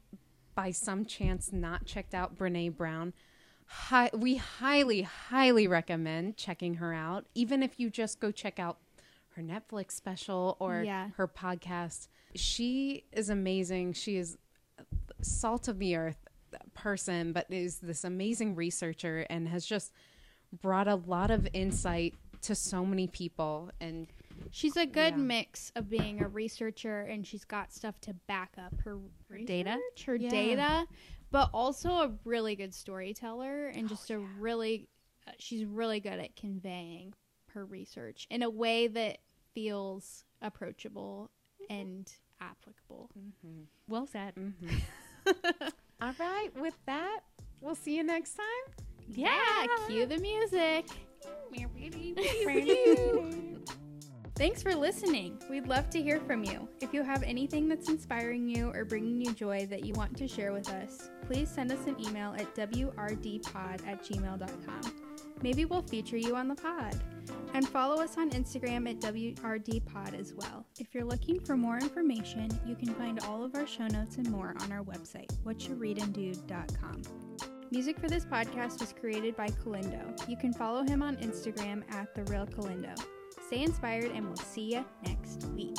by 0.54 0.72
some 0.72 1.06
chance 1.06 1.52
not 1.52 1.86
checked 1.86 2.14
out 2.14 2.38
Brene 2.38 2.76
Brown, 2.78 3.14
hi- 3.66 4.12
we 4.14 4.36
highly, 4.38 5.02
highly 5.02 5.68
recommend 5.68 6.38
checking 6.38 6.76
her 6.76 6.94
out. 6.94 7.26
Even 7.36 7.62
if 7.64 7.80
you 7.80 7.90
just 7.90 8.20
go 8.20 8.32
check 8.32 8.58
out 8.60 8.78
her 9.32 9.42
Netflix 9.42 9.92
special 9.92 10.56
or 10.60 10.82
Yeah. 10.84 11.10
her 11.18 11.28
podcast, 11.28 12.08
she 12.36 13.06
is 13.12 13.30
amazing. 13.30 13.94
She 13.94 14.18
is 14.18 14.38
salt 15.22 15.68
of 15.68 15.80
the 15.80 15.96
earth, 15.96 16.18
person, 16.74 17.34
but 17.34 17.48
is 17.50 17.80
this 17.80 18.04
amazing 18.04 18.56
researcher 18.56 19.26
and 19.30 19.48
has 19.48 19.66
just 19.66 19.92
brought 20.62 20.88
a 20.88 20.96
lot 20.96 21.32
of 21.32 21.48
insight 21.54 22.14
to 22.42 22.56
so 22.56 22.86
many 22.86 23.08
people. 23.08 23.72
And 23.82 24.08
She's 24.52 24.78
a 24.78 24.86
good 24.86 25.14
Yeah. 25.16 25.22
mix 25.24 25.72
of 25.76 25.90
being 25.90 26.22
a 26.22 26.28
researcher 26.28 27.02
and 27.02 27.26
she's 27.26 27.44
got 27.46 27.74
stuff 27.74 28.00
to 28.02 28.14
back 28.14 28.54
up 28.58 28.74
her 28.82 29.00
data? 29.46 29.80
her 30.06 30.16
Yeah. 30.16 30.30
data, 30.30 30.88
but 31.32 31.50
also 31.54 31.90
a 31.90 32.18
really 32.24 32.56
good 32.56 32.74
storyteller 32.74 33.68
and 33.68 33.90
just 33.90 34.10
a 34.12 34.20
really 34.20 34.88
uh, 35.28 35.32
she's 35.40 35.66
really 35.66 36.00
good 36.00 36.20
at 36.20 36.36
conveying 36.36 37.14
her 37.48 37.66
research 37.66 38.28
in 38.30 38.44
a 38.44 38.50
way 38.50 38.88
that 38.88 39.18
feels 39.54 40.24
approachable 40.42 41.32
and 41.70 42.14
applicable. 42.42 43.10
Mm-hmm. 43.18 43.64
Well 43.88 44.08
said. 44.08 44.34
Mm-hmm. 44.36 44.78
all 46.02 46.14
right, 46.20 46.50
with 46.60 46.78
that, 46.86 47.22
we'll 47.62 47.76
see 47.76 47.96
you 47.96 48.04
next 48.04 48.36
time. 48.36 48.86
Yeah, 49.10 49.68
cue 49.88 50.06
the 50.06 50.18
music. 50.18 50.88
Thanks 54.36 54.62
for 54.62 54.76
listening. 54.76 55.42
We'd 55.50 55.68
love 55.68 55.90
to 55.92 56.02
hear 56.02 56.20
from 56.20 56.44
you. 56.44 56.68
If 56.82 56.94
you 56.94 57.04
have 57.04 57.24
anything 57.24 57.70
that's 57.70 57.88
inspiring 57.88 58.50
you 58.50 58.70
or 58.74 58.84
bringing 58.84 59.22
you 59.22 59.32
joy 59.32 59.66
that 59.68 59.86
you 59.86 59.94
want 59.94 60.18
to 60.18 60.28
share 60.28 60.52
with 60.52 60.70
us, 60.70 61.10
please 61.26 61.50
send 61.50 61.72
us 61.72 61.88
an 61.88 61.96
email 62.06 62.34
at 62.34 62.54
wrdpod 62.56 63.88
at 63.88 64.04
gmail.com. 64.04 64.94
Maybe 65.42 65.64
we'll 65.64 65.84
feature 65.84 66.18
you 66.18 66.36
on 66.36 66.50
the 66.50 66.56
pod. 66.56 67.00
And 67.56 67.66
follow 67.66 68.04
us 68.04 68.18
on 68.18 68.32
Instagram 68.32 68.90
at 68.90 69.00
wrdpod 69.00 70.20
as 70.20 70.34
well. 70.34 70.66
If 70.78 70.94
you're 70.94 71.06
looking 71.06 71.40
for 71.40 71.56
more 71.56 71.78
information, 71.78 72.50
you 72.66 72.76
can 72.76 72.94
find 72.96 73.22
all 73.22 73.46
of 73.46 73.56
our 73.56 73.66
show 73.66 73.88
notes 73.88 74.18
and 74.18 74.30
more 74.30 74.54
on 74.60 74.74
our 74.74 74.84
website, 74.84 75.34
whatchoureadanddude.com. 75.46 77.02
Music 77.72 77.98
for 77.98 78.10
this 78.10 78.26
podcast 78.26 78.82
was 78.82 78.94
created 79.00 79.38
by 79.38 79.48
Kalindo. 79.48 80.30
You 80.30 80.36
can 80.36 80.52
follow 80.52 80.84
him 80.84 81.02
on 81.02 81.16
Instagram 81.16 81.90
at 81.94 82.14
The 82.14 82.24
Real 82.26 82.46
Kalindo. 82.46 82.94
Stay 83.48 83.64
inspired, 83.64 84.12
and 84.12 84.26
we'll 84.28 84.36
see 84.36 84.74
you 84.74 84.86
next 85.06 85.46
week. 85.56 85.78